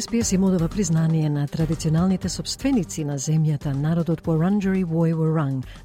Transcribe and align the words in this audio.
СПС 0.00 0.32
им 0.32 0.44
одава 0.44 0.68
признание 0.68 1.30
на 1.30 1.46
традиционалните 1.46 2.28
собственици 2.28 3.04
на 3.04 3.18
земјата, 3.18 3.74
народот 3.74 4.22
по 4.22 4.32
Ранджери 4.32 4.84
Вој 4.84 5.12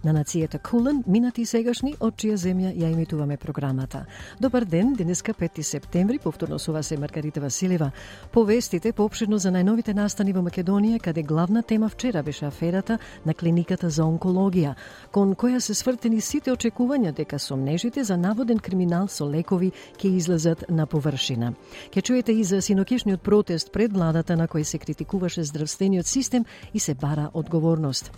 на 0.04 0.14
нацијата 0.14 0.60
Кулен, 0.60 1.04
минати 1.08 1.42
и 1.42 1.46
сегашни, 1.46 1.96
од 2.00 2.16
чија 2.16 2.36
земја 2.36 2.72
ја 2.72 2.92
имитуваме 2.94 3.38
програмата. 3.38 4.06
Добар 4.40 4.66
ден, 4.66 4.94
денеска 4.94 5.34
5 5.34 5.62
септември, 5.62 6.20
повторно 6.20 6.60
сува 6.60 6.84
се 6.84 6.98
Маргарита 6.98 7.42
Василева. 7.42 7.92
Повестите 8.32 8.94
пообширно 8.94 9.38
за 9.38 9.52
најновите 9.52 9.94
настани 9.94 10.34
во 10.34 10.42
Македонија, 10.42 11.00
каде 11.00 11.24
главна 11.24 11.64
тема 11.64 11.90
вчера 11.90 12.24
беше 12.24 12.46
аферата 12.46 13.00
на 13.26 13.34
клиниката 13.34 13.90
за 13.90 14.04
онкологија, 14.04 14.76
кон 15.12 15.36
која 15.36 15.60
се 15.60 15.74
свртени 15.74 16.22
сите 16.22 16.52
очекувања 16.52 17.12
дека 17.12 17.40
сомнежите 17.40 18.04
за 18.04 18.18
наводен 18.18 18.60
криминал 18.60 19.08
со 19.08 19.26
лекови 19.26 19.72
ќе 19.98 20.16
излезат 20.16 20.70
на 20.70 20.86
површина. 20.86 21.54
Ке 21.92 22.02
чуете 22.02 22.32
и 22.32 22.44
за 22.44 22.62
синокишниот 22.62 23.22
протест 23.22 23.72
пред 23.74 23.96
владата 24.06 24.36
на 24.38 24.46
кој 24.48 24.64
се 24.64 24.78
критикуваше 24.78 25.44
здравствениот 25.44 26.06
систем 26.06 26.46
и 26.74 26.80
се 26.80 26.94
бара 26.94 27.30
одговорност. 27.34 28.12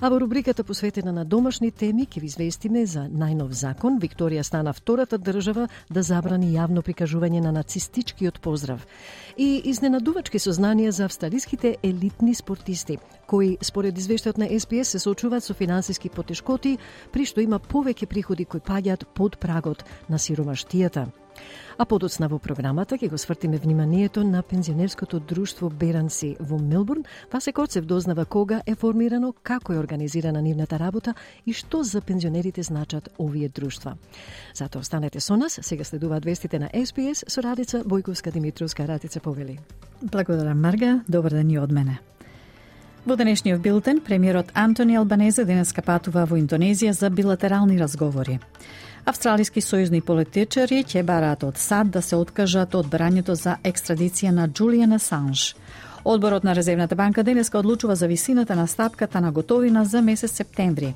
А 0.00 0.08
во 0.08 0.20
рубриката 0.20 0.64
посветена 0.64 1.12
на 1.12 1.24
домашни 1.24 1.70
теми 1.70 2.06
ќе 2.06 2.20
ви 2.20 2.26
известиме 2.26 2.86
за 2.86 3.08
најнов 3.08 3.50
закон. 3.50 3.98
Викторија 4.00 4.42
стана 4.42 4.72
втората 4.72 5.18
држава 5.18 5.68
да 5.90 6.02
забрани 6.02 6.52
јавно 6.52 6.84
прикажување 6.84 7.40
на 7.40 7.52
нацистичкиот 7.52 8.40
поздрав. 8.40 8.86
И 9.38 9.62
изненадувачки 9.64 10.38
сознанија 10.38 10.90
за 10.90 11.04
австралиските 11.04 11.76
елитни 11.82 12.34
спортисти, 12.34 12.98
кои 13.26 13.56
според 13.62 13.96
извештајот 13.96 14.38
на 14.38 14.60
СПС 14.60 14.92
се 14.92 14.98
соочуваат 14.98 15.44
со 15.44 15.54
финансиски 15.54 16.10
потешкоти, 16.10 16.78
при 17.12 17.24
што 17.24 17.40
има 17.40 17.58
повеќе 17.58 18.06
приходи 18.06 18.44
кои 18.44 18.60
паѓаат 18.60 19.08
под 19.14 19.40
прагот 19.40 19.84
на 20.08 20.18
сиромаштијата. 20.18 21.08
А 21.78 21.84
подоцна 21.84 22.28
во 22.28 22.38
програмата 22.38 22.98
ќе 22.98 23.08
го 23.08 23.18
свртиме 23.18 23.58
вниманието 23.58 24.24
на 24.24 24.42
пензионерското 24.42 25.20
друштво 25.20 25.70
Беранси 25.70 26.36
во 26.40 26.58
Мелбурн. 26.58 27.04
Васе 27.32 27.52
Коцев 27.52 27.84
дознава 27.84 28.24
кога 28.24 28.60
е 28.66 28.74
формирано, 28.74 29.32
како 29.42 29.72
е 29.72 29.78
организирана 29.78 30.42
нивната 30.42 30.78
работа 30.78 31.14
и 31.46 31.52
што 31.52 31.82
за 31.82 32.00
пензионерите 32.00 32.62
значат 32.62 33.08
овие 33.18 33.48
друштва. 33.48 33.96
Затоа 34.54 34.80
останете 34.80 35.20
со 35.20 35.36
нас, 35.36 35.58
сега 35.62 35.84
следуваат 35.84 36.24
вестите 36.24 36.58
на 36.58 36.68
СПС 36.84 37.24
со 37.28 37.42
Радица 37.42 37.84
Бојковска 37.84 38.32
Димитровска. 38.32 38.86
Радица 38.86 39.20
повели. 39.20 39.58
Благодарам 40.02 40.60
Марга, 40.60 41.00
добар 41.08 41.32
ден 41.32 41.50
и 41.50 41.58
од 41.58 41.72
мене. 41.72 42.00
Во 43.06 43.16
денешниот 43.16 43.62
билтен, 43.64 44.00
премиерот 44.04 44.50
Антони 44.54 44.98
Албанезе 45.00 45.46
денеска 45.48 45.80
патува 45.80 46.26
во 46.28 46.36
Индонезија 46.36 46.92
за 46.92 47.08
билатерални 47.08 47.78
разговори. 47.80 48.40
Австралиски 49.04 49.62
сојузни 49.64 50.02
политичари 50.04 50.82
ќе 50.84 51.02
бараат 51.02 51.44
од 51.44 51.56
САД 51.58 51.90
да 51.96 52.02
се 52.02 52.16
откажат 52.16 52.74
од 52.74 52.86
брањето 52.92 53.32
за 53.32 53.56
екстрадиција 53.64 54.30
на 54.30 54.48
Джулијан 54.48 54.94
Асанж. 54.94 55.54
Одборот 56.04 56.44
на 56.44 56.54
Резервната 56.54 56.96
банка 56.96 57.22
денеска 57.22 57.58
одлучува 57.58 57.96
за 57.96 58.06
висината 58.06 58.56
на 58.56 58.66
стапката 58.66 59.20
на 59.20 59.32
готовина 59.32 59.84
за 59.84 60.02
месец 60.02 60.32
септември. 60.32 60.94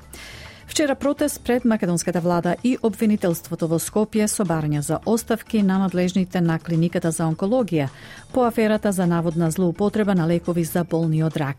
Вчера 0.67 0.95
протест 0.95 1.41
пред 1.43 1.65
македонската 1.65 2.19
влада 2.21 2.55
и 2.63 2.77
обвинителството 2.83 3.67
во 3.67 3.77
Скопје 3.79 4.27
со 4.27 4.43
барања 4.43 4.79
за 4.79 4.99
оставки 5.05 5.61
на 5.63 5.77
надлежните 5.79 6.41
на 6.41 6.59
клиниката 6.59 7.11
за 7.11 7.23
онкологија 7.29 7.87
по 8.33 8.45
аферата 8.45 8.91
за 8.91 9.05
наводна 9.07 9.51
злоупотреба 9.51 10.15
на 10.15 10.27
лекови 10.27 10.63
за 10.63 10.83
болни 10.83 11.23
од 11.23 11.37
рак. 11.37 11.57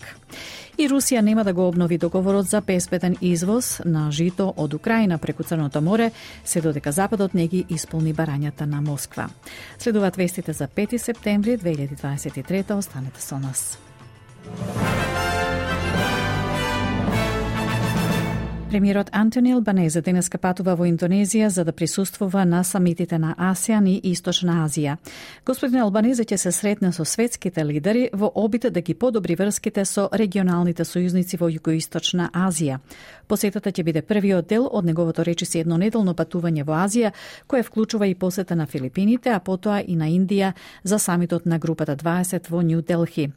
И 0.78 0.88
Русија 0.88 1.20
нема 1.20 1.44
да 1.44 1.52
го 1.52 1.68
обнови 1.68 1.98
договорот 1.98 2.46
за 2.46 2.60
безбеден 2.60 3.16
извоз 3.20 3.80
на 3.84 4.10
жито 4.10 4.52
од 4.56 4.74
Украина 4.74 5.18
преку 5.18 5.42
Црното 5.42 5.80
море, 5.80 6.10
се 6.44 6.60
додека 6.60 6.92
Западот 6.92 7.34
не 7.34 7.46
ги 7.46 7.64
исполни 7.68 8.14
барањата 8.14 8.66
на 8.66 8.80
Москва. 8.80 9.28
Следуваат 9.78 10.16
вестите 10.16 10.52
за 10.52 10.68
5 10.68 10.96
септември 10.98 11.58
2023. 11.58 12.74
Останете 12.74 13.22
со 13.22 13.38
нас. 13.38 13.78
Премиерот 18.76 19.08
Антони 19.12 19.52
Албанезе 19.52 20.02
денеска 20.04 20.36
патува 20.36 20.74
во 20.76 20.84
Индонезија 20.84 21.46
за 21.48 21.62
да 21.64 21.72
присуствува 21.72 22.42
на 22.44 22.58
самитите 22.64 23.16
на 23.18 23.30
АСЕАН 23.38 23.86
и 23.88 23.94
Источна 24.10 24.66
Азија. 24.66 24.98
Господин 25.46 25.80
Албанезе 25.80 26.26
ќе 26.28 26.36
се 26.36 26.52
сретне 26.52 26.90
со 26.92 27.04
светските 27.08 27.64
лидери 27.64 28.10
во 28.12 28.28
обид 28.34 28.66
да 28.68 28.80
ги 28.80 28.94
подобри 28.94 29.34
врските 29.34 29.84
со 29.84 30.10
регионалните 30.12 30.84
сојузници 30.84 31.40
во 31.40 31.48
Југоисточна 31.48 32.28
Азија. 32.34 32.76
Посетата 33.26 33.72
ќе 33.72 33.82
биде 33.82 34.02
првиот 34.02 34.46
дел 34.46 34.68
од 34.70 34.84
неговото 34.84 35.24
речиси 35.24 35.58
еднонеделно 35.64 36.12
патување 36.12 36.66
во 36.68 36.76
Азија, 36.84 37.14
кое 37.46 37.62
вклучува 37.62 38.06
и 38.06 38.14
посета 38.14 38.56
на 38.56 38.66
Филипините, 38.66 39.30
а 39.30 39.40
потоа 39.40 39.80
и 39.80 39.96
на 39.96 40.10
Индија 40.12 40.52
за 40.84 40.98
самитот 40.98 41.46
на 41.46 41.58
групата 41.58 41.96
20 41.96 42.50
во 42.50 42.60
Нью 42.62 42.82
Делхи. 42.82 43.30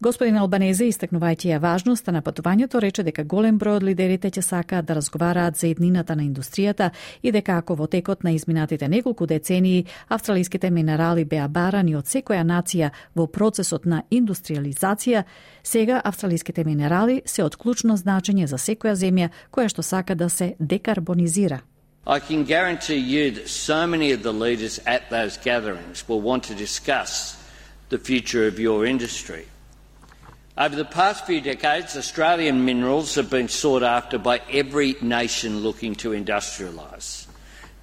Господин 0.00 0.36
Албанезе, 0.38 0.88
истакнувајќи 0.88 1.52
ја 1.52 1.60
важноста 1.60 2.12
на 2.12 2.22
патувањето, 2.22 2.80
рече 2.80 3.02
дека 3.02 3.24
голем 3.24 3.58
број 3.58 3.76
од 3.76 3.82
лидерите 3.82 4.30
ќе 4.30 4.42
сакаат 4.78 4.86
да 4.86 4.94
разговараат 4.94 5.56
за 5.56 5.68
еднината 5.68 6.16
на 6.16 6.22
индустријата 6.22 6.90
и 7.22 7.32
дека 7.32 7.58
ако 7.58 7.76
во 7.76 7.86
текот 7.86 8.24
на 8.24 8.32
изминатите 8.32 8.88
неколку 8.88 9.26
децении 9.26 9.86
австралиските 10.08 10.70
минерали 10.70 11.24
беа 11.24 11.48
барани 11.48 11.96
од 11.96 12.06
секоја 12.06 12.44
нација 12.44 12.90
во 13.14 13.26
процесот 13.26 13.86
на 13.86 14.02
индустриализација, 14.10 15.24
сега 15.62 16.00
австралиските 16.04 16.64
минерали 16.64 17.22
се 17.26 17.42
од 17.42 17.56
клучно 17.56 17.96
значење 17.96 18.46
за 18.46 18.56
секоја 18.56 18.94
земја 18.94 19.28
која 19.50 19.68
што 19.68 19.82
сака 19.82 20.14
да 20.14 20.28
се 20.28 20.54
декарбонизира. 20.60 21.60
I 22.06 22.20
can 22.20 22.44
guarantee 22.44 22.96
you 22.96 23.30
that 23.32 23.48
so 23.48 23.86
many 23.86 24.12
of 24.12 24.22
the 24.22 24.32
leaders 24.32 24.80
at 24.86 25.10
those 25.10 25.36
gatherings 25.44 26.08
will 26.08 26.22
want 26.22 26.42
to 26.44 26.54
discuss 26.54 27.36
the 27.90 27.98
future 27.98 28.48
of 28.48 28.58
your 28.58 28.86
industry. 28.86 29.44
Over 30.58 30.74
the 30.74 30.84
past 30.84 31.24
few 31.24 31.40
decades, 31.40 31.96
Australian 31.96 32.64
minerals 32.64 33.14
have 33.14 33.30
been 33.30 33.46
sought 33.46 33.84
after 33.84 34.18
by 34.18 34.40
every 34.50 34.96
nation 35.00 35.60
looking 35.60 35.94
to 35.96 36.10
industrialise. 36.10 37.28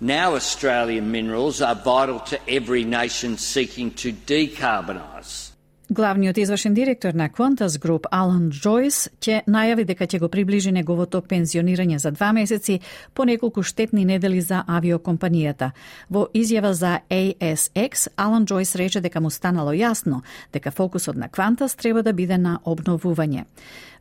Now 0.02 0.36
Australian 0.36 1.10
minerals 1.10 1.62
are 1.62 1.74
vital 1.74 2.20
to 2.20 2.50
every 2.50 2.84
nation 2.84 3.38
seeking 3.38 3.92
to 3.92 4.12
decarbonise. 4.12 5.45
Главниот 5.90 6.38
извршен 6.38 6.74
директор 6.74 7.14
на 7.14 7.30
Qantas 7.30 7.78
Group, 7.78 8.06
Алан 8.12 8.50
Джойс, 8.50 9.04
ќе 9.22 9.44
најави 9.46 9.84
дека 9.86 10.08
ќе 10.10 10.18
го 10.20 10.30
приближи 10.34 10.72
неговото 10.74 11.22
пензионирање 11.22 12.00
за 12.02 12.10
два 12.12 12.32
месеци 12.34 12.80
по 13.14 13.26
неколку 13.26 13.62
штетни 13.62 14.06
недели 14.06 14.42
за 14.42 14.64
авиокомпанијата. 14.66 15.72
Во 16.10 16.26
изјава 16.34 16.72
за 16.74 17.00
ASX, 17.10 18.08
Алан 18.18 18.46
Джойс 18.46 18.76
рече 18.76 19.02
дека 19.02 19.22
му 19.22 19.30
станало 19.30 19.78
јасно 19.78 20.24
дека 20.54 20.72
фокусот 20.72 21.16
на 21.16 21.30
Qantas 21.30 21.78
треба 21.78 22.02
да 22.02 22.14
биде 22.14 22.38
на 22.38 22.60
обновување. 22.66 23.46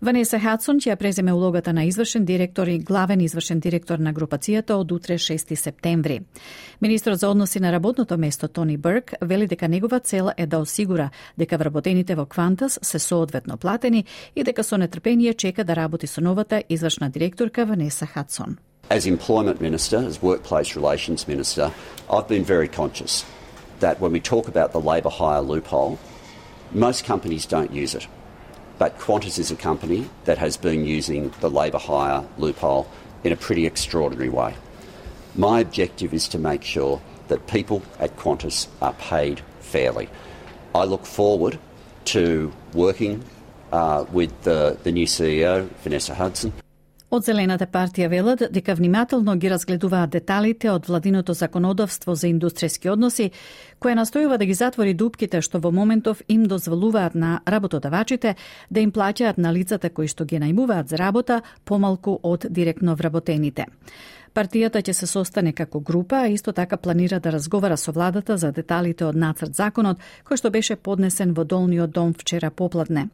Ванеса 0.05 0.37
Хадсон 0.37 0.83
ќе 0.85 0.91
ја 0.91 0.95
преземе 1.01 1.33
улогата 1.33 1.73
на 1.73 1.87
извршен 1.89 2.27
директор 2.29 2.69
и 2.69 2.79
главен 2.79 3.23
извршен 3.25 3.61
директор 3.65 3.99
на 3.99 4.12
групацијата 4.12 4.77
од 4.77 4.91
утре 4.93 5.15
6 5.17 5.55
септември. 5.56 6.19
Министрот 6.81 7.21
за 7.21 7.29
односи 7.29 7.61
на 7.61 7.73
работното 7.73 8.19
место 8.19 8.49
Тони 8.49 8.77
Берк 8.77 9.15
вели 9.23 9.47
дека 9.47 9.69
негова 9.69 10.01
цел 10.01 10.29
е 10.37 10.47
да 10.47 10.59
осигура 10.59 11.11
дека 11.39 11.56
вработените 11.56 12.15
во 12.15 12.27
Квантас 12.27 12.79
се 12.83 12.99
соодветно 12.99 13.56
платени 13.56 14.05
и 14.37 14.45
дека 14.45 14.65
со 14.65 14.77
нетрпение 14.77 15.35
чека 15.35 15.65
да 15.65 15.77
работи 15.77 16.06
со 16.06 16.21
новата 16.21 16.62
извршна 16.69 17.11
директорка 17.11 17.65
Ванеса 17.65 18.06
Хадсон. 18.06 18.59
As 18.91 19.06
employment 19.06 19.61
minister, 19.61 19.97
as 19.97 20.21
workplace 20.21 20.77
relations 20.77 21.27
minister, 21.29 21.71
I've 22.11 22.29
been 22.29 22.45
very 22.45 22.69
conscious 22.69 23.25
that 23.81 24.01
when 24.01 24.12
we 24.12 24.21
talk 24.21 24.49
about 24.49 24.73
the 24.73 24.85
labour 24.93 25.12
hire 25.21 25.41
loophole, 25.41 25.97
most 26.75 27.06
companies 27.06 27.47
don't 27.47 27.73
use 27.73 27.95
it. 27.95 28.06
But 28.79 28.99
Qantas 28.99 29.38
is 29.38 29.50
a 29.50 29.56
company 29.56 30.09
that 30.25 30.38
has 30.38 30.56
been 30.56 30.85
using 30.85 31.32
the 31.41 31.50
labour 31.50 31.79
hire 31.79 32.25
loophole 32.38 32.88
in 33.23 33.32
a 33.32 33.37
pretty 33.37 33.67
extraordinary 33.67 34.29
way. 34.29 34.56
My 35.35 35.61
objective 35.61 36.12
is 36.12 36.29
to 36.29 36.38
make 36.38 36.62
sure 36.65 37.00
that 37.29 37.47
people 37.47 37.82
at 37.99 38.17
Qantas 38.17 38.69
are 38.81 38.93
paid 38.94 39.41
fairly. 39.61 40.09
I 40.75 40.85
look 40.85 41.06
forward 41.06 41.59
to 42.06 42.53
working 42.73 43.25
uh, 43.73 44.05
with 44.12 44.43
the, 44.43 44.79
the 44.82 44.93
new 44.93 45.06
CEO, 45.06 45.69
Vanessa 45.82 46.15
Hudson, 46.15 46.53
Од 47.15 47.29
Зелената 47.29 47.69
партија 47.71 48.09
велат 48.11 48.41
дека 48.51 48.75
внимателно 48.75 49.37
ги 49.39 49.51
разгледуваат 49.53 50.11
деталите 50.11 50.71
од 50.73 50.89
владиното 50.89 51.35
законодавство 51.39 52.15
за 52.19 52.27
индустријски 52.27 52.91
односи, 52.91 53.29
кое 53.79 53.95
настојува 53.95 54.35
да 54.39 54.49
ги 54.49 54.57
затвори 54.59 54.97
дупките 54.99 55.39
што 55.39 55.61
во 55.63 55.71
моментов 55.71 56.25
им 56.29 56.49
дозволуваат 56.51 57.15
на 57.15 57.37
работодавачите 57.47 58.35
да 58.71 58.81
им 58.81 58.91
плаќаат 58.91 59.39
на 59.39 59.55
лицата 59.55 59.91
кои 59.95 60.11
што 60.11 60.27
ги 60.27 60.43
најмуваат 60.43 60.91
за 60.91 60.99
работа 60.99 61.43
помалку 61.65 62.19
од 62.23 62.49
директно 62.51 62.97
вработените. 62.99 63.71
Партијата 64.35 64.81
ќе 64.83 64.93
се 64.99 65.07
состане 65.07 65.53
како 65.55 65.79
група, 65.79 66.25
а 66.25 66.29
исто 66.35 66.53
така 66.53 66.77
планира 66.77 67.21
да 67.23 67.31
разговара 67.33 67.77
со 67.77 67.93
владата 67.93 68.35
за 68.37 68.49
деталите 68.53 69.05
од 69.07 69.15
нацрт 69.15 69.55
законот, 69.55 70.01
кој 70.27 70.41
што 70.41 70.51
беше 70.51 70.75
поднесен 70.75 71.37
во 71.37 71.45
долниот 71.45 71.93
дом 71.95 72.11
вчера 72.19 72.51
попладне. 72.51 73.09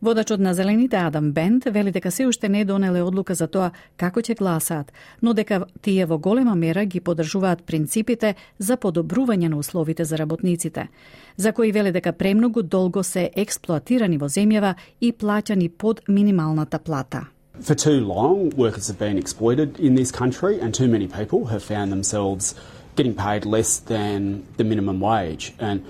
Водачот 0.00 0.40
на 0.40 0.54
Зелените 0.54 0.96
Адам 0.96 1.32
Бент 1.32 1.64
вели 1.64 1.92
дека 1.92 2.10
се 2.10 2.26
уште 2.26 2.48
не 2.48 2.64
донеле 2.64 3.02
одлука 3.02 3.34
за 3.34 3.50
тоа 3.52 3.72
како 3.96 4.20
ќе 4.20 4.38
гласаат, 4.38 4.92
но 5.20 5.34
дека 5.34 5.66
тие 5.82 6.06
во 6.06 6.18
голема 6.18 6.54
мера 6.54 6.86
ги 6.86 7.00
подржуваат 7.00 7.66
принципите 7.68 8.34
за 8.58 8.76
подобрување 8.76 9.52
на 9.52 9.58
условите 9.58 10.04
за 10.04 10.16
работниците, 10.16 10.88
за 11.36 11.52
кои 11.52 11.72
вели 11.72 11.92
дека 11.92 12.12
премногу 12.12 12.62
долго 12.62 13.04
се 13.04 13.28
експлоатирани 13.36 14.16
во 14.16 14.32
земјава 14.32 14.74
и 15.00 15.12
плаќани 15.12 15.68
под 15.68 16.00
минималната 16.08 16.78
плата. 16.78 17.26
For 17.60 17.74
too 17.74 18.00
long, 18.00 18.50
workers 18.50 18.88
have 18.88 18.98
been 18.98 19.18
exploited 19.18 19.78
in 19.78 19.94
this 19.94 20.10
country, 20.10 20.58
and 20.58 20.74
too 20.74 20.88
many 20.88 21.06
people 21.06 21.46
have 21.46 21.62
found 21.62 21.92
themselves 21.92 22.54
getting 22.96 23.14
paid 23.14 23.44
less 23.44 23.78
than 23.78 24.46
the 24.56 24.64
minimum 24.64 25.00
wage. 25.00 25.52
And, 25.58 25.84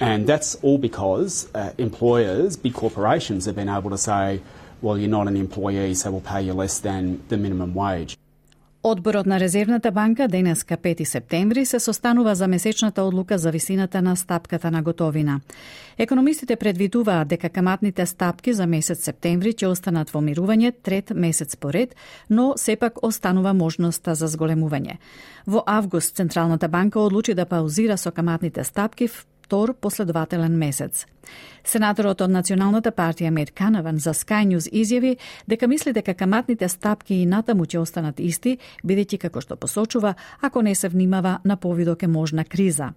and 0.00 0.26
that's 0.26 0.56
all 0.56 0.76
because 0.76 1.48
uh, 1.54 1.72
employers, 1.78 2.56
big 2.56 2.74
corporations, 2.74 3.46
have 3.46 3.54
been 3.54 3.68
able 3.68 3.90
to 3.90 3.98
say, 3.98 4.42
well, 4.82 4.98
you're 4.98 5.08
not 5.08 5.28
an 5.28 5.36
employee, 5.36 5.94
so 5.94 6.10
we'll 6.10 6.20
pay 6.20 6.42
you 6.42 6.52
less 6.52 6.80
than 6.80 7.22
the 7.28 7.36
minimum 7.36 7.74
wage. 7.74 8.18
Одборот 8.86 9.26
на 9.26 9.40
Резервната 9.40 9.90
банка 9.90 10.28
денеска 10.28 10.76
5 10.76 11.04
септември 11.04 11.66
се 11.66 11.80
состанува 11.80 12.34
за 12.34 12.48
месечната 12.48 13.02
одлука 13.02 13.38
за 13.38 13.50
висината 13.50 14.02
на 14.02 14.16
стапката 14.16 14.70
на 14.70 14.82
готовина. 14.82 15.40
Економистите 15.98 16.56
предвидуваат 16.56 17.28
дека 17.28 17.48
каматните 17.48 18.06
стапки 18.06 18.52
за 18.52 18.66
месец 18.66 19.04
септември 19.04 19.54
ќе 19.56 19.66
останат 19.72 20.10
во 20.12 20.20
мирување 20.20 20.74
трет 20.82 21.14
месец 21.16 21.56
поред, 21.56 21.96
но 22.30 22.52
сепак 22.56 23.00
останува 23.02 23.54
можноста 23.54 24.14
за 24.14 24.28
зголемување. 24.28 24.98
Во 25.46 25.62
август 25.66 26.16
Централната 26.16 26.68
банка 26.68 27.00
одлучи 27.00 27.34
да 27.34 27.46
паузира 27.46 27.96
со 27.96 28.12
каматните 28.12 28.64
стапки 28.64 29.08
втор 29.44 29.74
последователен 29.74 30.56
месец. 30.58 31.06
Сенаторот 31.64 32.20
од 32.20 32.32
Националната 32.32 32.92
партија 32.92 33.30
Мед 33.30 33.52
Канаван 33.56 33.98
за 34.00 34.14
Sky 34.16 34.44
News 34.48 34.68
изјави 34.72 35.16
дека 35.46 35.68
мисли 35.68 35.92
дека 35.92 36.14
каматните 36.14 36.68
стапки 36.68 37.14
и 37.20 37.26
натаму 37.26 37.64
ќе 37.64 37.78
останат 37.80 38.20
исти, 38.20 38.58
бидејќи 38.84 39.18
како 39.26 39.40
што 39.40 39.56
посочува, 39.56 40.14
ако 40.40 40.62
не 40.62 40.74
се 40.74 40.88
внимава 40.88 41.38
на 41.44 41.56
повидок 41.56 42.02
е 42.02 42.08
можна 42.08 42.44
криза. 42.44 42.92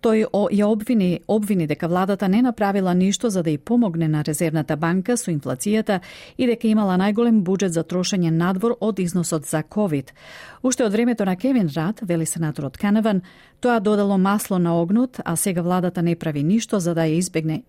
Тој 0.00 0.24
ја 0.32 0.64
обвини, 0.64 1.20
обвини 1.28 1.66
дека 1.68 1.88
владата 1.88 2.28
не 2.28 2.42
направила 2.42 2.94
ништо 2.94 3.28
за 3.30 3.42
да 3.42 3.50
ја 3.50 3.58
помогне 3.58 4.08
на 4.08 4.22
Резервната 4.24 4.76
банка 4.76 5.16
со 5.16 5.30
инфлацијата 5.30 6.00
и 6.38 6.46
дека 6.46 6.68
имала 6.68 6.96
најголем 6.96 7.42
буџет 7.44 7.76
за 7.76 7.84
трошење 7.84 8.30
надвор 8.30 8.78
од 8.80 8.98
износот 8.98 9.44
за 9.44 9.62
ковид. 9.62 10.14
Уште 10.62 10.84
од 10.84 10.92
времето 10.92 11.24
на 11.24 11.36
Кевин 11.36 11.68
Рад, 11.76 12.00
вели 12.02 12.26
сенаторот 12.26 12.78
Каневан, 12.78 13.20
тоа 13.60 13.80
додало 13.80 14.18
масло 14.18 14.58
на 14.58 14.80
огнот, 14.80 15.20
а 15.24 15.36
сега 15.36 15.62
владата 15.62 16.02
не 16.02 16.16
прави 16.16 16.42
ништо 16.42 16.80
за 16.80 16.94
да 16.94 17.04
ја 17.04 17.20
избегне 17.20 17.62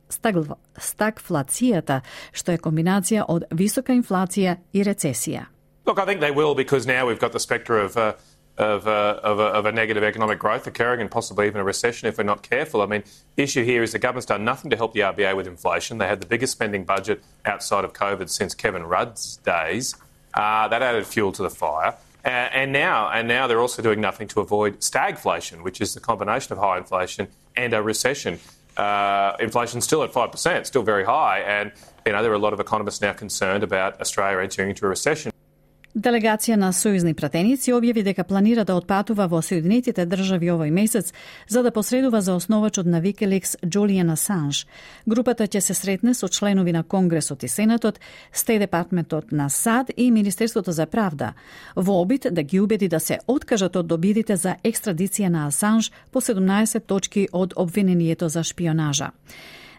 стагфлацијата, 0.79 2.01
што 2.31 2.51
е 2.51 2.57
комбинација 2.57 3.25
од 3.27 3.43
висока 3.51 3.91
инфлација 3.91 4.55
и 4.73 4.83
рецесија. 4.83 5.51
Look, 5.85 5.99
I 5.99 6.05
think 6.05 6.21
they 6.21 6.31
will 6.31 6.55
because 6.55 6.85
now 6.85 7.07
we've 7.07 7.19
got 7.19 7.33
the 7.33 7.39
spectre 7.39 7.77
of 7.77 7.97
uh, 7.97 8.13
of, 8.61 8.87
uh, 8.87 9.19
of, 9.23 9.39
a, 9.39 9.43
of, 9.43 9.65
a, 9.65 9.71
negative 9.71 10.03
economic 10.03 10.37
growth 10.37 10.67
occurring 10.67 11.01
and 11.01 11.09
possibly 11.09 11.47
even 11.47 11.59
a 11.59 11.63
recession 11.63 12.07
if 12.07 12.17
we're 12.17 12.23
not 12.23 12.43
careful. 12.43 12.81
I 12.81 12.85
mean, 12.85 13.03
the 13.35 13.43
issue 13.43 13.63
here 13.63 13.81
is 13.81 13.91
the 13.91 13.99
government's 13.99 14.27
done 14.27 14.45
nothing 14.45 14.69
to 14.69 14.77
help 14.77 14.93
the 14.93 14.99
RBA 14.99 15.35
with 15.35 15.47
inflation. 15.47 15.97
They 15.97 16.07
had 16.07 16.21
the 16.21 16.27
biggest 16.27 16.53
spending 16.53 16.83
budget 16.83 17.23
outside 17.43 17.83
of 17.83 17.93
COVID 17.93 18.29
since 18.29 18.53
Kevin 18.53 18.83
Rudd's 18.83 19.37
days. 19.37 19.95
Uh, 20.33 20.67
that 20.67 20.81
added 20.81 21.07
fuel 21.07 21.31
to 21.31 21.41
the 21.41 21.49
fire. 21.49 21.95
Uh, 22.23 22.27
and 22.27 22.71
now, 22.71 23.09
and 23.09 23.27
now 23.27 23.47
they're 23.47 23.59
also 23.59 23.81
doing 23.81 23.99
nothing 23.99 24.27
to 24.27 24.41
avoid 24.41 24.79
stagflation, 24.79 25.63
which 25.63 25.81
is 25.81 25.95
the 25.95 25.99
combination 25.99 26.53
of 26.53 26.59
high 26.59 26.77
inflation 26.77 27.27
and 27.57 27.73
a 27.73 27.81
recession. 27.81 28.39
Uh, 28.77 29.35
inflation's 29.39 29.83
still 29.83 30.03
at 30.03 30.13
five 30.13 30.31
percent, 30.31 30.67
still 30.67 30.83
very 30.83 31.03
high, 31.03 31.39
and 31.39 31.71
you 32.05 32.11
know 32.11 32.21
there 32.21 32.31
are 32.31 32.35
a 32.35 32.39
lot 32.39 32.53
of 32.53 32.59
economists 32.59 33.01
now 33.01 33.11
concerned 33.11 33.63
about 33.63 33.99
Australia 33.99 34.39
entering 34.39 34.69
into 34.69 34.85
a 34.85 34.89
recession. 34.89 35.30
Делегација 36.01 36.55
на 36.57 36.71
сојузни 36.73 37.11
пратеници 37.13 37.73
објави 37.75 38.01
дека 38.01 38.23
планира 38.25 38.63
да 38.65 38.73
отпатува 38.79 39.27
во 39.29 39.41
Соединетите 39.45 40.05
држави 40.09 40.47
овој 40.49 40.71
месец 40.73 41.11
за 41.47 41.61
да 41.61 41.71
посредува 41.71 42.21
за 42.25 42.33
основачот 42.33 42.89
на 42.89 43.01
Wikileaks 43.03 43.53
Джулијан 43.61 44.09
Асанж. 44.09 44.65
Групата 45.05 45.45
ќе 45.45 45.61
се 45.61 45.75
сретне 45.77 46.15
со 46.17 46.27
членови 46.27 46.73
на 46.73 46.81
Конгресот 46.83 47.43
и 47.43 47.47
Сенатот, 47.47 47.99
Стей 48.33 48.57
департментот 48.57 49.31
на 49.31 49.49
САД 49.49 49.91
и 49.97 50.09
Министерството 50.11 50.71
за 50.71 50.87
правда, 50.87 51.33
во 51.75 52.01
обид 52.01 52.27
да 52.31 52.43
ги 52.43 52.59
убеди 52.59 52.87
да 52.87 52.99
се 52.99 53.19
откажат 53.27 53.75
од 53.75 53.85
добидите 53.85 54.35
за 54.35 54.55
екстрадиција 54.63 55.29
на 55.29 55.47
Асанж 55.47 55.91
по 56.11 56.21
17 56.21 56.81
точки 56.87 57.27
од 57.31 57.53
обвинението 57.55 58.29
за 58.29 58.43
шпионажа. 58.43 59.11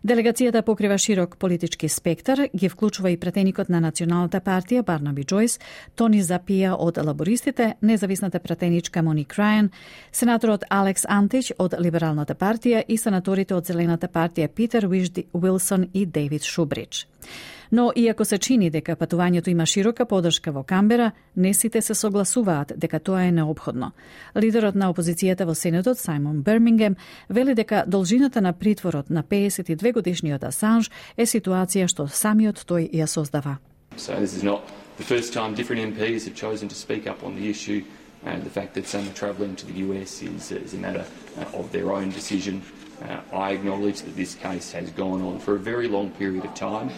Делегацијата 0.02 0.64
покрива 0.66 0.96
широк 0.98 1.36
политички 1.38 1.88
спектар, 1.88 2.48
ги 2.50 2.68
вклучува 2.68 3.10
и 3.10 3.16
пратеникот 3.16 3.68
на 3.70 3.78
Националната 3.80 4.40
партија 4.42 4.82
Барнаби 4.82 5.22
Џојс, 5.22 5.60
Тони 5.94 6.18
Запија 6.26 6.72
од 6.74 6.98
лабористите, 6.98 7.76
независната 7.82 8.40
пратеничка 8.42 9.02
Мони 9.02 9.22
Рајан, 9.24 9.70
сенаторот 10.10 10.64
Алекс 10.70 11.06
Антич 11.08 11.52
од 11.58 11.78
Либералната 11.78 12.34
партија 12.34 12.82
и 12.88 12.98
сенаторите 12.98 13.54
од 13.54 13.70
Зелената 13.70 14.08
партија 14.08 14.48
Питер 14.48 14.88
Уилсон 14.90 15.86
и 15.94 16.06
Дейвид 16.06 16.42
Шубрич. 16.42 17.06
Но, 17.72 17.92
иако 17.96 18.24
се 18.24 18.38
чини 18.38 18.68
дека 18.70 18.96
патувањето 19.00 19.48
има 19.48 19.64
широка 19.66 20.04
подршка 20.04 20.52
во 20.52 20.62
Камбера, 20.62 21.12
не 21.36 21.54
сите 21.54 21.80
се 21.80 21.94
согласуваат 21.94 22.72
дека 22.76 23.00
тоа 23.00 23.24
е 23.24 23.32
необходно. 23.32 23.92
Лидерот 24.36 24.74
на 24.74 24.90
опозицијата 24.92 25.46
во 25.48 25.54
Сенатот, 25.54 25.98
Саймон 25.98 26.42
Бермингем, 26.42 26.96
вели 27.30 27.54
дека 27.54 27.84
должината 27.86 28.40
на 28.40 28.52
притворот 28.52 29.10
на 29.10 29.22
52 29.22 29.92
годишниот 29.92 30.44
Асанж 30.44 30.90
е 31.16 31.24
ситуација 31.24 31.88
што 31.88 32.08
самиот 32.08 32.60
тој 32.68 32.92
ја 32.92 33.06
создава. 33.06 33.56
So 33.96 34.20
this 34.20 34.36
is 34.36 34.42
not 34.42 34.60
the 34.98 35.04
first 35.04 35.32
time 35.32 35.54
different 35.54 35.96
MPs 35.96 36.24
have 36.24 36.34
chosen 36.34 36.68
to 36.68 36.74
speak 36.74 37.06
up 37.06 37.24
on 37.24 37.36
the 37.36 37.48
issue. 37.48 37.84
Uh, 38.26 38.38
the 38.44 38.50
fact 38.50 38.74
that 38.74 38.86
some 38.86 39.08
are 39.08 39.14
travelling 39.14 39.56
to 39.56 39.66
the 39.66 39.80
US 39.88 40.22
is, 40.22 40.52
is 40.52 40.74
a 40.74 40.78
matter 40.78 41.04
uh, 41.38 41.58
of 41.58 41.72
their 41.72 41.90
own 41.90 42.10
decision. 42.10 42.62
Uh, 43.02 43.20
I 43.32 43.52
acknowledge 43.52 44.02
that 44.02 44.14
this 44.14 44.34
case 44.34 44.70
has 44.72 44.90
gone 44.90 45.22
on 45.22 45.38
for 45.38 45.56
a 45.56 45.58
very 45.58 45.88
long 45.88 46.10
period 46.10 46.44
of 46.44 46.54
time. 46.54 46.90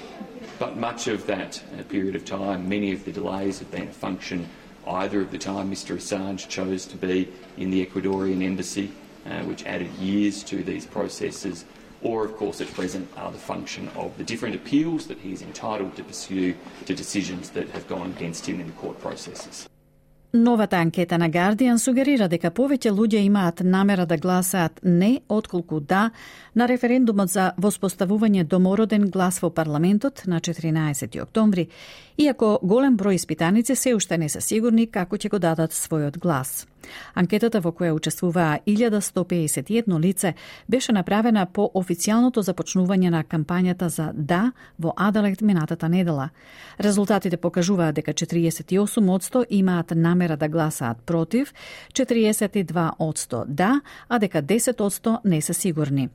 But 0.59 0.77
much 0.77 1.09
of 1.09 1.27
that 1.27 1.63
uh, 1.79 1.83
period 1.85 2.15
of 2.15 2.25
time, 2.25 2.69
many 2.69 2.93
of 2.93 3.05
the 3.05 3.13
delays 3.13 3.59
have 3.61 3.71
been 3.71 3.89
a 3.89 3.93
function 3.93 4.49
either 4.87 5.23
of 5.23 5.31
the 5.31 5.39
time 5.39 5.71
Mr 5.71 5.97
Assange 5.97 6.49
chose 6.49 6.85
to 6.87 6.97
be 6.97 7.33
in 7.57 7.71
the 7.71 7.85
Ecuadorian 7.85 8.43
embassy, 8.43 8.93
uh, 9.27 9.43
which 9.45 9.65
added 9.65 9.91
years 9.95 10.43
to 10.45 10.63
these 10.63 10.85
processes, 10.85 11.65
or 12.03 12.25
of 12.25 12.37
course 12.37 12.61
at 12.61 12.71
present 12.75 13.09
are 13.17 13.33
the 13.33 13.39
function 13.39 13.89
of 13.97 14.17
the 14.19 14.25
different 14.25 14.55
appeals 14.55 15.07
that 15.07 15.19
he 15.19 15.33
is 15.33 15.41
entitled 15.41 15.97
to 15.97 16.05
pursue 16.05 16.55
to 16.85 16.95
decisions 16.95 17.49
that 17.51 17.69
have 17.71 17.89
gone 17.89 18.11
against 18.11 18.47
him 18.47 18.61
in 18.61 18.67
the 18.67 18.73
court 18.75 19.01
processes. 19.01 19.67
Новата 20.37 20.77
анкета 20.77 21.19
на 21.19 21.29
Guardian 21.31 21.79
сугерира 21.79 22.27
дека 22.27 22.51
повеќе 22.51 22.91
луѓе 22.91 23.21
имаат 23.23 23.61
намера 23.63 24.03
да 24.07 24.17
гласаат 24.19 24.81
не 24.83 25.21
отколку 25.29 25.79
да 25.81 26.11
на 26.55 26.67
референдумот 26.67 27.31
за 27.31 27.53
воспоставување 27.55 28.43
домороден 28.43 29.07
глас 29.15 29.39
во 29.39 29.53
парламентот 29.55 30.25
на 30.27 30.41
14 30.41 31.23
октомври, 31.23 31.69
иако 32.19 32.59
голем 32.63 32.99
број 32.99 33.15
испитаници 33.15 33.77
се 33.77 33.95
уште 33.95 34.19
не 34.19 34.29
се 34.29 34.41
сигурни 34.41 34.91
како 34.91 35.15
ќе 35.15 35.31
го 35.31 35.39
дадат 35.39 35.71
својот 35.71 36.19
глас. 36.19 36.67
Анкетата 37.15 37.61
во 37.61 37.71
која 37.73 37.95
учествуваа 37.97 38.59
1151 38.67 40.01
лице 40.01 40.35
беше 40.69 40.93
направена 40.93 41.47
по 41.47 41.71
официјалното 41.75 42.43
започнување 42.43 43.11
на 43.11 43.23
кампањата 43.25 43.87
за 43.89 44.11
да 44.13 44.53
во 44.79 44.93
Аделект 44.97 45.41
минатата 45.41 45.89
недела. 45.89 46.29
Резултатите 46.81 47.37
покажуваат 47.37 47.95
дека 47.95 48.13
48% 48.13 49.45
имаат 49.51 49.93
намера 49.97 50.24
да 50.29 50.49
гласаат 50.49 50.99
против, 51.07 51.55
42% 51.93 53.45
да, 53.47 53.81
а 54.09 54.19
дека 54.19 54.43
10% 54.43 55.19
не 55.25 55.41
се 55.41 55.55
сигурни. 55.55 56.09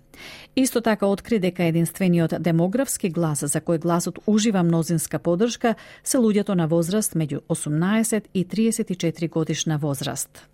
Исто 0.55 0.81
така 0.81 1.05
откри 1.05 1.39
дека 1.39 1.63
единствениот 1.63 2.33
демографски 2.39 3.09
глас 3.09 3.45
за 3.45 3.61
кој 3.61 3.79
гласот 3.79 4.19
ужива 4.27 4.63
мнозинска 4.63 5.19
подршка 5.19 5.75
се 6.03 6.17
луѓето 6.17 6.53
на 6.55 6.67
возраст 6.67 7.13
меѓу 7.13 7.39
18 7.49 8.23
и 8.33 8.45
34 8.45 9.29
годишна 9.29 9.77
возраст. 9.77 10.49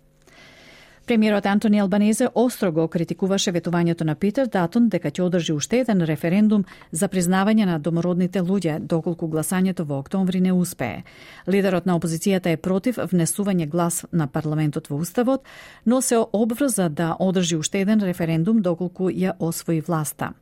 Премиерот 1.06 1.46
Антони 1.46 1.78
Албанезе 1.78 2.26
остро 2.34 2.72
го 2.72 2.88
критикуваше 2.88 3.52
ветувањето 3.52 4.04
на 4.04 4.14
Питер 4.14 4.48
Датон 4.50 4.88
дека 4.90 5.10
ќе 5.10 5.22
одржи 5.22 5.52
уште 5.54 5.78
еден 5.84 6.00
референдум 6.02 6.64
за 6.90 7.06
признавање 7.08 7.66
на 7.66 7.76
домородните 7.78 8.40
луѓе 8.42 8.80
доколку 8.80 9.28
гласањето 9.30 9.84
во 9.86 10.00
октомври 10.02 10.40
не 10.40 10.52
успее. 10.52 11.04
Лидерот 11.46 11.86
на 11.86 11.94
опозицијата 11.94 12.50
е 12.50 12.56
против 12.56 12.98
внесување 12.98 13.68
глас 13.70 14.02
на 14.12 14.26
парламентот 14.26 14.90
во 14.90 14.98
уставот, 14.98 15.44
но 15.84 16.00
се 16.02 16.18
обврза 16.32 16.88
да 16.88 17.14
одржи 17.20 17.56
уште 17.56 17.80
еден 17.80 18.02
референдум 18.02 18.58
доколку 18.62 19.06
ја 19.06 19.36
освои 19.38 19.80
власта. 19.80 20.32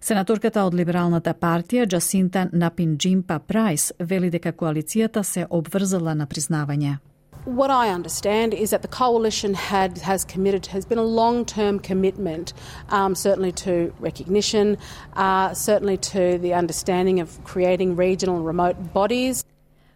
Сенаторката 0.00 0.62
од 0.62 0.74
Либералната 0.74 1.34
партија 1.34 1.88
Джасинта 1.88 2.46
Напинджимпа 2.52 3.40
Прайс 3.40 3.92
вели 3.98 4.30
дека 4.30 4.52
коалицијата 4.52 5.22
се 5.22 5.46
обврзала 5.50 6.14
на 6.14 6.26
признавање. 6.26 6.98
What 7.44 7.70
I 7.70 7.90
understand 7.90 8.54
is 8.54 8.70
that 8.70 8.80
the 8.80 8.88
coalition 8.88 9.52
had, 9.52 9.98
has 9.98 10.24
committed 10.24 10.64
has 10.66 10.86
been 10.86 10.96
a 10.96 11.02
long 11.04 11.44
term 11.44 11.78
commitment, 11.78 12.54
um, 12.88 13.14
certainly 13.14 13.52
to 13.52 13.92
recognition, 14.00 14.78
uh, 15.14 15.52
certainly 15.52 15.98
to 15.98 16.38
the 16.38 16.54
understanding 16.54 17.20
of 17.20 17.28
creating 17.44 17.96
regional 17.96 18.36
and 18.36 18.46
remote 18.46 18.76
bodies. 18.94 19.44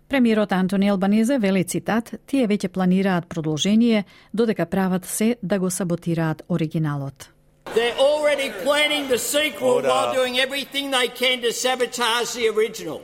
Премиерот 0.09 0.52
Антони 0.52 0.88
Албанезе 0.88 1.38
вели 1.38 1.64
цитат, 1.64 2.14
тие 2.26 2.47
веќе 2.49 2.69
планираат 2.69 3.28
продолжение, 3.28 4.05
додека 4.35 4.67
прават 4.67 5.05
се 5.05 5.37
да 5.43 5.59
го 5.59 5.71
саботираат 5.71 6.43
оригиналот. 6.49 7.31
They're 7.75 7.97
already 7.99 8.50
planning 8.64 9.09
the 9.09 9.19
sequel 9.19 9.76
Order. 9.76 9.88
while 9.88 10.14
doing 10.14 10.38
everything 10.38 10.90
they 10.90 11.09
can 11.09 11.40
to 11.43 11.52
sabotage 11.52 12.33
the 12.35 12.49
original. 12.49 13.00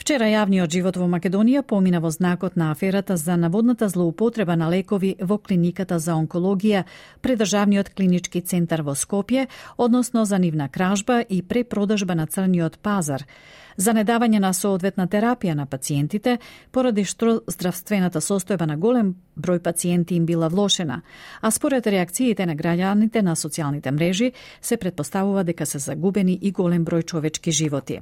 Вчера 0.00 0.30
јавниот 0.32 0.72
живот 0.72 0.96
во 0.96 1.04
Македонија 1.12 1.60
помина 1.60 1.98
во 2.00 2.08
знакот 2.08 2.54
на 2.56 2.70
аферата 2.72 3.18
за 3.20 3.34
наводната 3.36 3.88
злоупотреба 3.92 4.56
на 4.56 4.70
лекови 4.72 5.10
во 5.20 5.36
клиниката 5.36 5.98
за 6.00 6.14
онкологија 6.16 6.86
пред 7.20 7.42
Државниот 7.42 7.90
клинички 7.92 8.40
центар 8.40 8.80
во 8.80 8.94
Скопје, 8.96 9.48
односно 9.76 10.24
за 10.24 10.38
нивна 10.38 10.70
кражба 10.72 11.20
и 11.20 11.42
препродажба 11.42 12.14
на 12.14 12.26
црниот 12.26 12.78
пазар 12.78 13.26
за 13.76 13.92
недавање 13.92 14.40
на 14.40 14.54
соодветна 14.56 15.04
терапија 15.06 15.54
на 15.54 15.66
пациентите, 15.66 16.38
поради 16.72 17.04
што 17.04 17.42
здравствената 17.46 18.24
состојба 18.24 18.66
на 18.66 18.76
голем 18.76 19.14
број 19.36 19.60
пациенти 19.60 20.16
им 20.16 20.24
била 20.24 20.48
влошена, 20.48 21.02
а 21.42 21.50
според 21.50 21.86
реакциите 21.86 22.46
на 22.46 22.56
граѓаните 22.56 23.20
на 23.20 23.36
социјалните 23.36 23.92
мрежи 23.92 24.32
се 24.60 24.76
предпоставува 24.76 25.44
дека 25.44 25.66
се 25.66 25.78
загубени 25.78 26.38
и 26.40 26.52
голем 26.52 26.84
број 26.84 27.04
човечки 27.04 27.52
животи. 27.52 28.00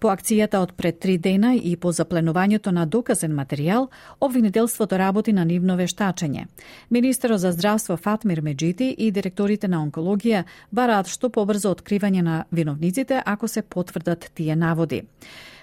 По 0.00 0.08
акцијата 0.08 0.60
од 0.60 0.72
пред 0.76 0.98
три 1.00 1.18
дена 1.18 1.54
и 1.54 1.76
по 1.76 1.92
запленувањето 1.92 2.70
на 2.70 2.86
доказен 2.86 3.32
материјал, 3.32 3.88
обвинителството 4.20 4.98
работи 4.98 5.32
на 5.32 5.44
нивно 5.44 5.76
вештачење. 5.76 6.46
Министерот 6.90 7.40
за 7.40 7.52
здравство 7.52 7.96
Фатмир 7.96 8.40
Меджити 8.40 8.94
и 8.98 9.10
директорите 9.10 9.68
на 9.68 9.80
онкологија 9.84 10.44
бараат 10.72 11.08
што 11.08 11.30
побрзо 11.30 11.74
откривање 11.74 12.22
на 12.22 12.44
виновниците 12.52 13.22
ако 13.24 13.48
се 13.48 13.62
потврдат 13.62 14.30
тие 14.34 14.56
наводи. 14.56 15.02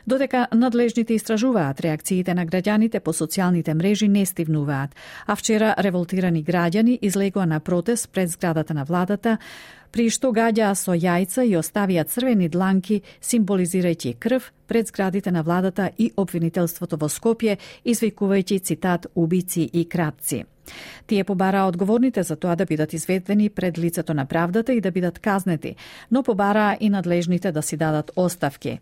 Додека 0.07 0.47
надлежните 0.53 1.13
истражуваат, 1.13 1.81
реакциите 1.81 2.33
на 2.33 2.45
граѓаните 2.45 3.00
по 3.00 3.13
социјалните 3.13 3.73
мрежи 3.73 4.07
не 4.07 4.25
стивнуваат, 4.25 4.95
а 5.27 5.35
вчера 5.35 5.75
револтирани 5.77 6.43
граѓани 6.43 6.97
излегоа 7.01 7.45
на 7.45 7.59
протест 7.59 8.09
пред 8.09 8.29
зградата 8.29 8.73
на 8.73 8.83
владата, 8.83 9.38
при 9.91 10.10
што 10.10 10.31
гаѓаа 10.31 10.75
со 10.75 10.95
јајца 10.95 11.43
и 11.48 11.57
оставија 11.60 12.05
црвени 12.07 12.50
дланки, 12.50 13.01
символизирајќи 13.21 14.15
крв 14.19 14.51
пред 14.67 14.88
зградите 14.88 15.31
на 15.31 15.43
владата 15.43 15.91
и 15.98 16.12
обвинителството 16.15 16.98
во 16.98 17.10
Скопје, 17.12 17.57
извикувајќи 17.86 18.62
цитат 18.63 19.07
убици 19.15 19.69
и 19.74 19.86
кратци. 19.86 20.45
Тие 21.07 21.24
побараа 21.24 21.67
одговорните 21.67 22.24
за 22.24 22.36
тоа 22.36 22.55
да 22.55 22.65
бидат 22.65 22.93
изведени 22.93 23.50
пред 23.50 23.77
лицето 23.77 24.13
на 24.13 24.25
правдата 24.25 24.74
и 24.74 24.81
да 24.81 24.91
бидат 24.91 25.19
казнети, 25.19 25.75
но 26.12 26.24
побараа 26.24 26.77
и 26.79 26.89
надлежните 26.89 27.51
да 27.51 27.62
си 27.62 27.77
дадат 27.77 28.12
оставки. 28.15 28.79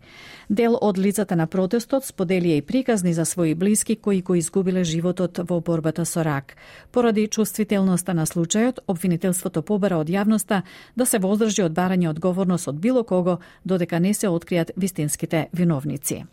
Дел 0.50 0.78
од 0.80 0.98
лицата 0.98 1.36
на 1.36 1.46
протестот 1.46 2.04
споделија 2.04 2.58
и 2.58 2.62
приказни 2.62 3.12
за 3.12 3.24
своји 3.24 3.54
блиски 3.54 3.96
кои 3.96 4.22
го 4.22 4.34
изгубиле 4.34 4.84
животот 4.84 5.38
во 5.38 5.60
борбата 5.60 6.04
со 6.06 6.24
рак. 6.24 6.56
Поради 6.92 7.26
чувствителноста 7.26 8.14
на 8.14 8.26
случајот, 8.26 8.78
обвинителството 8.86 9.62
побара 9.62 9.98
од 9.98 10.08
јавноста 10.08 10.62
да 11.00 11.06
се 11.08 11.18
воздржи 11.18 11.64
од 11.64 11.72
барање 11.72 12.10
одговорност 12.12 12.68
од 12.68 12.76
било 12.84 13.02
кого 13.08 13.38
додека 13.64 14.00
не 14.00 14.12
се 14.14 14.28
откријат 14.28 14.76
вистинските 14.76 15.48
виновници. 15.56 16.24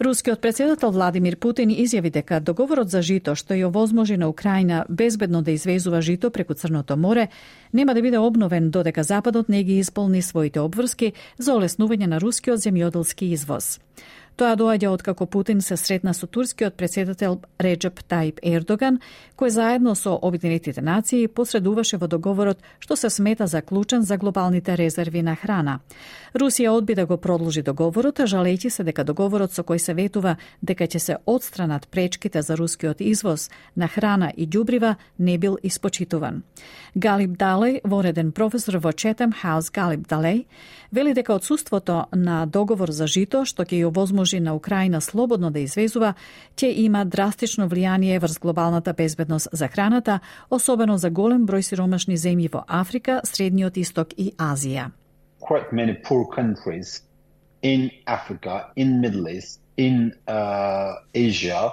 Рускиот 0.00 0.40
председател 0.40 0.90
Владимир 0.92 1.36
Путин 1.40 1.70
изјави 1.72 2.10
дека 2.12 2.40
договорот 2.40 2.90
за 2.92 3.00
жито 3.00 3.32
што 3.34 3.56
ја 3.56 3.68
овозможи 3.68 4.16
на 4.16 4.28
Украина 4.28 4.84
безбедно 4.88 5.40
да 5.42 5.50
извезува 5.50 6.00
жито 6.00 6.30
преку 6.30 6.54
Црното 6.54 6.96
море 6.96 7.28
нема 7.72 7.94
да 7.94 8.02
биде 8.02 8.18
обновен 8.18 8.70
додека 8.70 9.04
Западот 9.04 9.48
не 9.48 9.64
ги 9.64 9.78
исполни 9.78 10.22
своите 10.22 10.60
обврски 10.60 11.12
за 11.38 11.56
олеснување 11.56 12.06
на 12.06 12.20
рускиот 12.20 12.60
земјоделски 12.60 13.32
извоз. 13.32 13.80
Тоа 14.36 14.52
доаѓа 14.52 14.90
од 14.92 15.00
како 15.00 15.24
Путин 15.24 15.62
се 15.64 15.78
сретна 15.80 16.12
со 16.12 16.26
турскиот 16.28 16.74
председател 16.76 17.38
Реджеп 17.56 18.02
Тајп 18.04 18.42
Ердоган, 18.44 18.98
кој 19.32 19.48
заедно 19.48 19.94
со 19.96 20.12
Обединетите 20.12 20.82
нации 20.84 21.24
посредуваше 21.26 21.96
во 21.96 22.04
договорот 22.04 22.60
што 22.78 22.98
се 23.00 23.08
смета 23.08 23.46
за 23.48 23.62
клучен 23.62 24.04
за 24.04 24.18
глобалните 24.20 24.76
резерви 24.76 25.22
на 25.24 25.36
храна. 25.40 25.78
Русија 26.34 26.74
одби 26.76 26.94
да 26.94 27.06
го 27.06 27.16
продолжи 27.16 27.62
договорот, 27.62 28.20
жалејќи 28.20 28.68
се 28.68 28.84
дека 28.84 29.04
договорот 29.08 29.56
со 29.56 29.64
кој 29.64 29.80
се 29.80 29.94
ветува 29.96 30.36
дека 30.60 30.84
ќе 30.84 31.00
се 31.00 31.16
одстранат 31.24 31.88
пречките 31.88 32.42
за 32.42 32.60
рускиот 32.60 33.00
извоз 33.00 33.48
на 33.74 33.88
храна 33.88 34.28
и 34.36 34.44
ѓубрива 34.46 34.96
не 35.18 35.38
бил 35.38 35.56
испочитуван. 35.62 36.42
Галип 36.94 37.40
Далеј, 37.40 37.80
вореден 37.84 38.32
професор 38.32 38.76
во 38.84 38.92
Четем 38.92 39.32
Хаус 39.32 39.70
Галип 39.70 40.04
Далеј, 40.04 40.44
вели 40.92 41.14
дека 41.14 41.32
одсуството 41.34 42.04
на 42.12 42.44
договор 42.44 42.92
за 42.92 43.06
жито 43.06 43.46
што 43.48 43.64
ќе 43.64 43.80
ја 43.80 43.90
овозможи 44.26 44.40
на 44.40 44.56
Украина 44.56 45.00
слободно 45.00 45.50
да 45.50 45.60
извезува, 45.60 46.14
ќе 46.56 46.72
има 46.74 47.04
драстично 47.04 47.68
влијание 47.68 48.18
врз 48.18 48.38
глобалната 48.38 48.92
безбедност 48.92 49.48
за 49.52 49.68
храната, 49.68 50.20
особено 50.50 50.98
за 50.98 51.10
голем 51.10 51.46
број 51.46 51.62
сиромашни 51.62 52.16
земји 52.16 52.50
во 52.52 52.64
Африка, 52.66 53.20
Средниот 53.24 53.76
Исток 53.76 54.08
и 54.18 54.32
Азија. 54.38 54.90
Quite 55.40 55.72
many 55.72 55.94
poor 56.02 56.26
countries 56.26 57.02
in 57.62 57.90
Africa, 58.06 58.72
in 58.76 59.00
Middle 59.00 59.28
East, 59.28 59.60
in 59.76 60.12
uh, 60.26 60.94
Asia 61.14 61.72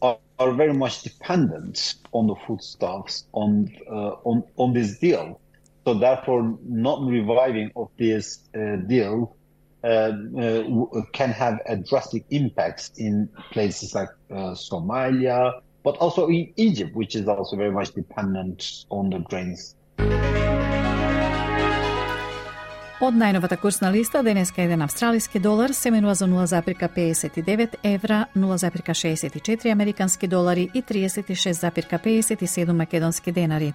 are, 0.00 0.52
very 0.56 0.72
much 0.72 1.02
dependent 1.02 1.96
on 2.12 2.26
the 2.26 2.34
foodstuffs 2.46 3.24
on 3.32 3.68
uh, 3.90 4.24
on 4.24 4.42
on 4.56 4.72
this 4.72 4.98
deal. 4.98 5.38
So 5.84 5.94
therefore, 5.94 6.56
not 6.64 6.98
reviving 7.04 7.70
of 7.76 7.88
this 7.98 8.48
uh, 8.54 8.76
deal 8.88 9.36
can 9.82 11.30
have 11.30 11.60
a 11.66 11.76
drastic 11.76 12.24
impact 12.30 12.92
in 12.96 13.28
places 13.52 13.94
like 13.94 14.08
uh, 14.30 14.54
Somalia, 14.54 15.60
but 15.82 15.96
also 15.96 16.28
in 16.28 16.52
Egypt, 16.56 16.94
which 16.94 17.14
is 17.14 17.26
also 17.28 17.56
very 17.56 17.72
much 17.72 17.92
dependent 17.92 18.84
on 18.90 19.10
the 19.10 19.18
grains. 19.18 19.74
Од 23.00 23.16
најновата 23.16 23.56
курсна 23.56 23.88
листа, 23.88 24.20
денеска 24.20 24.60
еден 24.60 24.82
австралиски 24.84 25.40
долар 25.40 25.72
се 25.72 25.90
менува 25.90 26.14
за 26.14 26.26
0,59 26.28 27.76
евра, 27.82 28.26
0,64 28.36 29.72
американски 29.72 30.28
долари 30.28 30.68
и 30.74 30.82
36,57 30.82 32.72
македонски 32.72 33.32
денари. 33.32 33.72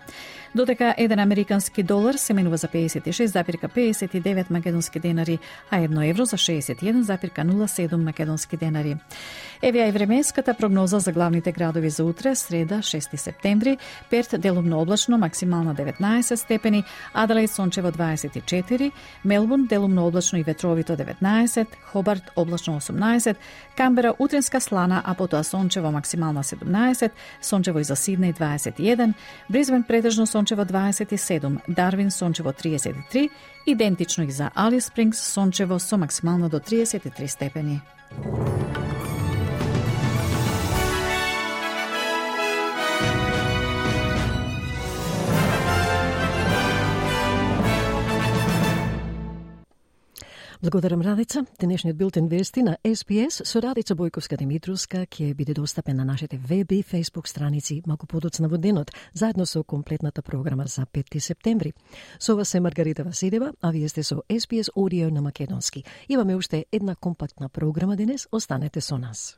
Додека 0.56 0.96
еден 0.98 1.20
американски 1.20 1.84
долар 1.84 2.14
се 2.14 2.34
менува 2.34 2.58
за 2.58 2.68
56,59 2.68 4.52
македонски 4.52 5.00
денари, 5.00 5.40
а 5.72 5.78
едно 5.78 6.02
евро 6.02 6.26
за 6.26 6.38
61,07 6.38 7.96
македонски 7.96 8.58
денари. 8.58 8.96
Еве 9.66 9.88
и 9.88 9.92
временската 9.92 10.54
прогноза 10.54 11.00
за 11.00 11.12
главните 11.12 11.52
градови 11.52 11.90
за 11.90 12.06
утре, 12.06 12.36
среда, 12.36 12.78
6 12.78 13.16
септември, 13.16 13.78
Перт 14.10 14.36
делумно 14.42 14.82
облачно, 14.82 15.18
максимална 15.18 15.76
19 15.76 16.36
степени, 16.36 16.84
Аделаид 17.14 17.52
сончево 17.52 17.88
24, 17.88 18.92
Мелбурн 19.26 19.66
делумно 19.66 20.08
облачно 20.08 20.40
и 20.40 20.44
ветровито 20.44 20.94
19, 20.94 21.68
Хобарт 21.84 22.32
облачно 22.36 22.80
18, 22.80 23.36
Камбера 23.78 24.14
утренска 24.20 24.62
слана, 24.62 25.02
а 25.06 25.14
потоа 25.14 25.44
сончево 25.44 25.92
максимална 25.92 26.44
17, 26.44 27.12
сончево 27.42 27.80
и 27.80 27.84
за 27.84 27.96
Сиднеј 27.96 28.38
21, 28.38 29.14
Бризбен 29.50 29.84
претежно 29.84 30.28
сончево 30.28 30.62
27, 30.62 31.58
Дарвин 31.68 32.12
сончево 32.12 32.50
33, 32.50 33.30
идентично 33.68 34.24
и 34.24 34.32
за 34.32 34.52
Алис 34.56 34.86
Спрингс 34.86 35.20
сончево 35.20 35.80
со 35.80 35.98
максимално 35.98 36.50
до 36.50 36.60
33 36.60 37.28
степени. 37.28 37.82
Благодарам 50.62 51.02
Радица. 51.02 51.46
Денешниот 51.60 51.96
билтен 51.96 52.28
вести 52.28 52.64
на 52.64 52.78
SPS 52.84 53.46
со 53.46 53.62
Радица 53.62 53.96
Бојковска 53.96 54.38
Димитруска 54.38 55.06
ќе 55.06 55.34
биде 55.36 55.54
достапен 55.54 55.98
на 55.98 56.06
нашите 56.06 56.38
веб 56.38 56.72
и 56.72 56.84
Facebook 56.84 57.28
страници 57.28 57.82
малку 57.86 58.08
подоцна 58.08 58.48
во 58.48 58.58
денот, 58.58 58.92
заедно 59.14 59.46
со 59.46 59.64
комплетната 59.64 60.22
програма 60.22 60.66
за 60.68 60.86
5 60.86 61.20
септември. 61.20 61.74
Со 62.20 62.36
вас 62.36 62.56
е 62.56 62.60
Маргарита 62.60 63.04
Василева, 63.04 63.54
а 63.62 63.72
вие 63.72 63.90
сте 63.90 64.04
со 64.04 64.24
SPS 64.30 64.70
Audio 64.76 65.12
на 65.12 65.22
Македонски. 65.22 65.84
Имаме 66.10 66.36
уште 66.36 66.66
една 66.72 66.96
компактна 66.96 67.50
програма 67.50 67.96
денес, 67.96 68.28
останете 68.32 68.82
со 68.82 68.98
нас. 68.98 69.38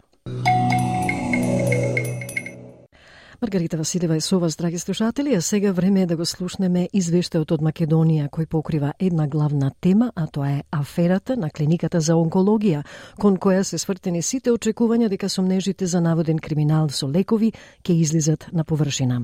Маргарита 3.42 3.78
Василева 3.78 4.16
е 4.16 4.22
со 4.22 4.40
вас, 4.40 4.56
драги 4.56 4.80
слушатели, 4.80 5.36
а 5.36 5.42
сега 5.42 5.72
време 5.72 6.02
е 6.02 6.06
да 6.06 6.16
го 6.18 6.26
слушнеме 6.26 6.88
извештајот 6.90 7.52
од 7.54 7.62
Македонија 7.62 8.32
кој 8.34 8.48
покрива 8.50 8.94
една 9.00 9.28
главна 9.28 9.70
тема, 9.82 10.10
а 10.16 10.26
тоа 10.26 10.50
е 10.50 10.64
аферата 10.72 11.36
на 11.38 11.52
клиниката 11.54 12.02
за 12.02 12.16
онкологија, 12.18 12.82
кон 13.22 13.38
која 13.38 13.62
се 13.62 13.78
свртени 13.78 14.24
сите 14.26 14.50
очекувања 14.50 15.10
дека 15.10 15.30
сомнежите 15.30 15.86
за 15.86 16.02
наводен 16.02 16.40
криминал 16.40 16.90
со 16.90 17.06
лекови 17.06 17.52
ќе 17.86 17.94
излизат 17.94 18.48
на 18.54 18.64
површина. 18.64 19.22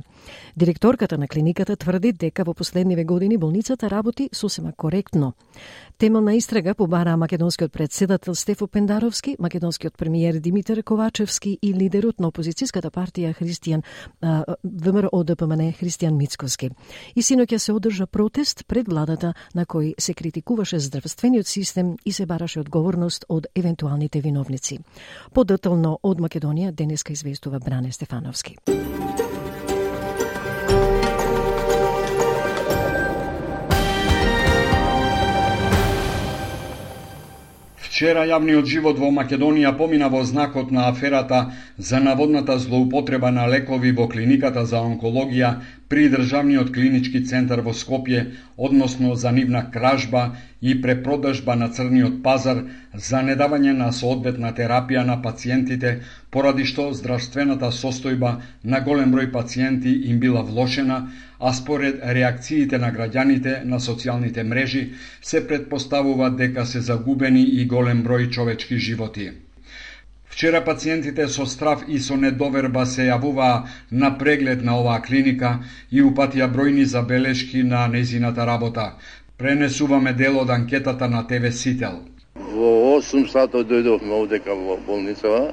Директорката 0.55 1.17
на 1.17 1.27
клиниката 1.27 1.75
тврди 1.75 2.13
дека 2.13 2.43
во 2.43 2.53
последниве 2.53 3.03
години 3.03 3.37
болницата 3.37 3.89
работи 3.89 4.29
сосема 4.31 4.73
коректно. 4.77 5.33
Тема 5.97 6.21
на 6.21 6.35
истрага 6.35 6.75
побараа 6.75 7.17
македонскиот 7.17 7.71
председател 7.71 8.35
Стефо 8.35 8.67
Пендаровски, 8.67 9.37
македонскиот 9.39 9.97
премиер 9.97 10.33
Димитар 10.39 10.83
Ковачевски 10.83 11.57
и 11.61 11.73
лидерот 11.73 12.19
на 12.19 12.27
опозицијската 12.27 12.91
партија 12.91 13.33
Христијан 13.33 13.81
ВМРО 14.21 15.23
ДПМН 15.23 15.73
Христијан 15.73 16.17
Мицковски. 16.17 16.69
И 17.15 17.21
синоќа 17.21 17.57
се 17.57 17.73
одржа 17.73 18.07
протест 18.07 18.63
пред 18.67 18.87
владата 18.87 19.33
на 19.55 19.65
кој 19.65 19.93
се 19.99 20.13
критикуваше 20.13 20.79
здравствениот 20.79 21.47
систем 21.47 21.95
и 22.05 22.11
се 22.11 22.25
бараше 22.25 22.59
одговорност 22.59 23.25
од 23.29 23.47
евентуалните 23.55 24.21
виновници. 24.21 24.79
Подетално 25.33 25.99
од 26.03 26.19
Македонија 26.19 26.71
денеска 26.71 27.13
известува 27.13 27.59
Бране 27.59 27.91
Стефановски. 27.91 28.57
Вчера 37.93 38.23
јавниот 38.25 38.65
живот 38.65 38.97
во 38.97 39.11
Македонија 39.13 39.71
помина 39.77 40.07
во 40.09 40.23
знакот 40.25 40.71
на 40.73 40.85
аферата 40.91 41.41
за 41.89 41.99
наводната 42.01 42.55
злоупотреба 42.63 43.29
на 43.35 43.43
лекови 43.51 43.91
во 43.99 44.07
клиниката 44.13 44.63
за 44.71 44.79
онкологија 44.81 45.51
при 45.93 46.07
Државниот 46.09 46.71
клинички 46.73 47.19
центар 47.31 47.61
во 47.61 47.75
Скопје, 47.77 48.23
односно 48.57 49.13
за 49.23 49.31
нивна 49.31 49.61
кражба 49.75 50.23
и 50.61 50.73
препродажба 50.81 51.55
на 51.55 51.67
црниот 51.69 52.15
пазар 52.23 52.63
за 52.95 53.21
недавање 53.27 53.75
на 53.77 53.91
соодветна 53.93 54.55
терапија 54.57 55.05
на 55.05 55.19
пациентите, 55.21 55.99
поради 56.31 56.65
што 56.65 56.87
здравствената 56.97 57.69
состојба 57.69 58.33
на 58.63 58.81
голем 58.81 59.13
број 59.13 59.29
пациенти 59.37 59.93
им 60.09 60.17
била 60.19 60.41
влошена, 60.41 60.99
а 61.45 61.51
според 61.53 61.99
реакциите 62.15 62.77
на 62.79 62.87
граѓаните 62.95 63.63
на 63.67 63.79
социјалните 63.83 64.43
мрежи 64.47 64.83
се 65.21 65.41
предпоставува 65.47 66.29
дека 66.29 66.63
се 66.65 66.79
загубени 66.79 67.41
и 67.43 67.65
голем 67.67 68.03
број 68.05 68.29
човечки 68.29 68.77
животи. 68.77 69.31
Вчера 70.33 70.63
пациентите 70.65 71.27
со 71.27 71.45
страв 71.45 71.83
и 71.87 71.99
со 71.99 72.15
недоверба 72.15 72.85
се 72.85 73.09
јавуваа 73.09 73.67
на 73.91 74.13
преглед 74.17 74.63
на 74.63 74.79
оваа 74.79 75.01
клиника 75.03 75.51
и 75.91 76.01
упатија 76.01 76.47
бројни 76.55 76.87
забелешки 76.95 77.63
на 77.63 77.87
незината 77.87 78.47
работа. 78.47 78.93
Пренесуваме 79.37 80.13
дел 80.13 80.39
од 80.39 80.49
анкетата 80.49 81.09
на 81.09 81.27
ТВ 81.27 81.51
Сител. 81.51 81.99
Во 82.35 82.71
8 82.95 83.27
сато 83.27 83.67
дојдовме 83.67 84.15
овдека 84.23 84.55
во 84.55 84.79
болницава 84.87 85.51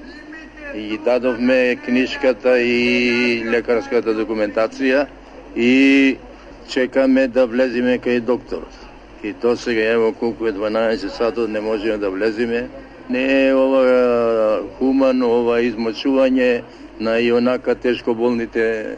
и 0.75 0.99
дадовме 1.05 1.77
книжката 1.85 2.61
и 2.63 3.43
лекарската 3.45 4.15
документација 4.15 5.09
и 5.57 6.16
чекаме 6.69 7.28
да 7.28 7.47
влеземе 7.47 7.99
кај 7.99 8.21
докторот. 8.21 8.73
И 9.25 9.33
до 9.33 9.57
сега, 9.57 9.92
ево 9.92 10.12
колку 10.12 10.47
е 10.47 10.52
12 10.52 11.09
сатот, 11.09 11.50
не 11.50 11.61
можеме 11.61 11.99
да 11.99 12.11
влеземе. 12.11 12.69
Не 13.11 13.49
е 13.49 13.54
ова 13.54 14.62
хумано, 14.78 15.28
ова 15.42 15.61
измочување 15.61 16.62
на 17.00 17.19
и 17.21 17.32
онака 17.32 17.75
тешко 17.75 18.15
болните 18.15 18.97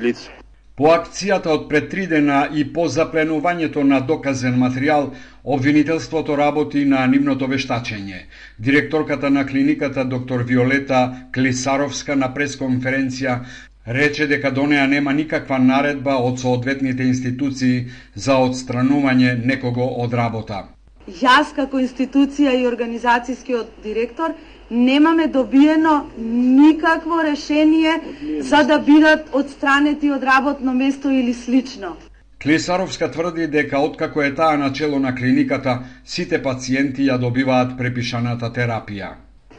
лица. 0.00 0.30
По 0.76 0.88
акцијата 0.88 1.50
од 1.52 1.68
пред 1.68 1.90
три 1.92 2.06
дена 2.08 2.48
и 2.52 2.64
по 2.72 2.88
запленувањето 2.88 3.82
на 3.84 4.00
доказен 4.00 4.56
материјал, 4.56 5.10
обвинителството 5.44 6.36
работи 6.36 6.84
на 6.84 7.06
нивното 7.06 7.46
вештачење. 7.46 8.24
Директорката 8.58 9.30
на 9.30 9.46
клиниката 9.46 10.04
доктор 10.04 10.42
Виолета 10.48 11.28
Клисаровска 11.34 12.16
на 12.16 12.32
пресконференција 12.34 13.38
Рече 13.86 14.26
дека 14.26 14.50
до 14.50 14.66
неа 14.66 14.86
нема 14.86 15.12
никаква 15.12 15.58
наредба 15.58 16.14
од 16.14 16.38
соодветните 16.38 17.02
институции 17.02 17.88
за 18.14 18.36
одстранување 18.38 19.32
некого 19.44 19.86
од 20.04 20.14
работа. 20.14 20.68
Јас 21.08 21.50
како 21.56 21.80
институција 21.82 22.52
и 22.54 22.68
организацијскиот 22.68 23.72
директор 23.82 24.36
немаме 24.70 25.26
добиено 25.26 26.06
никакво 26.18 27.22
решение 27.22 27.98
за 28.40 28.62
да 28.62 28.78
бидат 28.78 29.26
одстранети 29.32 30.12
од 30.12 30.22
работно 30.22 30.74
место 30.74 31.10
или 31.10 31.34
слично. 31.34 31.96
Клисаровска 32.42 33.10
тврди 33.10 33.46
дека 33.46 33.78
откако 33.78 34.22
е 34.22 34.34
таа 34.34 34.56
начело 34.56 34.98
на 34.98 35.14
клиниката, 35.14 35.82
сите 36.04 36.42
пациенти 36.42 37.10
ја 37.10 37.18
добиваат 37.18 37.76
препишаната 37.78 38.50
терапија. 38.54 39.14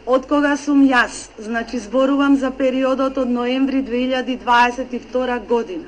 Од 0.05 0.25
кога 0.27 0.57
сум 0.59 0.81
јас, 0.83 1.29
значи 1.39 1.79
зборувам 1.79 2.35
за 2.35 2.51
периодот 2.51 3.17
од 3.17 3.29
ноември 3.31 3.83
2022 3.83 5.45
година. 5.47 5.87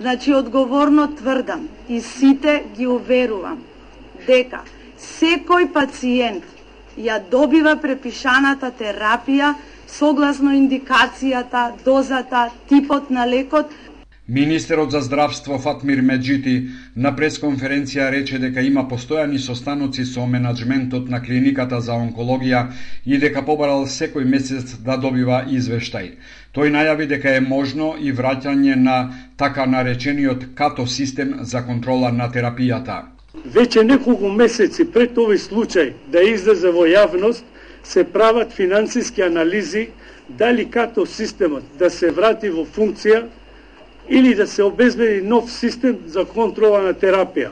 Значи 0.00 0.32
одговорно 0.34 1.08
тврдам 1.16 1.68
и 1.88 2.00
сите 2.00 2.62
ги 2.76 2.86
уверувам 2.86 3.58
дека 4.26 4.62
секој 4.96 5.68
пациент 5.72 6.44
ја 6.96 7.20
добива 7.30 7.76
препишаната 7.76 8.72
терапија 8.78 9.54
согласно 9.88 10.56
индикацијата, 10.56 11.72
дозата, 11.84 12.48
типот 12.68 13.10
на 13.10 13.26
лекот 13.26 13.68
Министерот 14.32 14.90
за 14.90 15.00
здравство 15.00 15.58
Фатмир 15.58 16.00
Меджити 16.06 16.52
на 16.96 17.10
пресконференција 17.18 18.04
рече 18.14 18.38
дека 18.38 18.62
има 18.62 18.84
постојани 18.86 19.40
состаноци 19.42 20.04
со 20.06 20.22
менеджментот 20.22 21.08
на 21.10 21.18
клиниката 21.18 21.80
за 21.82 21.96
онкологија 21.98 22.60
и 23.06 23.18
дека 23.18 23.42
побарал 23.42 23.88
секој 23.90 24.28
месец 24.34 24.76
да 24.86 24.94
добива 25.02 25.40
извештај. 25.50 26.12
Тој 26.54 26.70
најави 26.76 27.08
дека 27.10 27.32
е 27.38 27.40
можно 27.40 27.96
и 27.98 28.12
враќање 28.20 28.76
на 28.84 29.00
така 29.36 29.66
наречениот 29.66 30.46
като 30.54 30.86
систем 30.86 31.34
за 31.40 31.64
контрола 31.66 32.12
на 32.12 32.30
терапијата. 32.30 33.00
Веќе 33.34 33.82
неколку 33.82 34.30
месеци 34.30 34.86
пред 34.94 35.18
овој 35.18 35.42
случај 35.42 35.92
да 36.06 36.22
излезе 36.22 36.70
во 36.70 36.86
јавност, 36.86 37.42
се 37.82 38.04
прават 38.04 38.52
финансиски 38.52 39.26
анализи 39.26 39.88
дали 40.28 40.70
като 40.70 41.06
системот 41.06 41.64
да 41.78 41.90
се 41.90 42.14
врати 42.14 42.54
во 42.54 42.62
функција 42.62 43.26
или 44.10 44.34
да 44.34 44.46
се 44.46 44.62
обезбеди 44.62 45.22
нов 45.22 45.52
систем 45.52 45.98
за 46.06 46.24
контрола 46.24 46.82
на 46.82 46.94
терапија. 46.94 47.50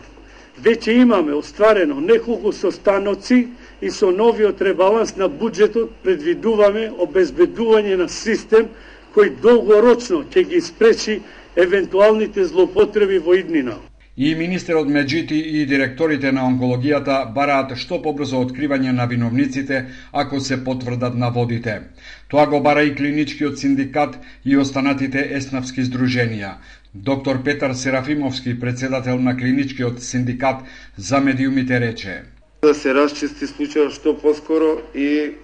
Веќе 0.62 0.96
имаме 1.00 1.34
остварено 1.38 2.00
неколку 2.00 2.52
состаноци 2.52 3.46
и 3.80 3.90
со 3.90 4.10
новиот 4.10 4.62
ребаланс 4.62 5.14
на 5.16 5.28
буџетот 5.30 5.92
предвидуваме 6.02 6.88
обезбедување 6.98 7.96
на 8.02 8.08
систем 8.08 8.66
кој 9.14 9.36
долгорочно 9.42 10.24
ќе 10.26 10.42
ги 10.50 10.60
спречи 10.60 11.20
евентуалните 11.56 12.44
злопотреби 12.44 13.18
во 13.18 13.38
иднина. 13.38 13.78
И 14.20 14.34
министерот 14.34 14.88
Меджити 14.88 15.36
и 15.36 15.66
директорите 15.66 16.32
на 16.34 16.42
онкологијата 16.50 17.16
бараат 17.34 17.76
што 17.78 18.00
побрзо 18.02 18.40
откривање 18.42 18.90
на 18.96 19.04
виновниците 19.06 19.76
ако 20.12 20.40
се 20.40 20.58
потврдат 20.64 21.14
наводите. 21.14 21.74
Тоа 22.28 22.46
го 22.50 22.58
бара 22.60 22.82
и 22.82 22.94
клиничкиот 22.94 23.62
синдикат 23.62 24.18
и 24.44 24.56
останатите 24.58 25.22
еснавски 25.38 25.86
здруженија. 25.86 26.56
Доктор 26.94 27.42
Петар 27.44 27.72
Серафимовски, 27.72 28.58
председател 28.60 29.20
на 29.20 29.36
клиничкиот 29.36 30.02
синдикат 30.02 30.66
за 30.96 31.20
медиумите 31.20 31.80
рече. 31.80 32.22
Да 32.62 32.74
се 32.74 32.94
расчисти 32.98 33.46
случајот 33.46 33.94
што 34.00 34.18
поскоро 34.18 34.80
и 34.98 35.38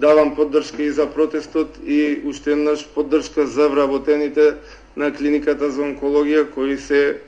давам 0.00 0.32
поддршка 0.40 0.82
и 0.82 0.90
за 0.90 1.04
протестот 1.06 1.76
и 1.84 2.22
уште 2.24 2.56
еднаш 2.56 2.88
поддршка 2.94 3.46
за 3.46 3.68
вработените 3.68 4.54
на 4.96 5.12
клиниката 5.12 5.68
за 5.70 5.84
онкологија 5.84 6.48
кои 6.54 6.80
се 6.80 7.20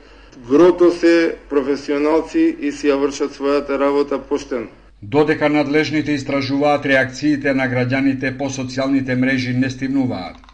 Грото 0.47 0.91
се 0.91 1.35
професионалци 1.49 2.55
и 2.59 2.71
си 2.71 2.87
ја 2.87 2.95
вршат 3.01 3.35
својата 3.35 3.79
работа 3.79 4.19
поштено. 4.19 4.67
Додека 5.01 5.49
надлежните 5.49 6.11
истражуваат 6.11 6.85
реакциите 6.85 7.53
на 7.53 7.67
граѓаните 7.67 8.37
по 8.37 8.47
социјалните 8.49 9.15
мрежи 9.15 9.53
не 9.53 9.69
стивнуваат. 9.69 10.48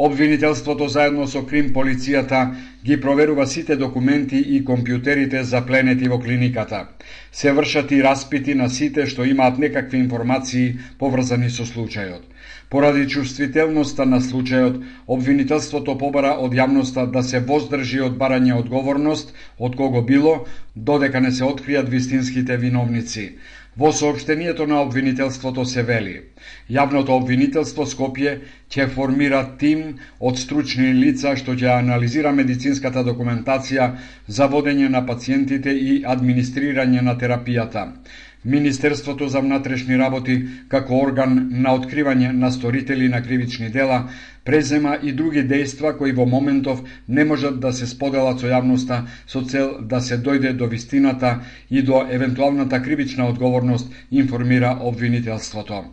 Обвинителството 0.00 0.86
заедно 0.88 1.26
со 1.28 1.42
Крим 1.44 1.66
полицијата 1.76 2.38
ги 2.84 2.96
проверува 3.00 3.44
сите 3.46 3.76
документи 3.76 4.38
и 4.56 4.60
компјутерите 4.64 5.42
запленети 5.50 6.08
во 6.08 6.16
клиниката. 6.22 6.78
Се 7.32 7.52
вршат 7.52 7.92
и 7.92 7.98
распити 8.06 8.54
на 8.54 8.70
сите 8.76 9.04
што 9.06 9.28
имаат 9.28 9.60
некакви 9.60 10.00
информации 10.00 10.78
поврзани 11.02 11.50
со 11.50 11.68
случајот. 11.68 12.24
Поради 12.70 13.04
чувствителноста 13.12 14.06
на 14.06 14.22
случајот, 14.24 14.80
обвинителството 15.06 15.98
побара 15.98 16.32
од 16.48 16.56
јавноста 16.56 17.04
да 17.04 17.22
се 17.22 17.44
воздржи 17.52 18.00
од 18.08 18.16
барање 18.16 18.56
одговорност 18.56 19.34
од 19.58 19.76
кого 19.76 20.00
било, 20.00 20.34
додека 20.74 21.20
не 21.20 21.30
се 21.30 21.44
откријат 21.44 21.92
вистинските 21.92 22.56
виновници. 22.56 23.32
Во 23.80 23.92
сообщението 23.92 24.66
на 24.66 24.82
обвинителството 24.82 25.64
се 25.64 25.82
вели 25.82 26.18
Јавното 26.68 27.14
обвинителство 27.16 27.86
Скопје 27.88 28.34
ќе 28.68 28.84
формира 28.92 29.38
тим 29.62 29.86
од 30.20 30.36
стручни 30.36 30.90
лица 30.98 31.32
што 31.40 31.54
ќе 31.56 31.70
анализира 31.78 32.32
медицинската 32.40 33.00
документација 33.06 33.86
за 34.28 34.48
водење 34.52 34.90
на 34.92 35.00
пациентите 35.06 35.72
и 35.72 35.94
администрирање 36.04 37.00
на 37.08 37.16
терапијата. 37.16 37.86
Министерството 38.44 39.28
за 39.28 39.40
внатрешни 39.40 39.98
работи, 39.98 40.34
како 40.68 40.96
орган 40.96 41.48
на 41.52 41.74
откривање 41.76 42.30
на 42.32 42.48
сторители 42.50 43.08
на 43.08 43.20
кривични 43.22 43.68
дела, 43.68 43.98
презема 44.44 44.94
и 45.02 45.12
други 45.12 45.42
дејства 45.44 45.92
кои 45.98 46.12
во 46.12 46.24
моментов 46.26 46.80
не 47.08 47.24
можат 47.24 47.60
да 47.60 47.72
се 47.72 47.86
споделат 47.86 48.40
со 48.40 48.48
јавноста 48.48 49.02
со 49.26 49.42
цел 49.44 49.76
да 49.82 50.00
се 50.00 50.16
дојде 50.18 50.52
до 50.52 50.66
вистината 50.66 51.34
и 51.70 51.82
до 51.82 52.06
евентуалната 52.10 52.80
кривична 52.82 53.28
одговорност, 53.28 53.92
информира 54.10 54.76
обвинителството. 54.80 55.84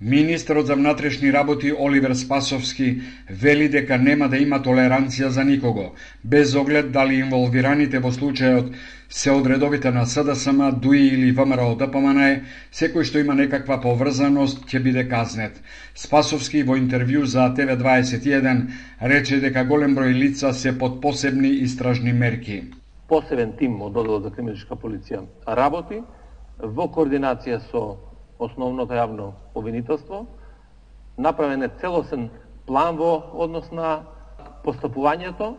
Министерот 0.00 0.66
за 0.66 0.74
внатрешни 0.74 1.32
работи 1.32 1.72
Оливер 1.72 2.14
Спасовски 2.14 3.00
вели 3.30 3.68
дека 3.68 3.98
нема 3.98 4.28
да 4.28 4.36
има 4.38 4.60
толеранција 4.62 5.26
за 5.28 5.44
никого, 5.44 5.94
без 6.24 6.54
оглед 6.54 6.92
дали 6.92 7.18
инволвираните 7.18 7.98
во 7.98 8.12
случајот 8.12 8.70
се 9.08 9.30
од 9.32 9.46
редовите 9.46 9.90
на 9.90 10.06
СДСМ, 10.06 10.70
ДУИ 10.80 11.06
или 11.06 11.32
ВМРО 11.32 11.74
да 11.74 11.86
ДПМН, 11.86 12.44
секој 12.72 13.04
што 13.08 13.20
има 13.22 13.34
некаква 13.34 13.78
поврзаност 13.80 14.66
ќе 14.68 14.82
биде 14.84 15.04
казнет. 15.08 15.62
Спасовски 15.94 16.62
во 16.62 16.76
интервју 16.76 17.24
за 17.24 17.48
ТВ21 17.56 18.68
рече 19.00 19.40
дека 19.40 19.64
голем 19.64 19.96
број 19.96 20.12
лица 20.12 20.52
се 20.52 20.78
под 20.78 21.00
посебни 21.00 21.48
истражни 21.64 22.12
мерки. 22.12 22.64
Посебен 23.08 23.54
тим 23.56 23.80
од 23.82 23.96
Одделот 23.96 24.28
за 24.28 24.30
криминалистичка 24.30 24.76
полиција 24.76 25.24
работи 25.46 26.02
во 26.60 26.88
координација 26.92 27.62
со 27.70 27.96
основното 28.38 28.92
јавно 28.92 29.32
обвинителство. 29.54 30.26
Направен 31.16 31.62
е 31.62 31.72
целосен 31.80 32.28
план 32.66 32.96
во 32.96 33.24
однос 33.32 33.72
на 33.72 34.04
постапувањето 34.64 35.54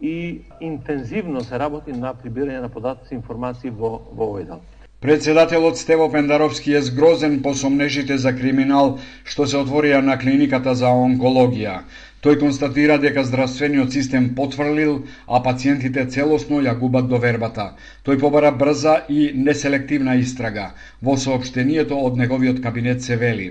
и 0.00 0.40
интензивно 0.60 1.44
се 1.44 1.58
работи 1.58 1.92
на 1.92 2.14
прибирање 2.14 2.60
на 2.60 2.68
податоци 2.68 3.14
и 3.14 3.18
информации 3.18 3.70
во, 3.70 3.98
во 4.12 4.32
овој 4.32 4.46
дел. 4.46 4.60
Председателот 5.00 5.78
Стево 5.78 6.08
Пендаровски 6.12 6.72
е 6.74 6.82
згрозен 6.82 7.42
по 7.42 7.54
сомнежите 7.54 8.16
за 8.18 8.32
криминал 8.34 8.98
што 9.24 9.46
се 9.46 9.60
отворија 9.60 10.00
на 10.02 10.16
клиниката 10.18 10.74
за 10.74 10.90
онкологија. 10.90 11.82
Тој 12.18 12.38
констатира 12.40 12.96
дека 12.98 13.22
здравствениот 13.22 13.92
систем 13.94 14.34
потврлил, 14.34 15.04
а 15.28 15.38
пациентите 15.42 16.02
целосно 16.10 16.58
ја 16.66 16.74
губат 16.78 17.06
довербата. 17.06 17.76
Тој 18.02 18.18
побара 18.18 18.50
брза 18.50 19.04
и 19.08 19.30
неселективна 19.34 20.16
истрага. 20.18 20.72
Во 21.02 21.14
сообштението 21.14 21.94
од 21.94 22.18
неговиот 22.18 22.58
кабинет 22.62 23.02
се 23.02 23.16
вели. 23.16 23.48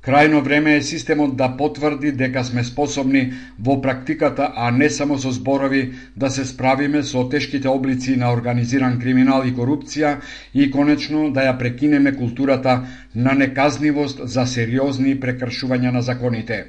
Крајно 0.00 0.38
време 0.40 0.74
е 0.76 0.82
системот 0.82 1.34
да 1.36 1.46
потврди 1.56 2.10
дека 2.16 2.40
сме 2.44 2.62
способни 2.64 3.32
во 3.58 3.74
практиката, 3.82 4.46
а 4.56 4.70
не 4.70 4.88
само 4.90 5.18
со 5.18 5.30
зборови, 5.30 5.92
да 6.16 6.30
се 6.30 6.44
справиме 6.44 7.02
со 7.02 7.28
тешките 7.28 7.68
облици 7.68 8.16
на 8.16 8.30
организиран 8.32 8.96
криминал 9.02 9.44
и 9.44 9.52
корупција 9.52 10.14
и 10.54 10.70
конечно 10.72 11.26
да 11.30 11.44
ја 11.44 11.58
прекинеме 11.58 12.14
културата 12.16 12.78
на 13.14 13.34
неказнивост 13.34 14.22
за 14.24 14.46
сериозни 14.46 15.20
прекршувања 15.20 15.92
на 15.92 16.02
законите. 16.02 16.64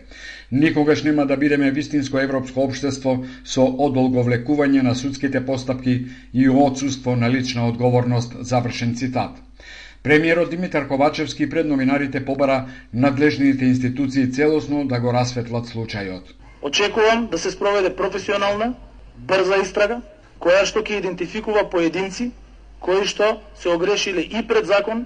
Никогаш 0.51 1.03
нема 1.03 1.25
да 1.25 1.37
бидеме 1.37 1.71
вистинско 1.71 2.19
европско 2.19 2.65
општество 2.67 3.13
со 3.45 3.63
одолговлекување 3.63 4.83
на 4.83 4.95
судските 4.95 5.45
постапки 5.45 5.95
и 6.33 6.49
одсуство 6.49 7.15
на 7.15 7.31
лична 7.31 7.67
одговорност, 7.67 8.35
завршен 8.41 8.95
цитат. 8.95 9.39
Премиерот 10.03 10.49
Димитар 10.49 10.87
Ковачевски 10.87 11.49
пред 11.49 11.67
новинарите 11.67 12.25
побара 12.25 12.65
надлежните 12.93 13.65
институции 13.65 14.31
целосно 14.31 14.87
да 14.87 14.99
го 14.99 15.13
расветлат 15.13 15.65
случајот. 15.65 16.23
Очекувам 16.61 17.27
да 17.27 17.37
се 17.37 17.51
спроведе 17.51 17.95
професионална, 17.95 18.73
брза 19.17 19.61
истрага, 19.61 20.01
која 20.41 20.65
што 20.65 20.81
ќе 20.81 20.97
идентификува 21.03 21.69
поединци 21.69 22.31
кои 22.79 23.05
што 23.05 23.41
се 23.55 23.69
огрешиле 23.69 24.21
и 24.21 24.41
пред 24.47 24.65
закон, 24.65 25.05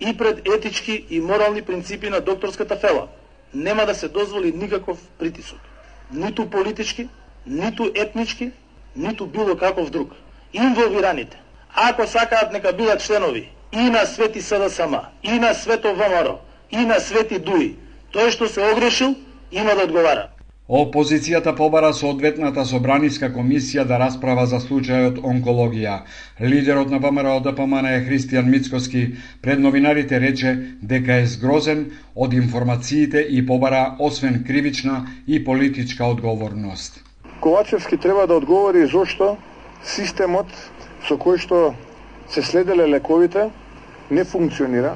и 0.00 0.16
пред 0.16 0.48
етички 0.48 1.04
и 1.10 1.20
морални 1.20 1.62
принципи 1.62 2.08
на 2.08 2.20
докторската 2.20 2.76
фела– 2.76 3.08
нема 3.54 3.86
да 3.86 3.94
се 3.94 4.08
дозволи 4.08 4.52
никаков 4.52 4.98
притисок. 5.18 5.58
Ниту 6.12 6.50
политички, 6.50 7.08
ниту 7.46 7.90
етнички, 7.94 8.52
ниту 8.96 9.26
било 9.26 9.56
каков 9.56 9.90
друг. 9.90 10.12
Инволвираните, 10.52 11.40
ако 11.74 12.06
сакаат 12.06 12.52
нека 12.52 12.72
бидат 12.72 13.00
членови 13.00 13.48
и 13.72 13.90
на 13.90 14.06
Свети 14.06 14.40
СДСМ, 14.40 14.94
и 15.22 15.38
на 15.38 15.54
Свето 15.54 15.94
ВМРО, 15.94 16.38
и 16.70 16.86
на 16.86 17.00
Свети 17.00 17.38
ДУИ, 17.38 17.76
тој 18.12 18.30
што 18.30 18.48
се 18.48 18.72
огрешил, 18.72 19.14
има 19.52 19.74
да 19.74 19.84
одговара. 19.86 20.28
Опозицијата 20.70 21.50
побара 21.58 21.88
соодветната 21.92 22.62
собраниска 22.64 23.26
комисија 23.34 23.82
да 23.90 23.96
расправа 23.98 24.44
за 24.46 24.60
случајот 24.62 25.16
онкологија. 25.18 25.96
Лидерот 26.40 26.90
на 26.94 27.00
ВМРО 27.02 27.40
ДПМН 27.42 27.90
е 27.90 28.04
Христијан 28.06 28.46
Мицкоски 28.46 29.16
пред 29.42 29.58
новинарите 29.58 30.20
рече 30.20 30.52
дека 30.82 31.14
е 31.14 31.26
згрозен 31.26 31.90
од 32.14 32.34
информациите 32.34 33.18
и 33.18 33.46
побара 33.46 33.96
освен 33.98 34.44
кривична 34.46 35.06
и 35.26 35.44
политичка 35.44 36.04
одговорност. 36.04 37.02
Ковачевски 37.40 37.96
треба 37.96 38.26
да 38.26 38.34
одговори 38.34 38.86
зошто 38.86 39.36
системот 39.82 40.46
со 41.08 41.18
кој 41.18 41.42
што 41.42 41.74
се 42.30 42.42
следеле 42.42 42.88
лековите 42.88 43.50
не 44.10 44.24
функционира. 44.24 44.94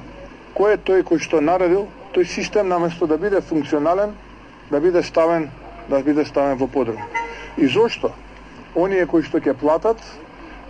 Кој 0.54 0.76
е 0.76 0.78
тој 0.78 1.02
кој 1.02 1.18
што 1.18 1.40
наредил 1.40 1.88
тој 2.14 2.24
систем 2.30 2.68
наместо 2.68 3.06
да 3.06 3.18
биде 3.18 3.40
функционален, 3.40 4.14
да 4.70 4.80
биде 4.80 5.02
ставен 5.02 5.50
да 5.88 6.02
биде 6.02 6.24
ставен 6.24 6.56
во 6.56 6.66
подрум. 6.66 7.02
И 7.58 7.66
зошто? 7.66 8.12
Оние 8.74 9.06
кои 9.06 9.22
што 9.22 9.38
ќе 9.38 9.54
платат, 9.54 9.98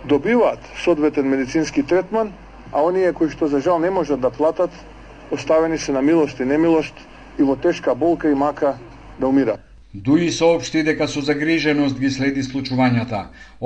добиваат 0.03 0.59
соодветен 0.83 1.29
медицински 1.29 1.83
третман, 1.83 2.33
а 2.71 2.83
оние 2.83 3.13
кои 3.13 3.29
што 3.29 3.47
за 3.47 3.61
жал 3.61 3.79
не 3.79 3.89
можат 3.89 4.19
да 4.19 4.29
платат, 4.29 4.71
оставени 5.31 5.77
се 5.77 5.91
на 5.91 6.01
милост 6.01 6.39
и 6.39 6.45
немилост 6.45 6.93
и 7.39 7.43
во 7.43 7.55
тешка 7.55 7.95
болка 7.95 8.29
и 8.29 8.35
мака 8.35 8.77
да 9.19 9.27
умираат. 9.27 9.74
Дуи 9.95 10.31
соопшти 10.31 10.81
дека 10.83 11.05
со 11.07 11.21
загриженост 11.23 11.99
ги 12.03 12.09
следи 12.11 12.41
случувањата. 12.43 13.19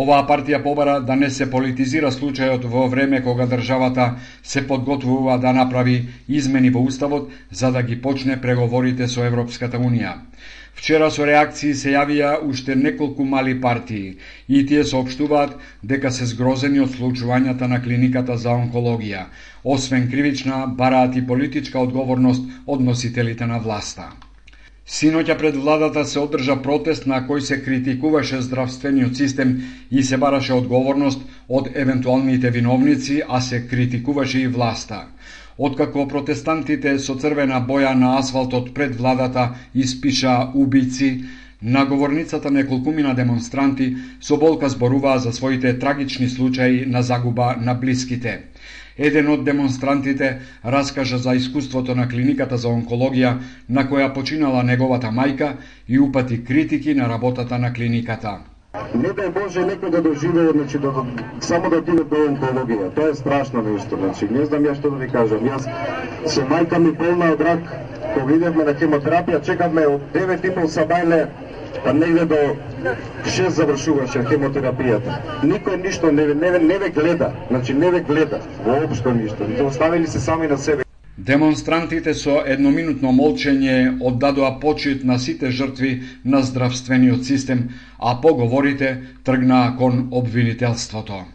Оваа 0.04 0.26
партија 0.30 0.60
побара 0.66 1.00
да 1.08 1.16
не 1.22 1.30
се 1.38 1.48
политизира 1.50 2.12
случајот 2.18 2.68
во 2.74 2.84
време 2.92 3.22
кога 3.28 3.48
државата 3.54 4.06
се 4.52 4.62
подготвува 4.68 5.40
да 5.46 5.54
направи 5.58 5.96
измени 6.28 6.70
во 6.76 6.84
Уставот 6.92 7.34
за 7.62 7.72
да 7.72 7.82
ги 7.82 7.98
почне 8.02 8.38
преговорите 8.42 9.08
со 9.08 9.26
Европската 9.32 9.82
Унија. 9.90 10.14
Вчера 10.76 11.10
со 11.10 11.26
реакции 11.26 11.74
се 11.74 11.98
јавија 11.98 12.36
уште 12.52 12.76
неколку 12.76 13.26
мали 13.26 13.58
партии 13.62 14.16
и 14.48 14.66
тие 14.66 14.86
соопштуваат 14.94 15.58
дека 15.82 16.12
се 16.12 16.30
згрозени 16.36 16.86
од 16.86 16.94
случувањата 17.02 17.74
на 17.74 17.82
клиниката 17.82 18.38
за 18.38 18.54
онкологија. 18.54 19.26
Освен 19.64 20.10
кривична, 20.14 20.64
бараат 20.68 21.16
и 21.16 21.28
политичка 21.28 21.80
одговорност 21.80 22.50
од 22.68 22.90
носителите 22.92 23.50
на 23.50 23.58
власта. 23.58 24.12
Синоќа 24.90 25.38
пред 25.38 25.56
владата 25.56 26.06
се 26.06 26.20
одржа 26.20 26.56
протест 26.66 27.06
на 27.06 27.22
кој 27.28 27.40
се 27.40 27.62
критикуваше 27.62 28.42
здравствениот 28.42 29.16
систем 29.18 29.62
и 29.92 30.04
се 30.04 30.18
бараше 30.18 30.54
одговорност 30.54 31.22
од 31.48 31.70
евентуалните 31.76 32.50
виновници, 32.50 33.22
а 33.28 33.42
се 33.42 33.68
критикуваше 33.68 34.40
и 34.40 34.48
власта 34.48 35.06
откако 35.60 36.08
протестантите 36.08 36.94
со 37.04 37.16
црвена 37.20 37.60
боја 37.68 37.92
на 38.00 38.16
асфалтот 38.20 38.74
пред 38.74 38.96
владата 38.96 39.50
испиша 39.76 40.36
убици, 40.56 41.10
на 41.62 41.84
говорницата 41.86 42.52
неколкумина 42.52 43.14
демонстранти 43.16 43.96
со 44.22 44.38
болка 44.38 44.70
зборуваа 44.70 45.20
за 45.20 45.34
своите 45.34 45.80
трагични 45.80 46.30
случаи 46.30 46.86
на 46.86 47.04
загуба 47.04 47.56
на 47.60 47.74
блиските. 47.74 48.40
Еден 49.00 49.30
од 49.34 49.44
демонстрантите 49.48 50.30
раскажа 50.64 51.18
за 51.18 51.34
искуството 51.40 51.96
на 51.96 52.08
клиниката 52.12 52.58
за 52.58 52.70
онкологија 52.70 53.34
на 53.70 53.88
која 53.90 54.14
починала 54.14 54.64
неговата 54.64 55.08
мајка 55.08 55.54
и 55.88 56.00
упати 56.00 56.44
критики 56.44 56.94
на 56.94 57.10
работата 57.10 57.60
на 57.60 57.74
клиниката. 57.74 58.40
Не 58.94 59.10
дај 59.18 59.30
Боже 59.34 59.64
некој 59.66 59.90
да 59.90 60.02
доживее, 60.02 60.52
значи, 60.52 60.78
да, 60.78 60.92
само 61.42 61.70
да 61.70 61.78
отиде 61.78 62.04
до 62.04 62.26
онкологија. 62.30 62.94
Тоа 62.96 63.10
е 63.10 63.16
страшно 63.16 63.64
нешто. 63.66 63.98
Значи, 63.98 64.28
не 64.32 64.46
знам 64.46 64.68
ја 64.68 64.76
што 64.76 64.92
да 64.92 64.98
ви 65.04 65.08
кажам. 65.10 65.48
Јас 65.48 65.70
со 66.26 66.46
мајка 66.52 66.80
ми 66.80 66.94
полна 66.98 67.32
од 67.34 67.42
рак, 67.42 67.72
Кога 68.14 68.26
видевме 68.26 68.64
на 68.66 68.74
хемотерапија, 68.74 69.40
чекавме 69.46 69.86
од 69.88 70.02
9 70.14 70.46
и 70.48 70.52
пол 70.56 70.70
сабајле 70.74 71.20
па 71.84 71.94
негде 71.94 72.26
до 72.26 72.42
6 73.26 73.50
завршуваше 73.50 74.26
хемотерапијата. 74.28 75.22
Никој 75.44 75.82
ништо 75.84 76.12
не, 76.12 76.34
не, 76.34 76.52
не 76.60 76.78
ве 76.78 76.90
гледа, 76.90 77.34
значи 77.50 77.74
не 77.74 77.92
ве 77.92 78.02
гледа, 78.02 78.42
воопшто 78.66 79.12
ништо. 79.12 79.48
Оставили 79.66 80.08
се 80.08 80.20
сами 80.20 80.48
на 80.48 80.58
себе. 80.58 80.84
Демонстрантите 81.18 82.14
со 82.16 82.38
едноминутно 82.48 83.12
молчење 83.12 83.98
оддадоа 84.00 84.54
почит 84.62 85.04
на 85.04 85.18
сите 85.20 85.52
жртви 85.52 86.04
на 86.24 86.42
здравствениот 86.42 87.26
систем, 87.26 87.70
а 88.00 88.16
поговорите 88.22 89.04
тргнаа 89.26 89.76
кон 89.78 90.08
обвинителството. 90.12 91.26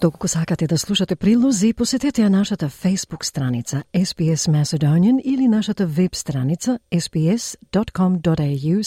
Доколку 0.00 0.28
сакате 0.28 0.66
да 0.66 0.78
слушате 0.78 1.16
прилози, 1.16 1.72
посетете 1.72 2.22
ја 2.22 2.28
нашата 2.28 2.68
Facebook 2.68 3.24
страница 3.24 3.82
SBS 3.92 4.48
Macedonian 4.48 5.20
или 5.20 5.48
нашата 5.48 5.86
веб 5.86 6.14
страница 6.14 6.78
sbs.com.au 6.92 8.80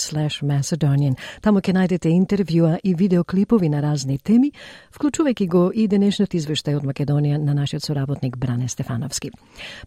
macedonian. 0.43 1.15
Таму 1.41 1.59
ќе 1.59 1.73
најдете 1.73 2.09
интервјуа 2.09 2.79
и 2.83 2.95
видеоклипови 2.95 3.69
на 3.69 3.81
разни 3.81 4.17
теми, 4.17 4.51
вклучувајќи 4.97 5.47
го 5.47 5.71
и 5.73 5.87
денешниот 5.87 6.33
извештај 6.33 6.75
од 6.77 6.83
Македонија 6.83 7.37
на 7.37 7.53
нашиот 7.53 7.83
соработник 7.83 8.37
Бране 8.37 8.67
Стефановски. 8.67 9.29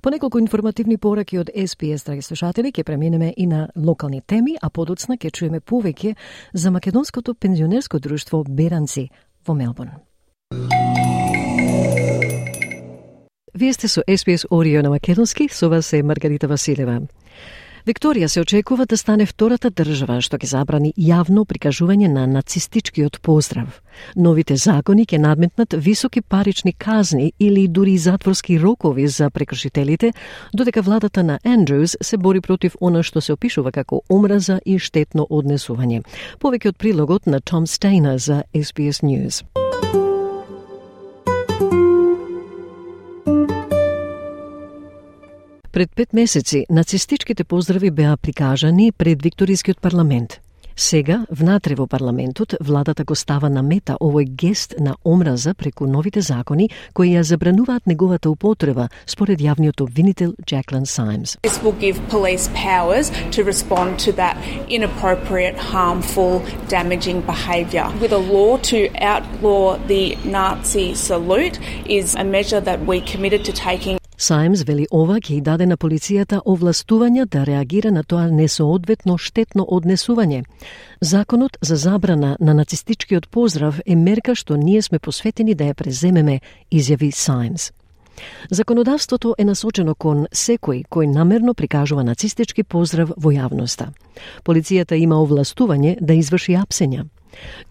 По 0.01 0.11
неколку 0.11 0.39
информативни 0.39 0.97
пораки 0.97 1.39
од 1.39 1.51
SBS, 1.51 2.07
драги 2.07 2.23
слушатели, 2.23 2.71
ќе 2.71 2.85
преминеме 2.85 3.35
и 3.37 3.47
на 3.47 3.69
локални 3.77 4.21
теми, 4.21 4.57
а 4.63 4.71
подоцна 4.71 5.17
ќе 5.17 5.31
чуеме 5.31 5.61
повеќе 5.61 6.15
за 6.53 6.71
Македонското 6.71 7.35
пензионерско 7.35 7.99
друштво 7.99 8.45
Беранци 8.45 9.11
во 9.47 9.55
Мелбурн. 9.55 10.07
Вие 13.57 13.73
сте 13.73 13.89
со 13.89 14.03
СПС 14.17 14.45
Орио 14.51 14.83
на 14.83 14.91
Македонски, 14.91 15.49
со 15.49 15.69
вас 15.69 15.93
е 15.93 16.03
Маргарита 16.03 16.47
Василева. 16.49 17.01
Викторија 17.87 18.27
се 18.27 18.41
очекува 18.41 18.85
да 18.87 18.97
стане 18.97 19.27
втората 19.27 19.71
држава 19.71 20.19
што 20.21 20.37
ќе 20.37 20.49
забрани 20.51 20.91
јавно 20.99 21.47
прикажување 21.47 22.09
на 22.13 22.27
нацистичкиот 22.27 23.21
поздрав. 23.23 23.81
Новите 24.17 24.57
закони 24.57 25.07
ќе 25.07 25.23
надметнат 25.23 25.73
високи 25.73 26.21
парични 26.21 26.73
казни 26.73 27.33
или 27.39 27.69
дури 27.69 27.97
затворски 27.97 28.61
рокови 28.61 29.07
за 29.09 29.31
прекршителите, 29.31 30.13
додека 30.53 30.83
владата 30.83 31.23
на 31.23 31.39
Ендрюс 31.45 31.97
се 32.03 32.17
бори 32.17 32.41
против 32.41 32.77
она 32.81 33.03
што 33.03 33.21
се 33.21 33.33
опишува 33.33 33.73
како 33.73 34.03
омраза 34.11 34.61
и 34.67 34.79
штетно 34.79 35.27
однесување. 35.31 36.03
Повеќе 36.41 36.75
од 36.75 36.77
прилогот 36.77 37.27
на 37.27 37.41
Том 37.41 37.67
Стейна 37.67 38.19
за 38.19 38.43
SBS 38.53 39.01
News. 39.01 39.45
Пред 45.77 45.91
пет 45.95 46.13
месеци 46.13 46.65
нацистичките 46.71 47.45
поздрави 47.45 47.91
беа 47.91 48.17
прикажани 48.17 48.93
пред 48.93 49.23
Викторискиот 49.23 49.81
парламент. 49.81 50.41
Сега, 50.77 51.27
внатре 51.31 51.75
во 51.75 51.87
парламентот, 51.87 52.55
владата 52.61 53.05
го 53.05 53.15
става 53.15 53.51
на 53.51 53.63
мета 53.63 53.97
овој 54.01 54.25
гест 54.25 54.75
на 54.81 54.97
омраза 55.05 55.55
преку 55.55 55.87
новите 55.87 56.21
закони 56.21 56.71
кои 56.95 57.13
ја 57.13 57.21
забрануваат 57.21 57.87
неговата 57.87 58.31
употреба, 58.31 58.89
според 59.07 59.41
јавниот 59.41 59.83
обвинител 59.83 60.33
Джаклин 60.47 60.87
Саймс. 60.87 61.37
This 61.43 61.61
will 61.63 61.77
give 61.77 62.01
police 62.09 62.49
powers 62.55 63.13
to 63.37 63.45
respond 63.45 63.99
to 63.99 64.13
that 64.13 64.37
inappropriate, 64.69 65.57
harmful, 65.59 66.41
damaging 66.69 67.21
behaviour. 67.27 67.93
With 68.01 68.13
a 68.13 68.25
law 68.33 68.57
to 68.73 68.89
outlaw 69.13 69.77
the 69.93 70.17
Nazi 70.25 70.95
salute 70.95 71.61
is 71.85 72.17
a 72.17 72.25
measure 72.25 72.63
that 72.63 72.79
we 72.87 73.03
committed 73.13 73.45
to 73.45 73.53
taking 73.53 73.99
Саемс 74.19 74.63
вели 74.65 74.87
ова 74.91 75.19
ќе 75.21 75.43
даде 75.45 75.67
на 75.69 75.77
полицијата 75.77 76.39
овластување 76.49 77.27
да 77.29 77.45
реагира 77.45 77.91
на 77.93 78.03
тоа 78.03 78.31
несоодветно 78.33 79.19
штетно 79.19 79.67
однесување. 79.69 80.45
Законот 81.01 81.59
за 81.61 81.77
забрана 81.77 82.37
на 82.41 82.55
нацистичкиот 82.55 83.29
поздрав 83.29 83.81
е 83.87 83.97
мерка 83.97 84.35
што 84.35 84.57
ние 84.57 84.83
сме 84.83 84.99
посветени 84.99 85.55
да 85.55 85.65
ја 85.65 85.75
преземеме, 85.75 86.41
изјави 86.73 87.11
Саемс. 87.13 87.73
Законодавството 88.51 89.35
е 89.39 89.45
насочено 89.45 89.95
кон 89.95 90.27
секој 90.33 90.87
кој 90.89 91.13
намерно 91.13 91.55
прикажува 91.55 92.03
нацистички 92.03 92.65
поздрав 92.65 93.13
во 93.17 93.31
јавноста. 93.33 93.93
Полицијата 94.45 94.97
има 94.97 95.21
овластување 95.21 95.99
да 96.01 96.15
изврши 96.15 96.57
апсења. 96.57 97.05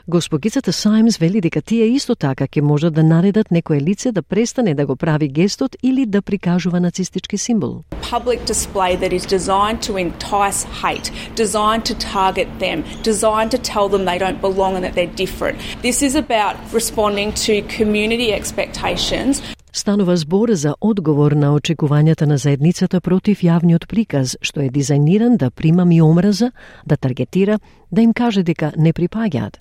Госпогицата 0.07 0.73
Саймс 0.73 1.17
вели 1.17 1.41
дека 1.41 1.61
тие 1.61 1.85
исто 1.95 2.15
така 2.15 2.47
ќе 2.47 2.61
можат 2.61 2.93
да 2.93 3.03
наредат 3.03 3.51
некое 3.51 3.81
лице 3.81 4.11
да 4.11 4.21
престане 4.21 4.75
да 4.75 4.85
го 4.85 4.95
прави 4.95 5.27
гестот 5.27 5.75
или 5.83 6.05
да 6.05 6.21
прикажува 6.21 6.79
нацистички 6.79 7.37
символ. 7.37 7.83
Public 8.01 8.39
display 8.45 8.91
that 9.01 9.11
is 9.19 9.25
designed 9.25 9.81
to 9.87 9.97
entice 9.97 10.61
hate, 10.83 11.09
designed 11.35 11.85
to 11.89 11.95
target 12.13 12.47
them, 12.59 12.83
designed 13.03 13.51
to 13.55 13.59
tell 13.73 13.89
them 13.89 14.05
they 14.05 14.19
don't 14.25 14.41
belong 14.41 14.75
and 14.75 14.83
that 14.85 14.93
they're 14.97 15.17
different. 15.25 15.55
This 15.81 15.97
is 16.07 16.13
about 16.25 16.55
responding 16.79 17.29
to 17.45 17.53
community 17.79 18.29
expectations 18.39 19.54
станува 19.75 20.15
збор 20.17 20.51
за 20.53 20.75
одговор 20.81 21.31
на 21.31 21.51
очекувањата 21.51 22.25
на 22.25 22.37
заедницата 22.37 23.01
против 23.01 23.43
јавниот 23.43 23.87
приказ, 23.91 24.37
што 24.41 24.61
е 24.63 24.69
дизајниран 24.71 25.35
да 25.37 25.51
примами 25.51 26.01
омраза, 26.01 26.51
да 26.85 26.97
таргетира, 26.97 27.59
да 27.91 28.01
им 28.01 28.13
каже 28.13 28.43
дека 28.43 28.71
не 28.77 28.93
припаѓаат. 28.93 29.59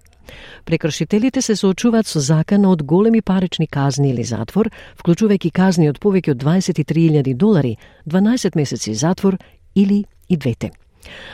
Прекршителите 0.65 1.43
се 1.43 1.57
соочуваат 1.57 2.07
со 2.07 2.21
закана 2.21 2.71
од 2.71 2.83
големи 2.83 3.23
парични 3.23 3.67
казни 3.67 4.11
или 4.11 4.25
затвор, 4.25 4.71
вклучувајќи 5.03 5.51
казни 5.51 5.91
од 5.91 5.99
повеќе 5.99 6.31
од 6.31 6.45
23.000 6.45 7.35
долари, 7.35 7.77
12 8.07 8.57
месеци 8.57 8.95
затвор 8.95 9.39
или 9.75 10.05
и 10.29 10.37
двете. 10.37 10.71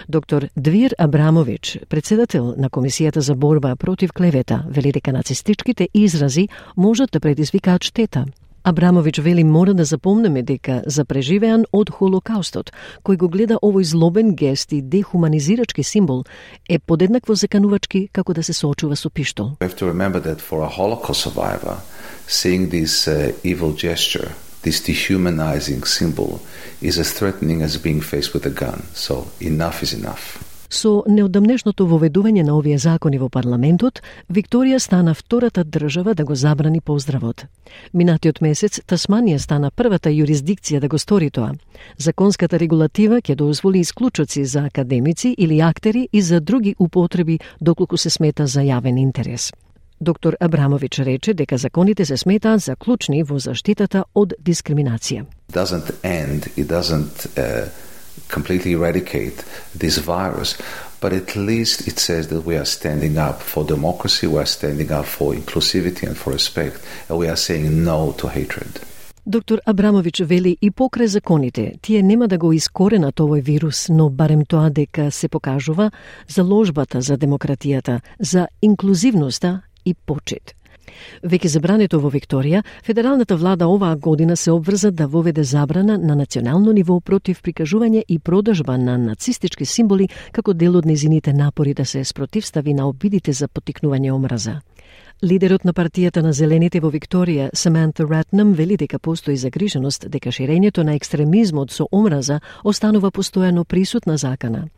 Доктор 0.09 0.49
Двир 0.57 0.95
Абрамович, 0.99 1.79
председател 1.89 2.55
на 2.57 2.71
Комисијата 2.71 3.19
за 3.19 3.35
борба 3.35 3.77
против 3.77 4.13
клевета, 4.13 4.65
вели 4.69 4.93
дека 4.93 5.13
нацистичките 5.13 5.89
изрази 5.95 6.49
можат 6.77 7.11
да 7.13 7.21
предизвикаат 7.21 7.85
штета, 7.85 8.25
Абрамович 8.65 9.19
вели 9.19 9.45
мора 9.45 9.75
да 9.75 9.85
запомнеме 9.85 10.43
дека 10.43 10.83
за 10.87 11.05
преживеан 11.05 11.65
од 11.73 11.91
Холокаустот, 11.91 12.73
кој 13.01 13.17
го 13.17 13.29
гледа 13.33 13.57
овој 13.65 13.89
злобен 13.89 14.35
гест 14.37 14.73
и 14.73 14.83
дехуманизирачки 14.83 15.83
символ, 15.83 16.25
е 16.69 16.79
подеднакво 16.79 17.35
заканувачки 17.35 18.09
како 18.13 18.35
да 18.35 18.43
се 18.43 18.53
соочува 18.53 18.97
со 18.97 19.09
пиштол. 19.09 19.57
We 19.61 19.69
have 19.69 19.81
to 19.81 19.89
remember 19.89 20.21
that 20.21 20.41
for 20.45 20.61
a 20.61 20.69
Holocaust 20.69 21.25
survivor, 21.25 21.81
seeing 22.29 22.69
this 22.69 23.09
uh, 23.09 23.33
evil 23.45 23.73
gesture, 23.73 24.37
this 24.63 24.81
dehumanizing 24.85 25.87
symbol, 25.87 26.41
is 26.83 26.99
as 26.99 27.13
threatening 27.13 27.63
as 27.63 27.81
being 27.81 28.03
faced 28.03 28.35
with 28.35 28.45
a 28.45 28.53
gun. 28.53 28.85
So 28.95 29.29
enough 29.41 29.83
is 29.83 29.95
enough. 29.95 30.50
Со 30.71 31.03
неодамнешното 31.11 31.83
воведување 31.91 32.45
на 32.47 32.55
овие 32.55 32.79
закони 32.79 33.19
во 33.19 33.27
парламентот, 33.29 33.99
Викторија 34.31 34.79
стана 34.79 35.15
втората 35.19 35.65
држава 35.65 36.15
да 36.15 36.25
го 36.25 36.35
забрани 36.35 36.81
поздравот. 36.81 37.45
Минатиот 37.93 38.39
месец 38.41 38.79
Тасманија 38.87 39.39
стана 39.43 39.73
првата 39.75 40.11
јурисдикција 40.15 40.79
да 40.81 40.89
го 40.89 40.99
стори 40.99 41.31
тоа. 41.31 41.57
Законската 41.99 42.59
регулатива 42.59 43.19
ќе 43.19 43.35
дозволи 43.35 43.81
исклучоци 43.81 44.45
за 44.45 44.65
академици 44.71 45.35
или 45.39 45.61
актери 45.61 46.09
и 46.13 46.23
за 46.23 46.41
други 46.41 46.77
употреби 46.79 47.41
доколку 47.61 47.97
се 47.97 48.11
смета 48.11 48.47
за 48.47 48.61
јавен 48.61 49.01
интерес. 49.01 49.53
Доктор 50.01 50.37
Абрамович 50.41 50.99
рече 50.99 51.35
дека 51.35 51.59
законите 51.59 52.05
се 52.05 52.17
сметаат 52.17 52.61
за 52.61 52.77
клучни 52.77 53.23
во 53.23 53.39
заштитата 53.39 54.05
од 54.15 54.35
дискриминација. 54.39 55.27
Doesn't 55.53 55.91
end, 56.03 56.47
it 56.57 56.71
doesn't 56.71 57.27
uh 57.37 57.90
completely 58.31 58.73
eradicate 58.73 59.45
this 59.75 59.99
virus, 59.99 60.57
but 61.01 61.13
at 61.13 61.37
least 61.37 61.89
it 61.89 61.99
says 61.99 62.29
that 62.29 62.45
we 62.45 62.57
are 62.57 62.65
standing 62.65 63.19
up 63.19 63.41
for 63.43 63.65
democracy, 63.65 64.27
we 64.27 64.39
are 64.39 64.47
standing 64.47 64.91
up 64.93 65.07
for 65.07 65.35
inclusivity 65.35 66.07
and 66.07 66.17
for 66.17 66.33
respect, 66.33 66.81
and 67.09 67.19
we 67.19 67.29
are 67.29 67.37
saying 67.37 67.85
no 67.85 68.13
to 68.19 68.29
hatred. 68.29 68.81
Доктор 69.27 69.61
Абрамович 69.67 70.21
вели 70.21 70.57
и 70.61 70.71
покрај 70.71 71.07
законите, 71.07 71.75
тие 71.83 72.03
нема 72.03 72.29
да 72.29 72.39
го 72.39 72.53
искоренат 72.53 73.21
овој 73.21 73.43
вирус, 73.43 73.89
но 73.89 74.09
барем 74.09 74.47
тоа 74.47 74.71
дека 74.71 75.11
се 75.11 75.29
покажува 75.29 75.91
заложбата 76.29 77.01
за 77.01 77.19
демократијата, 77.19 78.01
за 78.19 78.49
инклузивноста 78.63 79.61
и 79.85 79.95
почет. 79.95 80.55
Веќе 81.23 81.49
забрането 81.53 82.01
во 82.01 82.11
Викторија, 82.11 82.63
федералната 82.85 83.37
влада 83.37 83.69
оваа 83.69 83.97
година 83.97 84.37
се 84.37 84.51
обврза 84.53 84.91
да 84.91 85.07
воведе 85.07 85.45
забрана 85.45 85.99
на 85.99 86.17
национално 86.17 86.73
ниво 86.73 87.01
против 87.01 87.43
прикажување 87.43 88.05
и 88.09 88.19
продажба 88.19 88.79
на 88.79 88.99
нацистички 88.99 89.65
символи 89.65 90.09
како 90.33 90.53
дел 90.53 90.77
од 90.77 90.87
незините 90.87 91.33
напори 91.33 91.75
да 91.75 91.85
се 91.85 92.05
спротивстави 92.05 92.75
на 92.75 92.89
обидите 92.89 93.33
за 93.33 93.49
потикнување 93.49 94.13
омраза. 94.13 94.61
Лидерот 95.23 95.65
на 95.65 95.75
партијата 95.77 96.23
на 96.25 96.31
Зелените 96.33 96.81
во 96.81 96.89
Викторија, 96.89 97.51
Саманта 97.53 98.07
Ратнам, 98.09 98.55
вели 98.57 98.79
дека 98.81 98.99
постои 98.99 99.37
загриженост 99.37 100.07
дека 100.09 100.33
ширењето 100.33 100.81
на 100.81 100.95
екстремизмот 100.97 101.71
со 101.77 101.85
омраза 101.93 102.41
останува 102.65 103.11
постојано 103.13 103.65
присутна 103.69 104.17
закана. 104.17 104.69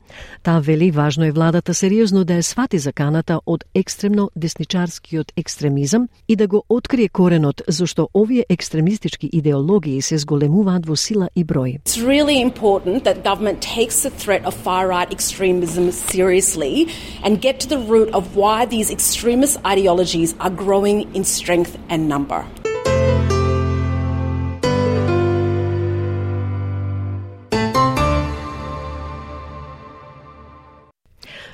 Таа 0.42 0.61
вели 0.61 0.90
важно 0.90 1.24
е 1.24 1.31
владата 1.31 1.74
сериозно 1.74 2.24
да 2.24 2.35
ја 2.35 2.42
свати 2.42 2.78
заканата 2.78 3.38
од 3.46 3.64
екстремно 3.74 4.31
десничарскиот 4.37 5.33
екстремизам 5.37 6.09
и 6.28 6.37
да 6.37 6.46
го 6.46 6.64
открие 6.68 7.09
коренот 7.09 7.62
зашто 7.68 8.09
овие 8.14 8.44
екстремистички 8.48 9.31
идеологии 9.33 10.02
се 10.02 10.18
зголемуваат 10.18 10.87
во 10.87 10.96
сила 10.96 11.28
и 11.37 11.44
број. 11.44 11.78
It's 11.85 12.02
really 12.02 12.42
important 12.42 13.05
that 13.05 13.22
government 13.22 13.62
takes 13.62 14.02
the 14.02 14.11
threat 14.11 14.44
of 14.44 14.55
far-right 14.55 15.11
extremism 15.12 15.92
seriously 15.92 16.88
and 17.22 17.40
get 17.40 17.61
to 17.61 17.68
the 17.68 17.78
root 17.78 18.11
of 18.12 18.37
why 18.37 18.66
these 18.66 18.90
extremist 18.90 19.57
ideologies 19.64 20.32
are 20.40 20.51
growing 20.51 21.12
in 21.14 21.25
strength 21.25 21.79
and 21.88 22.09
number. 22.09 22.45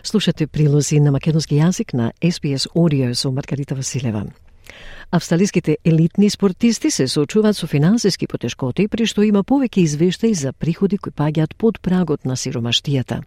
Слушате 0.02 0.46
прилози 0.46 1.00
на 1.00 1.10
македонски 1.12 1.58
јазик 1.60 1.92
на 1.94 2.12
SBS 2.22 2.68
Audio 2.74 3.14
со 3.14 3.30
Маргарита 3.30 3.74
Василева. 3.74 4.24
Австралиските 5.10 5.78
елитни 5.84 6.30
спортисти 6.30 6.90
се 6.90 7.08
соочуваат 7.08 7.56
со 7.56 7.66
финансиски 7.66 8.26
потешкоти, 8.26 8.88
при 8.88 9.06
што 9.06 9.22
има 9.22 9.42
повеќе 9.44 9.84
извештаи 9.84 10.34
за 10.34 10.52
приходи 10.52 10.98
кои 10.98 11.12
паѓаат 11.12 11.54
под 11.56 11.80
прагот 11.80 12.24
на 12.24 12.36
сиромаштијата. 12.36 13.22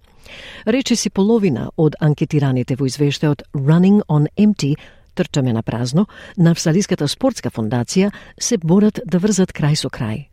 Рече 0.65 0.95
си 0.95 1.09
половина 1.09 1.69
од 1.77 1.95
анкетираните 1.99 2.75
во 2.75 2.85
извештајот 2.85 3.41
Running 3.53 4.01
on 4.07 4.27
Empty 4.37 4.75
трчаме 5.15 5.53
на 5.53 5.63
празно, 5.63 6.07
на 6.37 6.51
Австралиската 6.51 7.07
спортска 7.07 7.49
фондација 7.49 8.11
се 8.39 8.57
борат 8.57 8.99
да 9.05 9.19
врзат 9.19 9.53
крај 9.53 9.75
со 9.75 9.89
крај. 9.89 10.27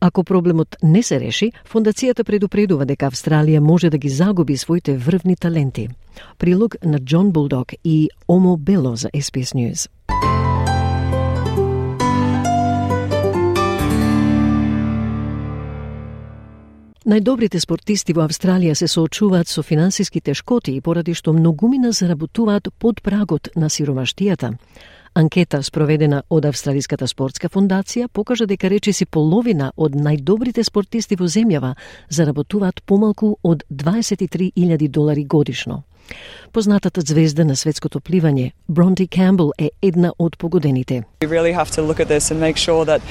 Ако 0.00 0.24
проблемот 0.24 0.76
не 0.82 1.02
се 1.02 1.20
реши, 1.20 1.52
фондацијата 1.66 2.24
предупредува 2.24 2.86
дека 2.86 3.10
Австралија 3.10 3.60
може 3.60 3.90
да 3.90 3.98
ги 3.98 4.08
загуби 4.08 4.56
своите 4.56 4.96
врвни 4.96 5.36
таленти. 5.36 5.88
Прилог 6.38 6.76
на 6.84 6.98
Џон 6.98 7.32
Булдог 7.32 7.72
и 7.84 8.08
Омо 8.28 8.56
Бело 8.56 8.96
за 8.96 9.08
SBS 9.08 9.54
News. 9.54 9.88
Најдобрите 17.04 17.60
спортисти 17.60 18.14
во 18.16 18.22
Австралија 18.24 18.72
се 18.80 18.86
соочуваат 18.88 19.50
со 19.52 19.60
финансиски 19.62 20.22
тешкоти 20.24 20.72
и 20.72 20.80
поради 20.80 21.12
што 21.12 21.34
многумина 21.36 21.90
заработуваат 21.92 22.70
под 22.80 23.02
прагот 23.04 23.50
на 23.60 23.68
сиромаштијата. 23.68 24.54
Анкета 25.14 25.60
спроведена 25.62 26.22
од 26.30 26.48
Австралиската 26.48 27.04
спортска 27.06 27.50
фондација 27.52 28.08
покажа 28.08 28.46
дека 28.48 28.70
речиси 28.72 29.04
половина 29.04 29.70
од 29.76 30.00
најдобрите 30.00 30.64
спортисти 30.64 31.20
во 31.20 31.28
земјава 31.28 31.74
заработуваат 32.08 32.80
помалку 32.86 33.36
од 33.42 33.68
23.000 33.68 34.88
долари 34.88 35.24
годишно. 35.24 35.82
Познатата 36.52 37.00
звезда 37.00 37.44
на 37.44 37.56
светското 37.56 38.00
пливање, 38.00 38.52
Бронти 38.68 39.06
Кембл 39.08 39.52
е 39.58 39.70
една 39.82 40.12
од 40.18 40.38
погодените. 40.38 41.04
We 41.20 41.28
really 41.28 41.52
have 41.52 41.70
to 41.76 41.82
look 41.82 42.00
at 42.00 42.08
this 42.08 42.30
and 42.30 42.40
make 42.40 42.56
sure 42.56 42.84
that 42.84 43.02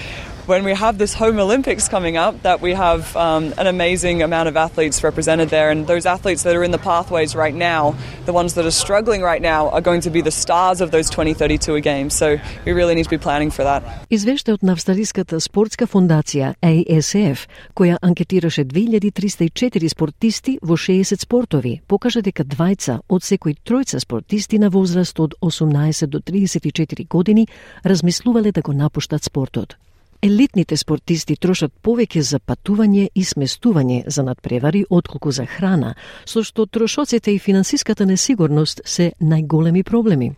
when 0.46 0.66
we 0.66 0.74
have 0.74 0.98
this 0.98 1.14
home 1.14 1.40
Olympics 1.40 1.88
coming 1.88 2.18
up, 2.18 2.42
that 2.42 2.60
we 2.60 2.74
have 2.74 3.16
um, 3.16 3.54
an 3.58 3.68
amazing 3.68 4.22
amount 4.22 4.50
of 4.50 4.58
athletes 4.58 5.04
represented 5.04 5.50
there. 5.50 5.72
And 5.72 5.88
those 5.88 6.06
athletes 6.06 6.44
that 6.44 6.56
are 6.56 6.64
in 6.64 6.72
the 6.72 6.78
pathways 6.78 7.36
right 7.36 7.56
now, 7.56 7.96
the 8.26 8.34
ones 8.34 8.56
that 8.56 8.66
are 8.66 8.72
struggling 8.72 9.22
right 9.22 9.42
now, 9.42 9.70
are 9.70 9.82
going 9.82 10.02
to 10.02 10.10
be 10.10 10.22
the 10.22 10.32
stars 10.32 10.82
of 10.82 10.92
those 10.92 11.10
2032 11.10 11.80
games. 11.80 12.14
So 12.14 12.38
we 12.66 12.74
really 12.74 12.96
need 12.96 13.04
to 13.04 13.10
be 13.10 13.18
planning 13.18 13.52
for 13.52 13.64
that. 13.64 13.84
Извештајот 14.10 14.64
на 14.64 14.74
Австралиската 14.74 15.40
спортска 15.40 15.88
фондација 15.88 16.54
ASF, 16.62 17.48
која 17.76 17.98
анкетираше 18.02 18.66
2304 18.66 19.90
спортисти 19.90 20.58
во 20.62 20.76
60 20.76 21.24
спортови, 21.24 21.82
покажа 21.88 22.22
дека 22.22 22.44
двајца 22.44 23.00
од 23.08 23.24
секој 23.24 23.56
тројца 23.64 24.00
спортисти 24.00 24.60
на 24.60 24.70
возраст 24.70 25.20
од 25.20 25.36
18 25.42 26.06
до 26.08 26.20
34 26.20 27.08
години 27.08 27.48
размислувале 27.86 28.52
да 28.52 28.62
го 28.62 28.74
напуштат 28.74 29.24
спортот. 29.24 29.78
Елитните 30.24 30.78
спортисти 30.80 31.36
трошат 31.36 31.74
повеќе 31.84 32.22
за 32.24 32.38
патување 32.40 33.10
и 33.12 33.24
сместување 33.28 34.04
за 34.08 34.24
надпревари 34.24 34.86
отколку 34.90 35.32
за 35.36 35.44
храна, 35.46 35.90
со 36.26 36.44
што 36.48 36.64
трошоците 36.66 37.34
и 37.36 37.40
финансиската 37.40 38.06
несигурност 38.08 38.80
се 38.86 39.10
најголеми 39.20 39.84
проблеми. 39.84 40.30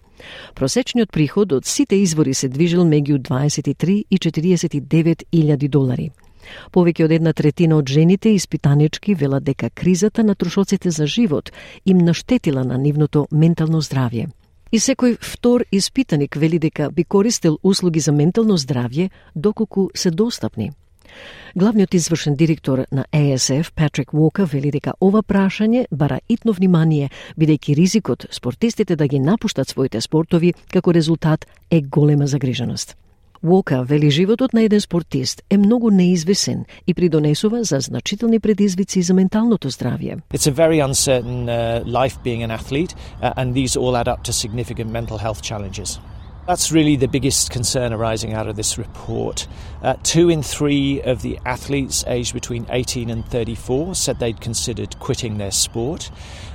Просечниот 0.58 1.12
приход 1.12 1.54
од 1.54 1.70
сите 1.70 2.00
извори 2.02 2.34
се 2.34 2.50
движил 2.50 2.82
меѓу 2.82 3.20
23 3.28 3.98
и 4.10 4.18
49 4.18 5.28
илјади 5.32 5.70
долари. 5.70 6.10
Повеќе 6.74 7.06
од 7.06 7.14
една 7.20 7.34
третина 7.34 7.78
од 7.78 7.86
жените 7.86 8.34
испитанички 8.34 9.14
велат 9.14 9.44
дека 9.44 9.70
кризата 9.70 10.24
на 10.24 10.34
трошоците 10.36 10.90
за 10.90 11.06
живот 11.06 11.52
им 11.86 11.98
наштетила 11.98 12.64
на 12.64 12.78
нивното 12.78 13.28
ментално 13.32 13.82
здравје. 13.82 14.32
И 14.72 14.80
секој 14.80 15.18
втор 15.22 15.66
испитаник 15.72 16.36
вели 16.36 16.60
дека 16.60 16.90
би 16.92 17.04
користел 17.04 17.60
услуги 17.64 18.00
за 18.00 18.12
ментално 18.12 18.58
здравје 18.58 19.10
доколку 19.36 19.90
се 19.96 20.12
достапни. 20.12 20.72
Главниот 21.56 21.94
извршен 21.94 22.36
директор 22.36 22.86
на 22.92 23.06
АСФ, 23.12 23.72
Патрик 23.76 24.14
Уока, 24.14 24.46
вели 24.46 24.72
дека 24.72 24.94
ова 25.00 25.22
прашање 25.24 25.86
бара 25.92 26.20
итно 26.30 26.52
внимание, 26.52 27.10
бидејќи 27.40 27.76
ризикот 27.76 28.26
спортистите 28.32 28.96
да 28.96 29.08
ги 29.08 29.20
напуштат 29.20 29.70
своите 29.70 30.02
спортови 30.02 30.54
како 30.74 30.94
резултат 30.94 31.46
е 31.72 31.82
голема 31.82 32.28
загриженост. 32.28 32.98
Уока 33.48 33.84
вели 33.84 34.10
животот 34.10 34.54
на 34.54 34.62
еден 34.62 34.82
спортист 34.82 35.42
е 35.50 35.58
многу 35.58 35.92
неизвесен 35.92 36.66
и 36.88 36.94
придонесува 36.94 37.64
за 37.64 37.80
значителни 37.80 38.40
предизвици 38.40 39.02
за 39.02 39.14
менталното 39.14 39.72
здравје. 39.72 40.18
It's 40.34 40.48
a 40.48 40.54
very 40.54 40.80
uncertain 40.90 41.46
uh, 41.46 41.84
life 41.86 42.18
being 42.24 42.42
an 42.44 42.52
athlete 42.52 42.94
uh, 43.22 43.34
and 43.38 43.54
these 43.54 43.78
all 43.78 43.96
add 44.02 44.08
up 44.08 44.24
to 44.24 44.32
significant 44.34 44.90
mental 44.92 45.18
health 45.18 45.42
challenges. 45.44 46.00
That's 46.48 46.72
really 46.72 46.96
the 46.96 47.08
biggest 47.08 47.50
concern 47.50 47.92
arising 47.92 48.34
out 48.34 48.48
of 48.48 48.56
this 48.56 48.78
report. 48.78 49.48
Uh, 49.82 49.96
two 50.04 50.30
in 50.30 50.44
three 50.44 51.02
of 51.02 51.24
the 51.24 51.40
athletes 51.44 52.04
aged 52.06 52.36
between 52.36 52.68
18 52.70 53.10
and 53.10 53.26
34 53.28 53.96
said 53.96 54.20
they'd 54.20 54.40
considered 54.40 55.00
quitting 55.00 55.40
their 55.40 55.50
sport. 55.50 56.12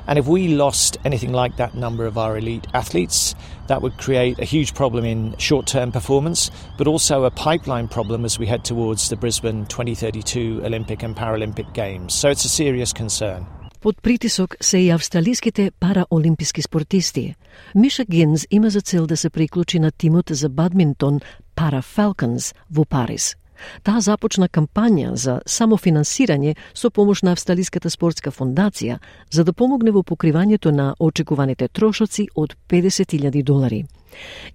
And 0.06 0.16
if 0.16 0.28
we 0.28 0.46
lost 0.46 0.96
anything 1.04 1.32
like 1.32 1.56
that 1.56 1.74
number 1.74 2.06
of 2.06 2.16
our 2.16 2.38
elite 2.38 2.68
athletes, 2.72 3.34
that 3.66 3.82
would 3.82 3.98
create 3.98 4.38
a 4.38 4.44
huge 4.44 4.74
problem 4.74 5.04
in 5.04 5.36
short 5.38 5.66
term 5.66 5.90
performance, 5.90 6.52
but 6.78 6.86
also 6.86 7.24
a 7.24 7.30
pipeline 7.32 7.88
problem 7.88 8.24
as 8.24 8.38
we 8.38 8.46
head 8.46 8.64
towards 8.64 9.08
the 9.08 9.16
Brisbane 9.16 9.66
2032 9.66 10.62
Olympic 10.64 11.02
and 11.02 11.16
Paralympic 11.16 11.74
Games. 11.74 12.14
So 12.14 12.30
it's 12.30 12.44
a 12.44 12.48
serious 12.48 12.92
concern. 12.92 13.44
Под 13.80 14.02
притисок 14.02 14.56
се 14.60 14.78
и 14.78 14.90
австралиските 14.90 15.70
параолимписки 15.80 16.62
спортисти. 16.62 17.34
Миша 17.74 18.04
Гинз 18.04 18.46
има 18.50 18.70
за 18.70 18.80
цел 18.80 19.06
да 19.06 19.16
се 19.16 19.30
приклучи 19.30 19.78
на 19.78 19.90
тимот 19.90 20.26
за 20.30 20.48
бадминтон 20.48 21.20
Para 21.56 21.82
Falcons 21.96 22.54
во 22.70 22.84
Париз. 22.84 23.36
Таа 23.82 24.00
започна 24.00 24.48
кампања 24.48 25.14
за 25.14 25.40
самофинансирање 25.46 26.54
со 26.74 26.90
помош 26.90 27.22
на 27.22 27.32
Австралиската 27.32 27.90
спортска 27.90 28.30
фондација 28.30 28.98
за 29.30 29.44
да 29.44 29.52
помогне 29.52 29.90
во 29.90 30.02
покривањето 30.02 30.70
на 30.70 30.94
очекуваните 30.98 31.68
трошоци 31.68 32.28
од 32.34 32.56
50.000 32.68 33.42
долари. 33.42 33.84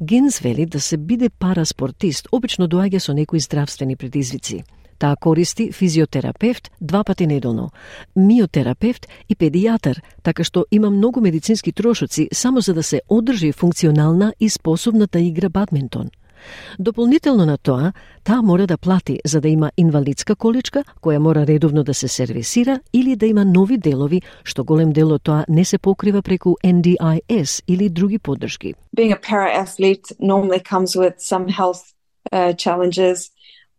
Гинз 0.02 0.40
вели 0.40 0.66
да 0.66 0.80
се 0.82 0.98
биде 0.98 1.30
параспортист 1.30 2.28
обично 2.32 2.68
доаѓа 2.68 3.00
со 3.00 3.14
некои 3.14 3.40
здравствени 3.40 3.96
предизвици. 3.96 4.64
Таа 5.00 5.16
користи 5.16 5.72
физиотерапевт 5.72 6.72
два 6.82 7.04
пати 7.04 7.28
неделно, 7.28 7.72
миотерапевт 8.16 9.08
и 9.30 9.36
педијатар, 9.36 10.02
така 10.24 10.44
што 10.44 10.66
има 10.72 10.90
многу 10.90 11.22
медицински 11.22 11.72
трошоци 11.72 12.30
само 12.34 12.62
за 12.62 12.74
да 12.74 12.84
се 12.84 13.02
одржи 13.10 13.52
функционална 13.52 14.34
и 14.40 14.50
способна 14.50 15.08
да 15.08 15.20
игра 15.20 15.50
бадминтон. 15.50 16.10
Дополнително 16.80 17.46
на 17.46 17.58
тоа, 17.58 17.94
таа 18.24 18.42
мора 18.42 18.68
да 18.68 18.78
плати 18.78 19.20
за 19.26 19.42
да 19.42 19.50
има 19.50 19.72
инвалидска 19.78 20.36
количка 20.36 20.84
која 21.02 21.18
мора 21.18 21.46
редовно 21.48 21.84
да 21.84 21.94
се 21.94 22.08
сервисира 22.08 22.80
или 22.94 23.16
да 23.16 23.26
има 23.26 23.46
нови 23.46 23.78
делови, 23.78 24.22
што 24.44 24.64
голем 24.64 24.94
дел 24.94 25.12
од 25.12 25.24
тоа 25.24 25.46
не 25.50 25.66
се 25.66 25.78
покрива 25.78 26.22
преку 26.22 26.56
NDIS 26.64 27.64
или 27.68 27.90
други 27.90 28.20
поддршки. 28.20 28.74
Being 28.98 29.14
a 29.14 29.20
para-athlete 29.20 30.16
normally 30.20 30.62
comes 30.64 30.96
with 30.96 31.20
some 31.20 31.48
health 31.48 31.94
uh, 32.32 32.54
challenges. 32.54 33.35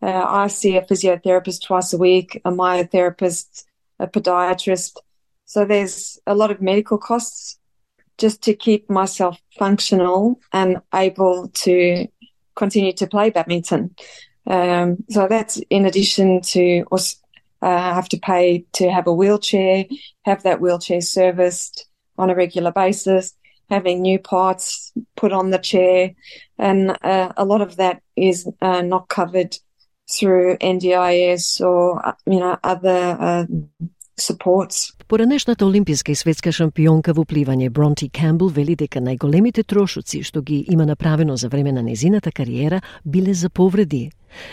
Uh, 0.06 0.24
I 0.24 0.46
see 0.46 0.76
a 0.76 0.82
physiotherapist 0.82 1.64
twice 1.66 1.92
a 1.92 1.98
week, 1.98 2.40
a 2.44 2.52
myotherapist, 2.52 3.64
a 3.98 4.06
podiatrist. 4.06 4.98
So 5.46 5.64
there's 5.64 6.20
a 6.28 6.34
lot 6.34 6.52
of 6.52 6.62
medical 6.62 6.96
costs 6.96 7.58
just 8.16 8.40
to 8.42 8.54
keep 8.54 8.88
myself 8.88 9.36
functional 9.58 10.38
and 10.52 10.80
able 10.94 11.48
to 11.48 12.06
continue 12.54 12.92
to 12.92 13.06
play 13.08 13.30
badminton. 13.30 13.96
Um, 14.46 14.98
so 15.10 15.26
that's 15.28 15.60
in 15.70 15.86
addition 15.86 16.40
to 16.52 16.82
also, 16.92 17.16
uh, 17.60 17.94
have 17.94 18.08
to 18.10 18.18
pay 18.18 18.64
to 18.74 18.88
have 18.88 19.08
a 19.08 19.12
wheelchair, 19.12 19.86
have 20.24 20.44
that 20.44 20.60
wheelchair 20.60 21.00
serviced 21.00 21.84
on 22.16 22.30
a 22.30 22.34
regular 22.36 22.70
basis, 22.70 23.34
having 23.70 24.02
new 24.02 24.20
parts 24.20 24.92
put 25.16 25.32
on 25.32 25.50
the 25.50 25.58
chair, 25.58 26.12
and 26.58 26.96
uh, 27.02 27.32
a 27.36 27.44
lot 27.44 27.60
of 27.60 27.76
that 27.76 28.02
is 28.14 28.48
uh, 28.62 28.82
not 28.82 29.08
covered 29.08 29.56
through 30.08 30.56
NDIS 30.58 31.60
or 31.60 32.14
you 32.26 32.40
know 32.40 32.56
other 32.62 33.16
uh, 33.20 33.44
supports. 34.16 34.92
Поранешната 35.08 35.66
олимписка 35.66 36.12
и 36.12 36.14
светска 36.14 36.52
шампионка 36.52 37.12
во 37.14 37.24
пливање 37.24 37.70
Бронти 37.70 38.08
Кембл 38.08 38.48
вели 38.48 38.74
дека 38.76 39.00
најголемите 39.00 39.62
трошоци 39.62 40.22
што 40.22 40.42
ги 40.42 40.64
има 40.68 40.86
направено 40.86 41.36
за 41.36 41.48
време 41.48 41.72
на 41.72 41.82
незината 41.82 42.32
кариера 42.32 42.80
биле 43.04 43.34
за 43.34 43.50
повреди. 43.50 44.10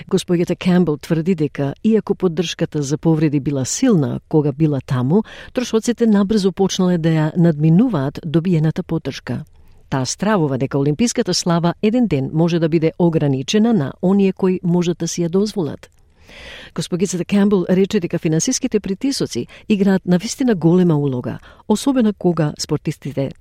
Господјата 0.07 0.55
Кембл 0.55 0.97
тврди 0.97 1.35
дека, 1.35 1.73
иако 1.83 2.15
поддршката 2.15 2.81
за 2.81 2.97
повреди 2.97 3.39
била 3.39 3.65
силна 3.65 4.19
кога 4.29 4.51
била 4.51 4.79
таму, 4.85 5.23
трошоците 5.53 6.05
набрзо 6.05 6.51
почнале 6.51 6.97
да 6.97 7.09
ја 7.09 7.31
надминуваат 7.37 8.19
добиената 8.25 8.83
поддршка. 8.83 9.43
Таа 9.93 10.05
стравува 10.05 10.57
дека 10.57 10.79
олимписката 10.79 11.33
слава 11.33 11.73
еден 11.81 12.07
ден 12.07 12.29
може 12.33 12.59
да 12.59 12.69
биде 12.69 12.91
ограничена 12.99 13.73
на 13.73 13.93
оние 14.01 14.33
кои 14.33 14.59
можат 14.63 14.97
да 14.97 15.07
си 15.07 15.21
ја 15.21 15.29
дозволат. 15.29 15.89
Госпогицата 16.75 17.25
Кембл 17.25 17.65
рече 17.69 17.99
дека 17.99 18.19
финансиските 18.19 18.79
притисоци 18.79 19.47
играат 19.69 20.01
навистина 20.05 20.55
голема 20.55 20.97
улога, 20.97 21.39
особено 21.67 22.13
кога 22.13 22.53
спортистите 22.59 23.31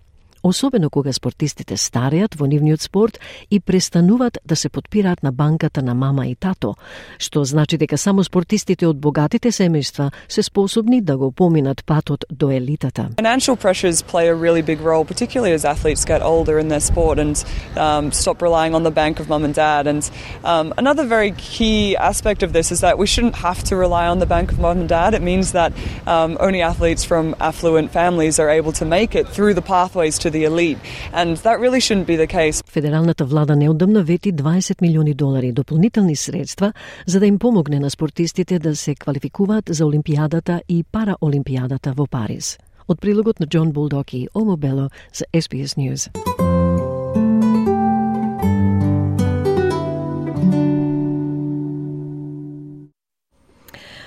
особено 0.43 0.90
кога 0.90 1.12
спортистите 1.12 1.76
стареат 1.76 2.34
во 2.34 2.47
нивниот 2.47 2.82
спорт 2.82 3.18
и 3.51 3.61
престануваат 3.61 4.38
да 4.45 4.57
се 4.57 4.68
подпираат 4.68 5.22
на 5.22 5.32
банката 5.32 5.82
на 5.82 5.95
мама 5.95 6.26
и 6.26 6.34
тато, 6.34 6.74
што 7.18 7.45
значи 7.45 7.78
дека 7.78 7.99
само 7.99 8.24
спортистите 8.24 8.86
од 8.86 8.97
богатите 8.97 9.53
семејства 9.53 10.11
се 10.28 10.43
способни 10.43 11.01
да 11.01 11.16
го 11.16 11.32
поминат 11.32 11.84
патот 11.86 12.24
до 12.30 12.51
елитата. 12.51 13.09
Financial 13.16 13.57
pressures 13.57 14.03
play 14.03 14.28
a 14.28 14.34
really 14.34 14.62
big 14.62 14.80
role, 14.80 15.05
particularly 15.05 15.55
as 15.55 15.64
athletes 15.64 16.05
get 16.05 16.22
older 16.22 16.59
in 16.59 16.68
their 16.68 16.80
sport 16.80 17.18
and 17.18 17.45
um, 17.76 18.12
stop 18.12 18.43
relying 18.43 18.74
on 18.74 18.82
the 18.82 18.90
bank 18.90 19.20
of 19.20 19.28
mum 19.28 19.45
and 19.45 19.55
dad. 19.55 19.86
And 19.86 20.03
um, 20.45 20.74
another 20.76 21.05
very 21.05 21.32
key 21.32 21.97
aspect 21.97 22.43
of 22.43 22.53
this 22.53 22.72
is 22.72 22.80
that 22.80 22.99
we 22.99 23.07
shouldn't 23.07 23.36
have 23.36 23.62
to 23.64 23.76
rely 23.76 24.07
on 24.09 24.18
the 24.18 24.26
bank 24.26 24.53
of 24.53 24.59
mum 24.59 24.80
and 24.80 24.88
dad. 24.88 25.14
It 25.14 25.22
means 25.22 25.53
that 25.53 25.72
um, 26.07 26.36
only 26.40 26.62
athletes 26.62 27.05
from 27.05 27.34
affluent 27.40 27.93
families 27.93 28.38
are 28.38 28.51
able 28.51 28.72
to 28.72 28.84
make 28.84 29.14
it 29.14 29.28
through 29.28 29.55
the 29.55 29.62
pathways 29.62 30.18
to 30.18 30.32
the 30.33 30.45
elite. 30.45 30.78
And 31.12 31.37
that 31.47 31.61
really 31.61 31.80
shouldn't 31.80 32.07
be 32.07 32.16
the 32.16 32.26
case. 32.26 32.62
Федералната 32.66 33.24
влада 33.24 33.57
неодамна 33.57 34.03
вети 34.03 34.33
20 34.33 34.83
милиони 34.83 35.14
долари 35.14 35.53
дополнителни 35.53 36.16
средства 36.16 36.72
за 37.07 37.20
да 37.20 37.26
им 37.26 37.39
помогне 37.39 37.80
на 37.80 37.91
спортистите 37.91 38.59
да 38.59 38.76
се 38.76 38.95
квалификуваат 38.95 39.64
за 39.68 39.85
Олимпијадата 39.85 40.61
и 40.68 40.85
Параолимпијадата 40.93 41.95
во 41.95 42.07
Париз. 42.07 42.59
Од 42.89 43.01
прилогот 43.01 43.41
на 43.41 43.47
Џон 43.47 43.72
Булдоки 43.72 44.28
Омо 44.35 44.57
Бело 44.57 44.91
за 45.12 45.24
SBS 45.33 45.78
News. 45.78 46.41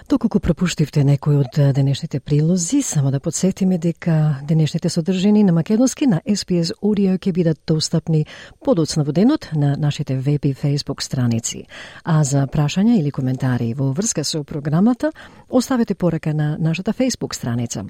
Доколку 0.06 0.38
пропуштивте 0.38 1.02
некој 1.02 1.40
од 1.42 1.56
денешните 1.74 2.20
прилози, 2.22 2.84
само 2.86 3.10
да 3.10 3.18
подсетиме 3.20 3.80
дека 3.82 4.36
денешните 4.46 4.90
содржини 4.90 5.42
на 5.44 5.54
македонски 5.54 6.06
на 6.06 6.20
SPS 6.22 6.76
Audio 6.78 7.18
ќе 7.18 7.34
бидат 7.34 7.64
достапни 7.66 8.28
подоцна 8.62 9.02
во 9.04 9.12
денот 9.12 9.50
на 9.58 9.74
нашите 9.76 10.20
веб 10.22 10.46
и 10.46 10.54
фейсбук 10.54 11.02
страници. 11.02 11.66
А 12.04 12.22
за 12.24 12.46
прашања 12.46 13.00
или 13.00 13.10
коментари 13.10 13.74
во 13.74 13.90
врска 13.98 14.24
со 14.24 14.44
програмата, 14.44 15.10
оставете 15.50 15.96
порака 15.96 16.34
на 16.34 16.56
нашата 16.60 16.94
фейсбук 16.94 17.34
страница. 17.34 17.86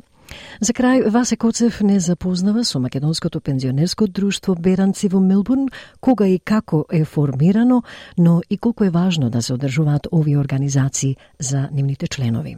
За 0.62 0.74
крај, 0.74 1.10
Васе 1.10 1.38
Коцев 1.38 1.82
не 1.82 2.00
запознава 2.00 2.64
со 2.64 2.80
Македонското 2.80 3.42
пензионерско 3.42 4.08
друштво 4.08 4.56
Беранци 4.56 5.08
во 5.08 5.20
Мелбурн, 5.20 5.68
кога 6.00 6.28
и 6.28 6.40
како 6.40 6.86
е 6.92 7.06
формирано, 7.06 7.84
но 8.18 8.42
и 8.50 8.58
колку 8.58 8.84
е 8.84 8.90
важно 8.90 9.30
да 9.30 9.42
се 9.42 9.54
одржуваат 9.54 10.08
овие 10.12 10.38
организации 10.38 11.18
за 11.40 11.70
нивните 11.72 12.08
членови. 12.08 12.58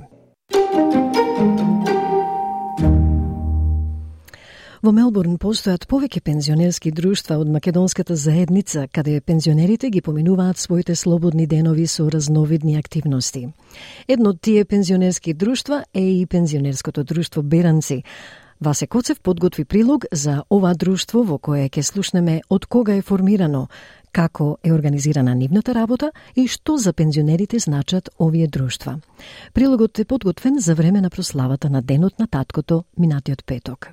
Во 4.85 4.91
Мелбурн 4.93 5.39
постојат 5.41 5.87
повеќе 5.89 6.21
пензионерски 6.21 6.91
друштва 6.93 7.39
од 7.41 7.49
македонската 7.49 8.13
заедница, 8.15 8.83
каде 8.93 9.15
пензионерите 9.25 9.89
ги 9.89 10.03
поминуваат 10.05 10.61
своите 10.61 10.95
слободни 10.95 11.47
денови 11.47 11.87
со 11.87 12.05
разновидни 12.13 12.77
активности. 12.77 13.47
Едно 14.07 14.35
од 14.35 14.41
тие 14.41 14.65
пензионерски 14.65 15.33
друштва 15.33 15.83
е 15.93 16.03
и 16.19 16.25
пензионерското 16.25 17.03
друштво 17.03 17.41
Беранци. 17.41 18.03
Васе 18.61 18.87
Коцев 18.87 19.21
подготви 19.21 19.65
прилог 19.65 20.05
за 20.11 20.43
ова 20.49 20.73
друштво 20.73 21.23
во 21.23 21.37
кое 21.37 21.69
ќе 21.69 21.81
слушнеме 21.81 22.41
од 22.49 22.65
кога 22.65 22.93
е 22.97 23.01
формирано, 23.01 23.67
како 24.17 24.57
е 24.65 24.73
организирана 24.73 25.35
нивната 25.35 25.75
работа 25.77 26.11
и 26.35 26.47
што 26.49 26.77
за 26.81 26.93
пензионерите 26.93 27.59
значат 27.59 28.09
овие 28.19 28.47
друштва. 28.47 28.97
Прилогот 29.53 29.99
е 29.99 30.05
подготвен 30.05 30.59
за 30.59 30.75
време 30.75 31.01
на 31.01 31.09
прославата 31.09 31.69
на 31.69 31.81
Денот 31.81 32.19
на 32.19 32.27
таткото 32.27 32.83
минатиот 32.97 33.45
петок. 33.45 33.89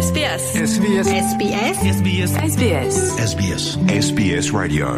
SBS. 0.00 0.44
SBS. 0.66 1.06
SBS. 1.28 1.76
SBS. 1.98 2.30
SBS. 2.52 2.94
SBS. 3.30 3.64
SBS 4.04 4.46
Radio. 4.52 4.88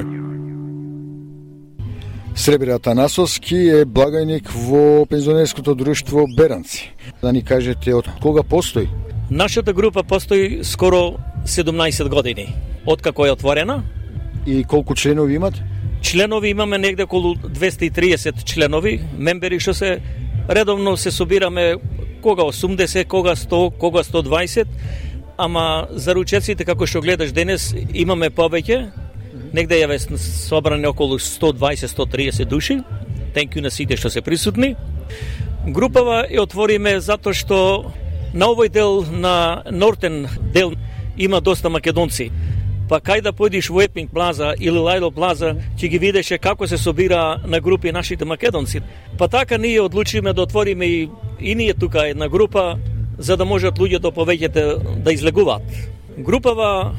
Сребир 2.35 2.69
Атанасовски 2.69 3.57
е 3.57 3.85
благајник 3.85 4.47
во 4.69 5.07
пензионерското 5.07 5.75
друштво 5.75 6.27
Беранци. 6.37 6.93
Да 7.23 7.33
ни 7.33 7.43
кажете 7.45 7.95
од 7.95 8.07
кога 8.23 8.43
постои? 8.43 8.89
Нашата 9.31 9.73
група 9.73 10.05
постои 10.05 10.65
скоро 10.65 11.19
17 11.47 12.09
години. 12.09 12.55
Откако 12.87 13.27
е 13.27 13.31
отворена. 13.31 13.83
И 14.47 14.65
колку 14.65 14.95
членови 14.95 15.35
имат? 15.35 15.55
Членови 16.03 16.49
имаме 16.49 16.79
негде 16.79 17.03
околу 17.03 17.35
230 17.35 18.45
членови, 18.45 19.01
мембери 19.19 19.61
што 19.61 19.75
се 19.75 20.01
редовно 20.49 20.97
се 20.97 21.11
собираме 21.11 21.77
кога 22.23 22.43
80, 22.43 23.07
кога 23.07 23.37
100, 23.37 23.71
кога 23.79 24.03
120, 24.03 24.67
ама 25.39 25.87
за 25.91 26.15
ручеците 26.15 26.65
како 26.65 26.87
што 26.87 27.01
гледаш 27.01 27.33
денес 27.33 27.71
имаме 27.95 28.31
повеќе, 28.31 28.91
негде 29.53 29.79
јаве 29.83 29.99
собрани 30.19 30.87
околу 30.87 31.19
120-130 31.19 32.45
души. 32.45 32.81
Thank 33.35 33.57
you 33.57 33.63
на 33.63 33.71
сите 33.71 33.97
што 33.97 34.11
се 34.11 34.23
присутни. 34.23 34.75
Групава 35.67 36.27
ја 36.31 36.43
отвориме 36.43 37.01
затоа 37.01 37.33
што 37.33 37.93
на 38.35 38.51
овој 38.51 38.71
дел 38.71 39.05
на 39.07 39.63
Нортен 39.71 40.27
дел 40.53 40.75
има 41.17 41.41
доста 41.41 41.71
македонци. 41.71 42.31
Па 42.93 42.99
кај 43.01 43.23
да 43.25 43.31
појдиш 43.33 43.71
во 43.73 43.81
Епинг 43.81 44.11
Плаза 44.13 44.51
или 44.61 44.77
Лајдо 44.77 45.09
Плаза, 45.17 45.55
ќе 45.81 45.89
ги 45.89 45.99
видеше 45.99 46.37
како 46.37 46.67
се 46.69 46.77
собира 46.77 47.41
на 47.41 47.57
групи 47.65 47.89
нашите 47.89 48.27
македонци. 48.29 48.83
Па 49.19 49.29
така 49.33 49.57
ние 49.57 49.81
одлучиме 49.81 50.35
да 50.37 50.43
отвориме 50.43 50.85
и, 50.85 51.09
и 51.41 51.55
ние 51.55 51.73
тука 51.75 52.05
една 52.09 52.29
група 52.29 52.77
за 53.19 53.37
да 53.37 53.45
можат 53.45 53.79
луѓето 53.79 54.01
да 54.01 54.13
повеќето 54.13 54.99
да 55.09 55.13
излегуваат. 55.13 55.63
Групава 56.19 56.93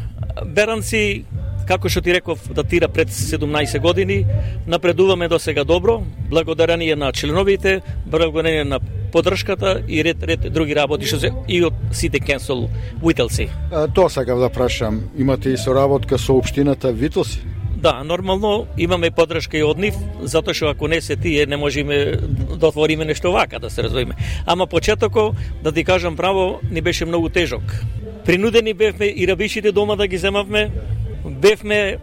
Беранци 0.45 1.25
како 1.68 1.89
што 1.89 2.01
ти 2.01 2.14
реков, 2.14 2.39
датира 2.53 2.88
пред 2.88 3.09
17 3.09 3.80
години, 3.80 4.26
напредуваме 4.68 5.28
до 5.28 5.39
сега 5.39 5.64
добро, 5.64 6.03
благодарение 6.30 6.95
на 6.95 7.11
членовите, 7.11 7.82
благодарение 8.05 8.64
на 8.64 8.80
поддршката 9.11 9.84
и 9.88 10.03
ред 10.03 10.24
ред 10.24 10.53
други 10.53 10.76
работи 10.76 11.05
што 11.05 11.20
се 11.20 11.32
и 11.47 11.61
од 11.64 11.74
сите 11.93 12.20
кенсел 12.20 12.70
Вителси. 13.03 13.49
Тоа 13.93 14.09
сакав 14.09 14.39
да 14.39 14.49
прашам, 14.49 15.03
имате 15.18 15.53
и 15.53 15.57
соработка 15.57 16.18
со 16.18 16.34
општината 16.34 16.91
Вителси? 16.91 17.43
Да, 17.84 18.03
нормално 18.03 18.66
имаме 18.78 19.11
поддршка 19.11 19.57
и 19.57 19.64
од 19.64 19.78
нив, 19.78 19.95
затоа 20.24 20.55
што 20.55 20.72
ако 20.72 20.88
не 20.88 21.01
се 21.01 21.18
тие 21.20 21.45
не 21.45 21.57
можеме 21.59 22.16
да 22.57 22.72
отвориме 22.72 23.05
нешто 23.05 23.32
вака, 23.32 23.59
да 23.59 23.70
се 23.70 23.84
разбереме. 23.84 24.16
Ама 24.45 24.68
почетоко, 24.68 25.36
да 25.64 25.72
ти 25.72 25.84
кажам 25.84 26.16
право, 26.16 26.59
ни 26.72 26.82
беше 26.82 27.05
многу 27.05 27.30
тежок. 27.30 27.64
Принудени 28.26 28.74
бевме 28.74 29.05
и 29.05 29.28
рабишите 29.28 29.72
дома 29.72 29.95
да 29.95 30.07
ги 30.07 30.18
земавме, 30.18 30.72
бевме 31.26 31.97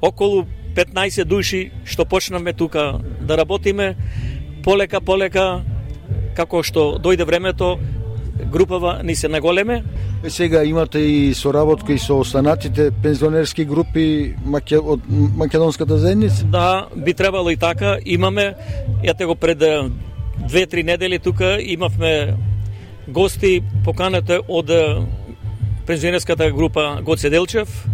околу 0.00 0.46
15 0.74 1.24
души 1.24 1.70
што 1.84 2.04
почнавме 2.04 2.52
тука 2.52 3.00
да 3.20 3.36
работиме 3.36 3.96
полека 4.64 5.00
полека 5.00 5.62
како 6.36 6.62
што 6.62 6.98
дојде 6.98 7.24
времето 7.24 7.78
групава 8.52 9.00
ни 9.04 9.14
се 9.14 9.28
наголеме. 9.28 9.82
Е, 10.24 10.30
сега 10.30 10.64
имате 10.64 10.98
и 10.98 11.34
соработка 11.34 11.92
и 11.92 11.98
со 11.98 12.18
останатите 12.18 12.90
пензионерски 12.90 13.64
групи 13.64 14.34
маке, 14.44 14.78
од 14.78 15.00
македонската 15.36 15.98
заедница? 15.98 16.44
Да, 16.44 16.86
би 16.96 17.14
требало 17.14 17.50
и 17.50 17.56
така. 17.56 17.98
Имаме, 18.06 18.54
ете 19.02 19.24
го 19.24 19.34
пред 19.34 19.58
две-три 20.48 20.82
недели 20.82 21.18
тука 21.18 21.58
имавме 21.60 22.34
гости 23.08 23.62
поканете 23.84 24.40
од 24.48 24.70
пензионерската 25.86 26.50
група 26.50 27.00
Гоце 27.02 27.30
Делчев, 27.30 27.86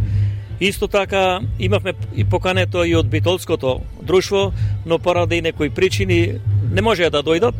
Исто 0.61 0.89
така 0.89 1.41
имавме 1.59 1.93
и 2.17 2.25
покането 2.25 2.85
и 2.85 2.97
од 2.97 3.07
Битолското 3.07 3.81
друштво, 4.03 4.53
но 4.87 4.99
поради 4.99 5.43
некои 5.43 5.71
причини 5.71 6.41
не 6.73 6.83
може 6.83 7.11
да 7.11 7.23
дојдат, 7.23 7.55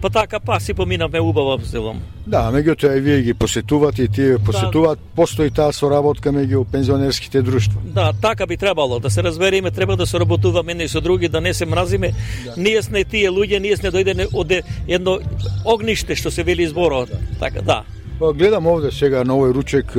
Па 0.00 0.10
така, 0.10 0.40
па 0.40 0.60
си 0.60 0.74
поминавме 0.74 1.20
убаво 1.20 1.58
зелом. 1.62 1.98
Да, 2.26 2.52
меѓутоа 2.54 2.98
и 2.98 3.00
вие 3.00 3.22
ги 3.22 3.34
посетувате 3.34 4.02
и 4.02 4.08
тие 4.08 4.38
посетуваат, 4.38 4.98
да. 4.98 5.04
постои 5.16 5.50
таа 5.50 5.72
соработка 5.72 6.30
меѓу 6.30 6.64
пензионерските 6.70 7.42
друштва. 7.42 7.80
Да, 7.84 8.12
така 8.12 8.46
би 8.46 8.56
требало 8.56 9.00
да 9.00 9.10
се 9.10 9.22
разбереме, 9.22 9.70
треба 9.70 9.96
да 9.96 10.06
соработуваме 10.06 10.72
едни 10.72 10.88
со 10.88 11.00
други, 11.00 11.28
да 11.28 11.40
не 11.40 11.54
се 11.54 11.66
мразиме. 11.66 12.12
Да. 12.44 12.54
Ние 12.56 12.82
сме 12.82 13.04
тие 13.04 13.30
луѓе, 13.30 13.58
ние 13.58 13.76
сме 13.76 13.90
дојдене 13.90 14.28
од 14.30 14.62
едно 14.86 15.18
огниште 15.64 16.14
што 16.14 16.30
се 16.30 16.46
вели 16.46 16.68
зборот. 16.68 17.10
Така, 17.40 17.62
да. 17.62 17.82
Па 18.18 18.32
гледам 18.32 18.66
овде 18.66 18.90
сега 18.90 19.24
на 19.24 19.36
овој 19.38 19.54
ручек 19.54 19.92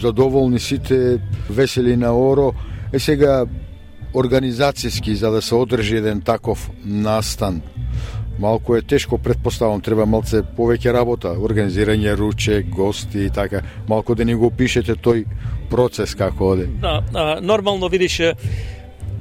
задоволни 0.00 0.58
сите, 0.58 1.20
весели 1.50 1.96
на 1.96 2.14
оро. 2.16 2.52
Е 2.92 2.98
сега 2.98 3.46
организацијски 4.14 5.12
за 5.12 5.30
да 5.30 5.42
се 5.42 5.54
одржи 5.54 5.96
еден 5.96 6.20
таков 6.20 6.70
настан 6.84 7.62
малку 8.38 8.76
е 8.76 8.82
тешко, 8.82 9.18
предпоставам, 9.18 9.80
треба 9.80 10.06
малце 10.06 10.42
повеќе 10.56 10.92
работа, 10.94 11.34
организирање 11.34 12.14
ручек, 12.16 12.68
гости 12.70 13.26
и 13.26 13.30
така, 13.30 13.62
малку 13.88 14.14
да 14.14 14.24
ни 14.24 14.34
го 14.34 14.50
пишете 14.50 14.94
тој 14.94 15.24
процес 15.70 16.14
како 16.14 16.52
оде. 16.54 16.68
Да, 16.80 17.02
а, 17.14 17.40
нормално 17.40 17.88
видиш 17.88 18.20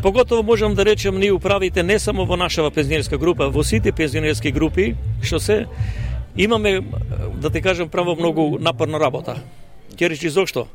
Поготово 0.02 0.44
можам 0.44 0.76
да 0.76 0.86
речем 0.86 1.18
ние 1.18 1.34
управите 1.34 1.84
не 1.84 2.00
само 2.00 2.26
во 2.26 2.38
нашава 2.38 2.72
пензионерска 2.72 3.18
група, 3.18 3.50
во 3.50 3.64
сите 3.64 3.92
пензионерски 3.92 4.52
групи, 4.52 4.96
што 5.22 5.40
се 5.40 5.66
имаме 6.38 6.82
да 7.36 7.50
те 7.50 7.62
кажам 7.62 7.90
право 7.90 8.16
многу 8.16 8.58
напорна 8.60 9.00
работа. 9.00 9.42
Ќе 9.98 10.10
речи 10.10 10.30
зошто? 10.30 10.68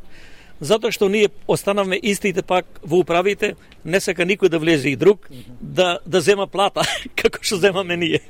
затоа 0.62 0.94
што 0.94 1.08
ние 1.10 1.28
останавме 1.50 1.98
истите 2.02 2.42
пак 2.42 2.66
во 2.82 3.02
управите, 3.02 3.54
не 3.84 4.00
сака 4.00 4.24
никој 4.24 4.48
да 4.48 4.58
влезе 4.62 4.92
и 4.94 4.96
друг 4.96 5.26
да 5.60 5.98
да 6.06 6.20
зема 6.20 6.46
плата 6.46 6.86
како 7.20 7.42
што 7.42 7.58
земаме 7.58 7.96
ние. 7.96 8.20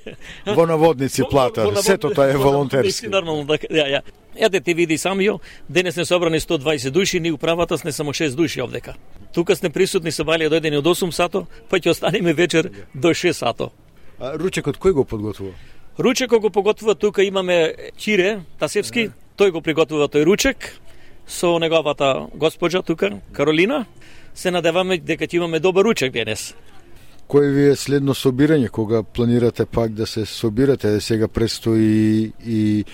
Во 0.58 0.66
наводници 0.66 1.24
плата, 1.30 1.64
во, 1.64 1.78
во 1.78 1.82
сето 1.82 2.10
тоа 2.10 2.30
е 2.30 2.36
волонтерски. 2.36 3.08
Нормално 3.08 3.44
да 3.46 3.58
ја 3.58 3.86
ја. 3.98 4.02
Ете 4.36 4.60
ти 4.60 4.74
види 4.74 4.98
самио, 4.98 5.38
денес 5.68 5.96
не 5.96 6.04
собрани 6.04 6.40
120 6.40 6.90
души, 6.90 7.20
ни 7.20 7.32
управата 7.32 7.78
сме 7.78 7.92
само 7.92 8.12
6 8.12 8.34
души 8.36 8.60
овдека. 8.62 8.94
Тука 9.32 9.56
сме 9.56 9.70
присутни 9.70 10.12
со 10.12 10.24
Балија 10.28 10.50
дојдени 10.52 10.76
од 10.76 10.84
8 10.84 11.10
сато, 11.10 11.46
па 11.70 11.78
ќе 11.80 11.90
останеме 11.90 12.34
вечер 12.34 12.68
до 12.94 13.14
6 13.14 13.32
сато. 13.32 13.70
А 14.20 14.36
ручекот 14.36 14.76
кој 14.76 14.92
го 14.92 15.04
подготвува? 15.04 15.54
Ручекот 15.98 16.40
го 16.40 16.50
подготвува 16.50 16.94
тука 16.94 17.22
имаме 17.24 17.74
Чире 17.96 18.40
Тасевски, 18.60 19.08
тој 19.40 19.50
го 19.50 19.62
приготвува 19.64 20.10
тој 20.12 20.26
ручек 20.28 20.76
со 21.26 21.56
неговата 21.58 22.28
госпоđа 22.34 22.82
тука, 22.82 23.10
Каролина. 23.32 23.86
Се 24.34 24.50
надеваме 24.50 24.98
дека 24.98 25.24
ќе 25.24 25.40
имаме 25.40 25.60
добар 25.60 25.88
ручек 25.88 26.12
денес. 26.12 26.52
Кој 27.26 27.48
ви 27.48 27.64
е 27.72 27.76
следно 27.80 28.12
собирање 28.14 28.68
кога 28.68 29.02
планирате 29.02 29.64
пак 29.66 29.96
да 29.96 30.06
се 30.06 30.26
собирате? 30.26 31.00
Сега 31.00 31.28
престои 31.28 32.32
и 32.46 32.84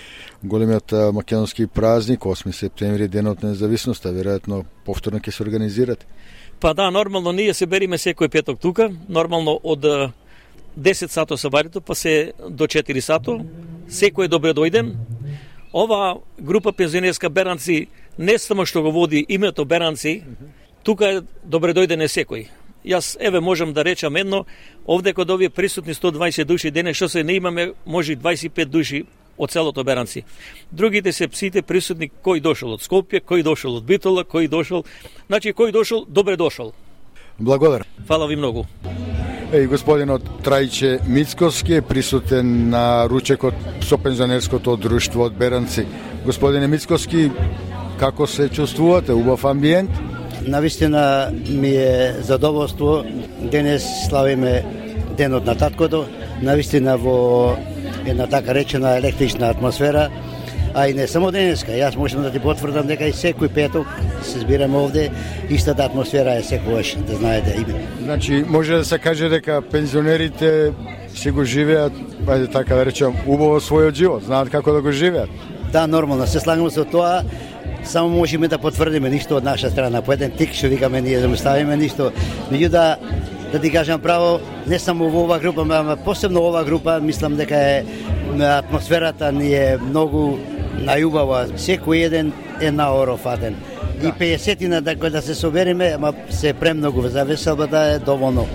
големиот 0.43 0.91
македонски 1.13 1.67
празник 1.67 2.19
8 2.19 2.51
септември, 2.51 3.07
денот 3.07 3.43
на 3.43 3.49
независноста, 3.49 4.15
веројатно 4.15 4.63
повторно 4.85 5.19
ќе 5.19 5.29
се 5.29 5.43
организирате. 5.43 6.07
Па 6.59 6.73
да, 6.73 6.89
нормално 6.91 7.31
ние 7.31 7.53
се 7.53 7.67
бериме 7.67 7.97
секој 7.97 8.31
петок 8.31 8.59
тука, 8.59 8.89
нормално 9.09 9.59
од 9.63 10.13
10 10.77 11.07
сато 11.07 11.37
сабарито, 11.37 11.81
па 11.81 11.95
се 11.95 12.33
до 12.49 12.67
4 12.67 12.99
сато. 12.99 13.39
Секој 13.89 14.25
е 14.25 14.27
добре 14.27 14.53
дојден. 14.53 14.93
Ова 15.73 16.19
група 16.39 16.71
пензионерска 16.71 17.29
Беранци 17.29 17.87
не 18.17 18.37
само 18.37 18.65
што 18.65 18.81
го 18.81 18.91
води 18.91 19.25
името 19.29 19.65
Беранци, 19.65 20.23
тука 20.83 21.05
е 21.07 21.21
добре 21.43 21.73
дојдене 21.73 22.07
секој. 22.07 22.47
Јас 22.85 23.17
еве 23.19 23.39
можам 23.39 23.73
да 23.73 23.83
речам 23.83 24.15
едно, 24.15 24.45
овде 24.85 25.13
кога 25.13 25.33
овие 25.33 25.49
присутни 25.49 25.93
120 25.93 26.45
души 26.45 26.71
денес 26.71 26.95
што 26.95 27.09
се 27.09 27.23
не 27.23 27.33
имаме, 27.33 27.73
може 27.85 28.15
25 28.15 28.65
души 28.65 29.05
од 29.37 29.51
целото 29.51 29.83
Беранци. 29.83 30.23
Другите 30.71 31.11
се 31.11 31.27
псите 31.27 31.61
присутни 31.61 32.09
кој 32.23 32.41
дошол 32.41 32.73
од 32.73 32.81
Скопје, 32.81 33.21
кој 33.21 33.43
дошол 33.43 33.77
од 33.77 33.85
Битола, 33.85 34.23
кој 34.23 34.49
дошол, 34.49 34.85
значи 35.27 35.53
кој 35.53 35.71
дошол, 35.71 36.05
добре 36.07 36.37
дошол. 36.37 36.73
Благодарам. 37.39 37.87
Фала 38.07 38.27
ви 38.27 38.35
многу. 38.35 38.65
Еј, 39.53 39.67
господинот 39.69 40.23
Трајче 40.41 40.99
Мицковски 41.07 41.73
е 41.77 41.81
присутен 41.81 42.69
на 42.69 43.05
ручекот 43.05 43.53
со 43.85 43.97
пензионерското 43.97 44.75
друштво 44.77 45.27
од 45.29 45.37
Беранци. 45.37 45.85
Господине 46.25 46.67
Мицковски, 46.67 47.29
Како 47.99 48.27
се 48.27 48.49
чувствувате? 48.49 49.13
Убав 49.13 49.45
амбиент? 49.45 49.89
Навистина 50.41 51.31
ми 51.49 51.69
е 51.69 52.15
задоволство. 52.19 53.03
Денес 53.51 53.83
славиме 54.09 54.65
денот 55.17 55.45
на 55.45 55.55
таткото. 55.55 56.05
Навистина 56.41 56.97
во 56.97 57.55
една 58.05 58.27
така 58.27 58.53
речена 58.53 58.97
електрична 58.97 59.49
атмосфера. 59.49 60.09
А 60.75 60.87
и 60.87 60.93
не 60.93 61.07
само 61.07 61.29
денеска, 61.31 61.71
јас 61.71 61.95
можам 61.95 62.23
да 62.23 62.31
ти 62.33 62.39
потврдам 62.41 62.87
дека 62.89 63.05
и 63.05 63.13
секој 63.13 63.49
петок 63.53 63.87
се 64.25 64.39
збираме 64.41 64.77
овде, 64.77 65.09
истата 65.49 65.85
атмосфера 65.85 66.33
е 66.39 66.43
секогаш, 66.43 66.95
да 67.07 67.15
знаете 67.15 67.53
име. 67.61 67.81
Значи, 68.01 68.43
може 68.47 68.77
да 68.77 68.85
се 68.85 68.97
каже 68.97 69.29
дека 69.29 69.61
пензионерите 69.61 70.71
си 71.15 71.31
го 71.31 71.45
живеат, 71.45 71.93
ајде 72.25 72.51
така 72.51 72.75
да 72.75 72.85
речем, 72.85 73.13
убаво 73.27 73.61
својот 73.61 73.93
живот, 73.93 74.25
знаат 74.25 74.49
како 74.49 74.73
да 74.73 74.81
го 74.81 74.91
живеат. 74.91 75.29
Да, 75.71 75.87
нормално, 75.87 76.27
се 76.27 76.39
слагаме 76.39 76.71
со 76.71 76.85
тоа 76.85 77.21
само 77.85 78.09
можеме 78.09 78.47
да 78.47 78.57
потврдиме 78.57 79.09
ништо 79.09 79.37
од 79.37 79.43
наша 79.43 79.69
страна. 79.69 80.01
По 80.01 80.13
еден 80.13 80.31
тик 80.31 80.53
што 80.53 80.67
викаме 80.73 81.01
ние 81.01 81.19
да 81.19 81.29
му 81.29 81.37
ставиме 81.37 81.77
ништо. 81.77 82.11
Меѓу 82.49 82.69
да 82.69 82.97
да 83.53 83.59
ти 83.61 83.69
кажам 83.71 84.01
право, 84.01 84.39
не 84.67 84.79
само 84.79 85.09
во 85.09 85.23
оваа 85.23 85.39
група, 85.39 85.61
ама 85.69 85.95
посебно 85.95 86.41
оваа 86.41 86.65
група, 86.65 86.99
мислам 86.99 87.35
дека 87.35 87.55
е 87.55 87.85
атмосферата 88.41 89.31
ни 89.31 89.53
е 89.53 89.77
многу 89.77 90.39
најубава. 90.85 91.45
Секој 91.57 92.05
еден 92.05 92.33
е 92.61 92.71
наорофатен. 92.71 93.55
Да. 94.01 94.07
И 94.07 94.11
50 94.11 94.81
да 94.81 95.09
да 95.09 95.21
се 95.21 95.35
собериме, 95.35 95.93
ама 95.95 96.13
се 96.29 96.53
премногу 96.53 97.01
за 97.01 97.25
веселбата 97.25 97.77
е 97.77 97.99
доволно. 97.99 98.47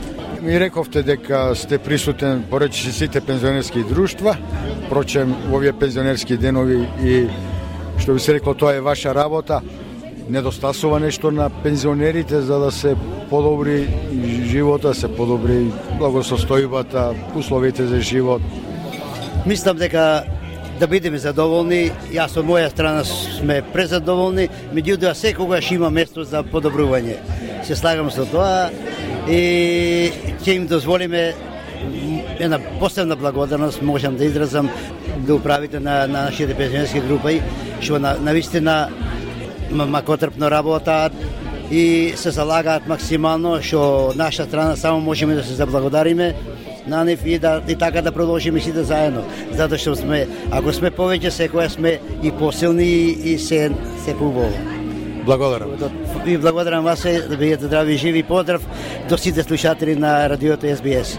Ми 0.42 0.60
рековте 0.60 1.02
дека 1.02 1.54
сте 1.54 1.78
присутен 1.78 2.44
поречи 2.50 2.92
сите 2.92 3.20
пензионерски 3.20 3.82
друштва, 3.82 4.36
прочем 4.88 5.34
во 5.50 5.56
овие 5.56 5.72
пензионерски 5.72 6.36
денови 6.36 6.86
и 7.02 7.26
што 7.98 8.14
би 8.14 8.20
се 8.22 8.38
рекло 8.38 8.54
тоа 8.54 8.76
е 8.78 8.80
ваша 8.80 9.14
работа, 9.14 9.60
недостасува 10.30 11.00
нешто 11.00 11.30
на 11.30 11.50
пензионерите 11.50 12.40
за 12.40 12.58
да 12.58 12.70
се 12.70 12.94
подобри 13.30 13.88
живота, 14.46 14.94
се 14.94 15.08
подобри 15.08 15.72
благосостојбата, 15.98 17.14
условите 17.34 17.86
за 17.86 18.00
живот. 18.00 18.42
Мислам 19.46 19.76
дека 19.76 20.22
да 20.78 20.86
бидеме 20.86 21.18
задоволни, 21.18 21.90
јас 22.14 22.36
од 22.38 22.46
моја 22.46 22.68
страна 22.70 23.02
сме 23.04 23.60
презадоволни, 23.72 24.48
меѓутоа 24.74 25.14
секогаш 25.18 25.70
има 25.74 25.90
место 25.90 26.24
за 26.24 26.44
подобрување. 26.46 27.16
Се 27.66 27.76
слагам 27.76 28.10
со 28.14 28.26
тоа 28.30 28.70
и 29.26 30.10
ќе 30.44 30.54
им 30.56 30.66
дозволиме 30.70 31.32
една 32.38 32.58
посебна 32.78 33.16
благодарност 33.16 33.82
можам 33.82 34.16
да 34.16 34.24
изразам 34.24 34.70
да 35.18 35.34
управите 35.34 35.80
на, 35.80 36.06
на 36.06 36.28
нашите 36.30 36.54
пензионерски 36.54 37.00
групи, 37.00 37.40
што 37.80 37.98
на, 37.98 38.14
на 38.20 38.32
вистина 38.32 38.88
макотрпно 39.70 40.50
работаат 40.50 41.12
и 41.70 42.12
се 42.16 42.30
залагаат 42.30 42.86
максимално, 42.88 43.58
што 43.62 44.12
наша 44.16 44.44
страна 44.44 44.76
само 44.76 45.00
можеме 45.00 45.34
да 45.34 45.44
се 45.44 45.54
заблагодариме 45.54 46.34
на 46.88 47.04
нив 47.04 47.20
и, 47.24 47.38
да, 47.38 47.62
и 47.68 47.76
така 47.76 48.02
да 48.02 48.12
продолжиме 48.12 48.60
сите 48.60 48.82
заедно. 48.82 49.24
Затоа 49.52 49.78
што 49.78 49.96
сме, 49.96 50.26
ако 50.50 50.72
сме 50.72 50.90
повеќе, 50.90 51.30
секоја 51.30 51.68
сме 51.68 51.98
и 52.22 52.32
посилни 52.32 52.84
и, 52.84 53.34
и 53.34 53.38
се, 53.38 53.70
се 54.04 54.16
поболо. 54.16 54.52
Благодарам. 55.24 55.70
И 56.26 56.38
благодарам 56.38 56.84
вас, 56.84 57.02
да 57.02 57.36
бидете 57.36 57.66
здрави 57.66 57.92
и 57.92 57.96
живи. 57.96 58.22
Поздрав 58.22 58.66
до 59.08 59.18
сите 59.18 59.42
слушатели 59.42 59.96
на 59.96 60.28
радиото 60.28 60.76
СБС. 60.76 61.18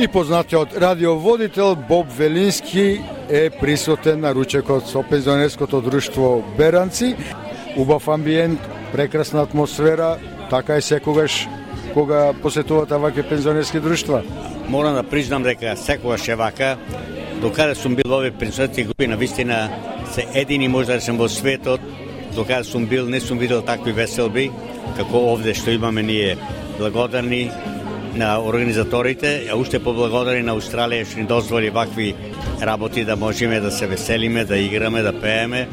И 0.00 0.08
познатиот 0.08 0.76
радиоводител 0.76 1.76
Боб 1.88 2.06
Велински 2.18 3.00
е 3.28 3.50
присутен 3.50 4.20
на 4.20 4.34
ручекот 4.34 4.86
со 4.86 5.02
пензионерското 5.02 5.80
друштво 5.80 6.44
Беранци. 6.56 7.16
Убав 7.76 8.08
амбиент, 8.08 8.60
прекрасна 8.92 9.42
атмосфера, 9.42 10.16
така 10.50 10.76
е 10.76 10.80
секогаш 10.80 11.48
кога 11.94 12.32
посетувате 12.42 12.94
ваке 12.94 13.22
пензионерски 13.22 13.80
друштва. 13.80 14.22
Морам 14.68 14.94
да 14.94 15.02
признам 15.02 15.42
дека 15.42 15.76
секогаш 15.76 16.28
е 16.28 16.34
вака. 16.34 16.76
Докаде 17.40 17.74
сум 17.74 17.94
бил 17.94 18.08
во 18.08 18.18
овие 18.18 18.30
пензионерски 18.30 18.84
групи, 18.84 19.06
на 19.06 19.16
вистина 19.16 19.70
се 20.12 20.26
едини 20.34 20.68
може 20.68 20.92
да 20.92 21.00
сум 21.00 21.18
во 21.18 21.28
светот, 21.28 21.80
докаде 22.34 22.64
сум 22.64 22.86
бил, 22.86 23.06
не 23.06 23.20
сум 23.20 23.38
видел 23.38 23.62
такви 23.62 23.92
веселби, 23.92 24.50
како 24.96 25.32
овде 25.32 25.54
што 25.54 25.70
имаме 25.70 26.02
ние. 26.02 26.36
Благодарни 26.78 27.50
на 28.14 28.40
организаторите, 28.42 29.46
а 29.52 29.56
уште 29.56 29.78
поблагодарни 29.78 30.42
на 30.42 30.56
Австралија 30.58 31.06
што 31.06 31.22
ни 31.22 31.26
дозволи 31.30 31.70
вакви 31.70 32.14
работи 32.62 33.04
да 33.04 33.16
можеме 33.16 33.60
да 33.60 33.70
се 33.70 33.86
веселиме, 33.86 34.44
да 34.44 34.58
играме, 34.58 35.02
да 35.02 35.12
пееме. 35.12 35.68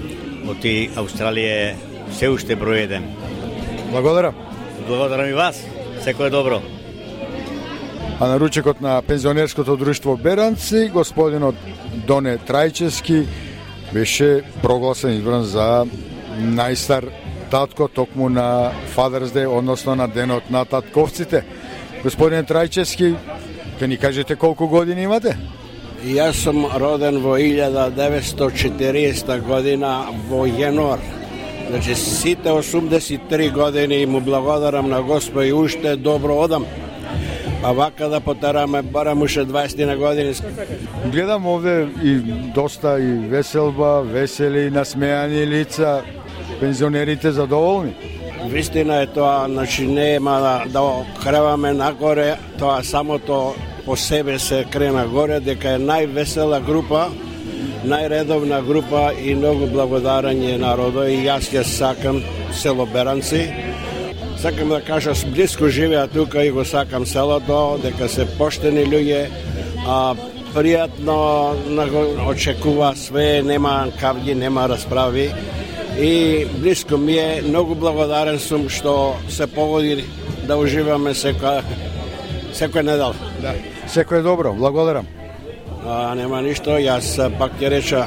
Оти 0.50 0.90
Австралија 0.96 1.56
е 1.72 1.76
се 2.14 2.30
уште 2.30 2.54
број 2.54 2.86
еден. 2.86 3.10
Благодарам. 3.92 4.36
Благодарам 4.88 5.30
и 5.30 5.34
вас. 5.34 5.75
Секој 6.06 6.28
е 6.28 6.30
добро. 6.30 6.62
а 8.20 8.28
на 8.28 8.40
ручекот 8.40 8.82
на 8.82 9.02
пензионерското 9.02 9.76
друштво 9.76 10.18
Беранци, 10.18 10.90
господинот 10.94 11.56
Доне 12.08 12.38
Трајчески 12.38 13.26
беше 13.94 14.44
прогласен 14.62 15.18
избран 15.18 15.44
за 15.44 15.86
најстар 16.40 17.10
татко 17.52 17.88
токму 17.88 18.30
на 18.30 18.72
Father's 18.96 19.36
Day, 19.36 19.48
односно 19.48 19.96
на 19.96 20.08
денот 20.08 20.50
на 20.50 20.66
татковците. 20.66 21.44
Господин 22.04 22.46
Трајчески, 22.46 23.16
ќе 23.80 23.88
ни 23.88 23.98
кажете 23.98 24.36
колку 24.36 24.68
години 24.68 25.04
имате? 25.04 25.38
Јас 26.06 26.32
сум 26.32 26.66
роден 26.66 27.20
во 27.20 27.38
1940 27.38 29.42
година 29.42 30.06
во 30.30 30.48
јануар. 30.48 31.00
Значи, 31.70 31.96
сите 31.96 32.50
83 32.50 33.52
години 33.52 34.06
му 34.06 34.22
благодарам 34.22 34.90
на 34.90 35.02
Господ 35.02 35.46
и 35.46 35.54
уште 35.54 35.96
добро 35.96 36.36
одам. 36.36 36.66
А 37.64 37.72
вака 37.72 38.10
да 38.10 38.20
потараме 38.20 38.82
барам 38.82 39.22
уште 39.22 39.46
20 39.46 39.86
на 39.86 39.98
години. 39.98 40.34
Гледам 41.06 41.48
овде 41.48 41.88
и 42.04 42.16
доста 42.56 43.00
и 43.00 43.28
веселба, 43.30 44.02
весели, 44.06 44.72
насмеани 44.72 45.48
лица, 45.48 46.02
пензионерите 46.60 47.32
задоволни. 47.32 47.94
Вистина 48.46 49.02
е 49.02 49.08
тоа, 49.08 49.46
значи 49.48 49.88
нема 49.88 50.32
да, 50.32 50.64
да 50.80 51.06
креваме 51.24 51.74
нагоре, 51.74 52.38
тоа 52.60 52.84
самото 52.84 53.56
по 53.86 53.96
себе 53.96 54.40
се 54.40 54.66
крена 54.72 55.08
горе, 55.08 55.40
дека 55.40 55.76
е 55.76 55.80
највесела 55.80 56.60
група, 56.66 57.10
најредовна 57.86 58.62
група 58.66 59.12
и 59.14 59.36
многу 59.36 59.68
благодарање 59.72 60.58
народо 60.62 61.08
и 61.08 61.22
јас 61.26 61.50
ќе 61.54 61.64
сакам 61.64 62.22
село 62.54 62.86
Беранци. 62.86 63.48
Сакам 64.42 64.70
да 64.70 64.82
кажам, 64.82 65.16
близко 65.34 65.70
живеа 65.70 66.08
тука 66.08 66.44
и 66.46 66.52
го 66.52 66.66
сакам 66.66 67.06
селото, 67.06 67.80
дека 67.84 68.10
се 68.10 68.26
поштени 68.38 68.86
луѓе, 68.86 69.28
а 69.88 70.16
пријатно 70.56 71.18
очекува 72.30 72.94
све, 72.96 73.44
нема 73.44 73.88
кавги, 74.00 74.36
нема 74.36 74.70
расправи 74.70 75.32
и 76.00 76.46
близко 76.58 76.98
ми 76.98 77.18
е, 77.18 77.42
многу 77.48 77.76
благодарен 77.76 78.40
сум 78.40 78.70
што 78.70 79.16
се 79.30 79.48
погоди 79.48 80.04
да 80.48 80.58
уживаме 80.60 81.16
секоја 81.16 81.64
секој 82.56 82.84
недел. 82.84 83.16
Да. 83.42 83.56
Секој 83.92 84.24
добро, 84.24 84.54
благодарам. 84.54 85.08
А, 85.88 86.16
нема 86.16 86.42
ништо, 86.42 86.80
јас 86.82 87.16
пак 87.40 87.60
ќе 87.62 87.70
реча 87.70 88.06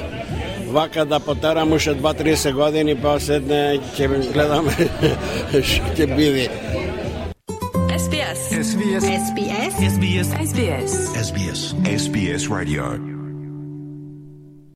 вака 0.73 1.05
да 1.05 1.21
потарам 1.21 1.73
уште 1.73 1.95
2-30 1.95 2.53
години, 2.53 2.97
па 3.03 3.19
седне 3.21 3.79
ќе 3.97 4.09
гледаме 4.33 4.75
што 5.63 5.95
ќе 5.97 6.07
биде. 6.17 6.49
SBS. 7.99 8.41
SBS. 8.71 9.05
SBS. 9.29 9.75
SBS. 9.95 10.29
SBS. 10.49 10.93
SBS. 11.29 11.61
SBS 11.99 12.51
Radio. 12.51 13.08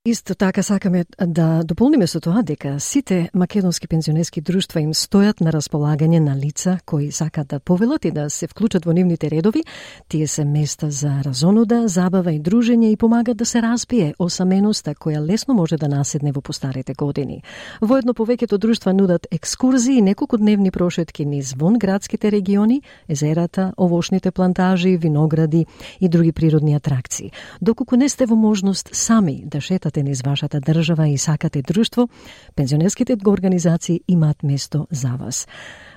Исто 0.05 0.35
така 0.35 0.63
сакаме 0.63 1.05
да 1.27 1.63
дополниме 1.65 2.07
со 2.07 2.19
тоа 2.21 2.43
дека 2.43 2.81
сите 2.81 3.31
македонски 3.35 3.87
пензионерски 3.87 4.41
друштва 4.41 4.81
им 4.83 4.91
стојат 4.99 5.39
на 5.41 5.53
располагање 5.55 6.19
на 6.19 6.35
лица 6.35 6.81
кои 6.85 7.13
сакат 7.13 7.47
да 7.47 7.61
повелат 7.61 8.05
и 8.05 8.11
да 8.11 8.27
се 8.31 8.49
вклучат 8.51 8.83
во 8.85 8.93
нивните 8.93 9.31
редови. 9.31 9.63
Тие 10.09 10.27
се 10.27 10.45
места 10.45 10.91
за 10.91 11.23
разонуда, 11.23 11.87
забава 11.89 12.33
и 12.33 12.41
дружење 12.41 12.91
и 12.91 12.97
помагат 12.97 13.37
да 13.37 13.47
се 13.47 13.63
разбие 13.63 14.15
осаменоста 14.19 14.95
која 14.95 15.23
лесно 15.23 15.55
може 15.55 15.77
да 15.77 15.89
наседне 15.89 16.33
во 16.33 16.41
постарите 16.41 16.95
години. 16.99 17.43
Воедно 17.81 18.11
повеќето 18.13 18.59
друштва 18.59 18.93
нудат 18.93 19.27
екскурзии 19.31 19.99
и 19.99 20.03
неколку 20.03 20.37
дневни 20.37 20.71
прошетки 20.71 21.25
низ 21.25 21.55
вон 21.55 21.79
градските 21.79 22.33
региони, 22.33 22.83
езерата, 23.09 23.73
овошните 23.79 24.31
плантажи, 24.31 24.97
виногради 24.97 25.67
и 26.01 26.09
други 26.09 26.33
природни 26.33 26.75
атракции. 26.75 27.31
Доколку 27.61 27.97
не 27.97 28.09
сте 28.09 28.27
во 28.27 28.35
можност 28.35 28.91
сами 28.93 29.45
да 29.47 29.61
шетате 29.61 29.92
работите 29.93 30.03
низ 30.03 30.23
вашата 30.23 30.61
држава 30.61 31.09
и 31.09 31.19
сакате 31.19 31.63
друштво, 31.63 32.09
пензионерските 32.57 33.17
организации 33.27 34.01
имаат 34.09 34.43
место 34.43 34.87
за 34.91 35.17
вас. 35.21 35.47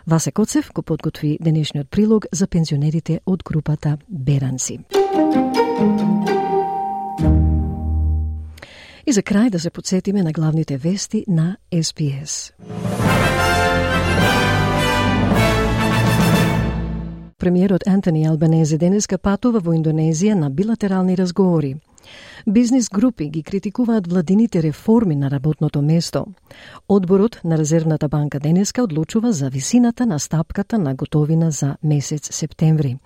Васе 0.08 0.32
Коцев 0.32 0.72
го 0.74 0.82
подготви 0.82 1.38
денешниот 1.42 1.90
прилог 1.90 2.26
за 2.32 2.48
пензионерите 2.48 3.20
од 3.26 3.44
групата 3.44 3.98
Беранци. 4.10 4.80
И 9.08 9.12
за 9.14 9.22
крај 9.22 9.50
да 9.50 9.60
се 9.60 9.70
подсетиме 9.70 10.24
на 10.24 10.32
главните 10.32 10.78
вести 10.78 11.26
на 11.28 11.58
СПС. 11.82 12.54
Премиерот 17.38 17.88
Антони 17.88 18.26
Албанези 18.26 18.78
денеска 18.78 19.18
патува 19.18 19.60
во 19.60 19.74
Индонезија 19.74 20.34
на 20.34 20.50
билатерални 20.50 21.16
разговори. 21.18 21.76
Бизнис 22.48 22.90
групи 22.90 23.30
ги 23.30 23.44
критикуваат 23.44 24.08
владините 24.08 24.64
реформи 24.64 25.16
на 25.16 25.32
работното 25.32 25.82
место. 25.82 26.26
Одборот 26.90 27.42
на 27.44 27.58
Резервната 27.58 28.08
банка 28.08 28.40
денеска 28.40 28.84
одлучува 28.84 29.34
за 29.34 29.50
висината 29.50 30.06
на 30.06 30.20
стапката 30.20 30.80
на 30.80 30.96
готовина 30.96 31.52
за 31.52 31.76
месец 31.84 32.36
септември. 32.36 32.98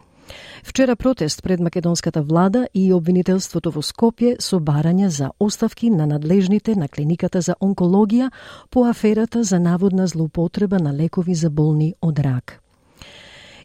Вчера 0.64 0.96
протест 0.96 1.44
пред 1.44 1.60
македонската 1.60 2.22
влада 2.22 2.68
и 2.74 2.94
обвинителството 2.94 3.72
во 3.72 3.82
Скопје 3.82 4.36
со 4.40 4.60
барање 4.60 5.08
за 5.08 5.32
оставки 5.40 5.90
на 5.90 6.06
надлежните 6.08 6.76
на 6.76 6.88
клиниката 6.88 7.42
за 7.42 7.56
онкологија 7.62 8.32
по 8.70 8.86
аферата 8.86 9.44
за 9.44 9.60
наводна 9.60 10.08
злоупотреба 10.08 10.80
на 10.80 10.94
лекови 10.94 11.36
за 11.36 11.50
болни 11.50 11.94
од 12.02 12.20
рак. 12.20 12.69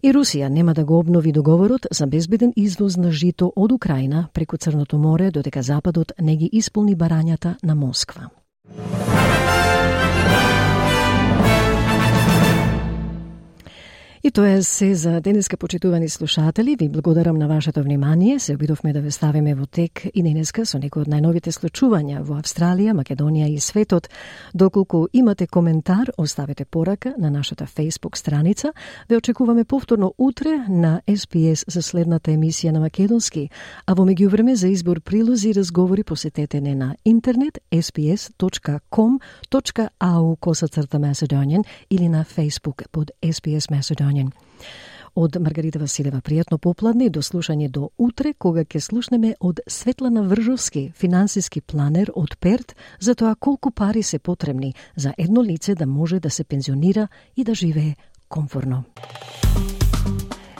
И 0.04 0.10
Русија 0.12 0.50
нема 0.52 0.74
да 0.76 0.82
го 0.84 0.98
обнови 0.98 1.30
договорот 1.32 1.86
за 1.90 2.06
безбеден 2.06 2.50
извоз 2.60 2.96
на 3.00 3.10
жито 3.10 3.46
од 3.56 3.72
Украина 3.72 4.26
преку 4.34 4.56
Црното 4.56 4.98
море 4.98 5.30
додека 5.30 5.62
Западот 5.62 6.12
не 6.20 6.36
ги 6.36 6.50
исполни 6.52 6.96
барањата 6.96 7.54
на 7.62 7.74
Москва. 7.74 8.28
И 14.26 14.30
тоа 14.30 14.50
е 14.50 14.62
се 14.62 14.94
за 14.94 15.20
денеска 15.20 15.56
почитувани 15.56 16.08
слушатели. 16.08 16.76
Ви 16.76 16.88
благодарам 16.88 17.36
на 17.36 17.48
вашето 17.48 17.82
внимание. 17.82 18.38
Се 18.38 18.54
обидовме 18.54 18.92
да 18.92 19.00
ве 19.00 19.10
ставиме 19.10 19.54
во 19.54 19.66
тек 19.66 20.06
и 20.14 20.22
денеска 20.22 20.64
со 20.64 20.78
некои 20.80 21.02
од 21.04 21.08
најновите 21.12 21.52
случувања 21.52 22.22
во 22.24 22.40
Австралија, 22.40 22.96
Македонија 22.96 23.52
и 23.52 23.60
светот. 23.60 24.08
Доколку 24.54 25.08
имате 25.12 25.46
коментар, 25.46 26.08
оставете 26.18 26.64
порака 26.64 27.14
на 27.18 27.30
нашата 27.30 27.66
Facebook 27.66 28.16
страница. 28.16 28.72
Ве 29.10 29.16
очекуваме 29.16 29.64
повторно 29.64 30.14
утре 30.18 30.64
на 30.68 31.02
SPS 31.06 31.64
за 31.68 31.82
следната 31.82 32.30
емисија 32.30 32.70
на 32.70 32.80
Македонски. 32.80 33.50
А 33.86 33.94
во 33.94 34.04
меѓувреме 34.08 34.54
за 34.54 34.68
избор 34.68 35.00
прилози 35.00 35.48
и 35.50 35.54
разговори 35.54 36.04
посетете 36.04 36.60
не 36.60 36.74
на 36.74 36.96
интернет 37.04 37.58
sps.com.au 37.72 38.80
косацрта 40.40 40.98
Macedonian 40.98 41.64
или 41.90 42.08
на 42.08 42.24
Facebook 42.24 42.88
под 42.92 43.10
SPS 43.22 43.68
Macedonian 43.68 44.13
Македонија. 44.14 44.30
Од 45.14 45.36
Маргарита 45.38 45.78
Василева 45.78 46.18
пријатно 46.18 46.58
попладне 46.58 47.06
и 47.06 47.10
до 47.10 47.22
слушање 47.22 47.68
до 47.70 47.90
утре, 47.98 48.32
кога 48.34 48.64
ќе 48.64 48.80
слушнеме 48.80 49.36
од 49.40 49.60
Светлана 49.68 50.22
Вржовски, 50.22 50.90
финансиски 50.90 51.60
планер 51.60 52.10
од 52.14 52.34
Перт, 52.40 52.74
за 52.98 53.14
тоа 53.14 53.36
колку 53.36 53.70
пари 53.70 54.02
се 54.02 54.18
потребни 54.18 54.74
за 54.96 55.14
едно 55.18 55.42
лице 55.42 55.74
да 55.74 55.86
може 55.86 56.18
да 56.20 56.30
се 56.30 56.44
пензионира 56.44 57.08
и 57.36 57.44
да 57.44 57.54
живее 57.54 57.94
комфорно. 58.28 58.84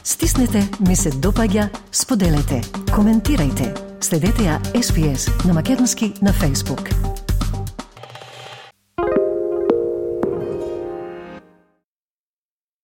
Стиснете, 0.03 0.63
ми 0.87 0.95
се 0.95 1.11
допаѓа, 1.11 1.67
споделете, 1.91 2.61
коментирајте. 2.95 3.73
Следете 3.99 4.47
ја 4.47 4.61
SPS 4.71 5.47
на 5.47 5.53
Македонски 5.53 6.13
на 6.21 6.31
Facebook. 6.31 7.24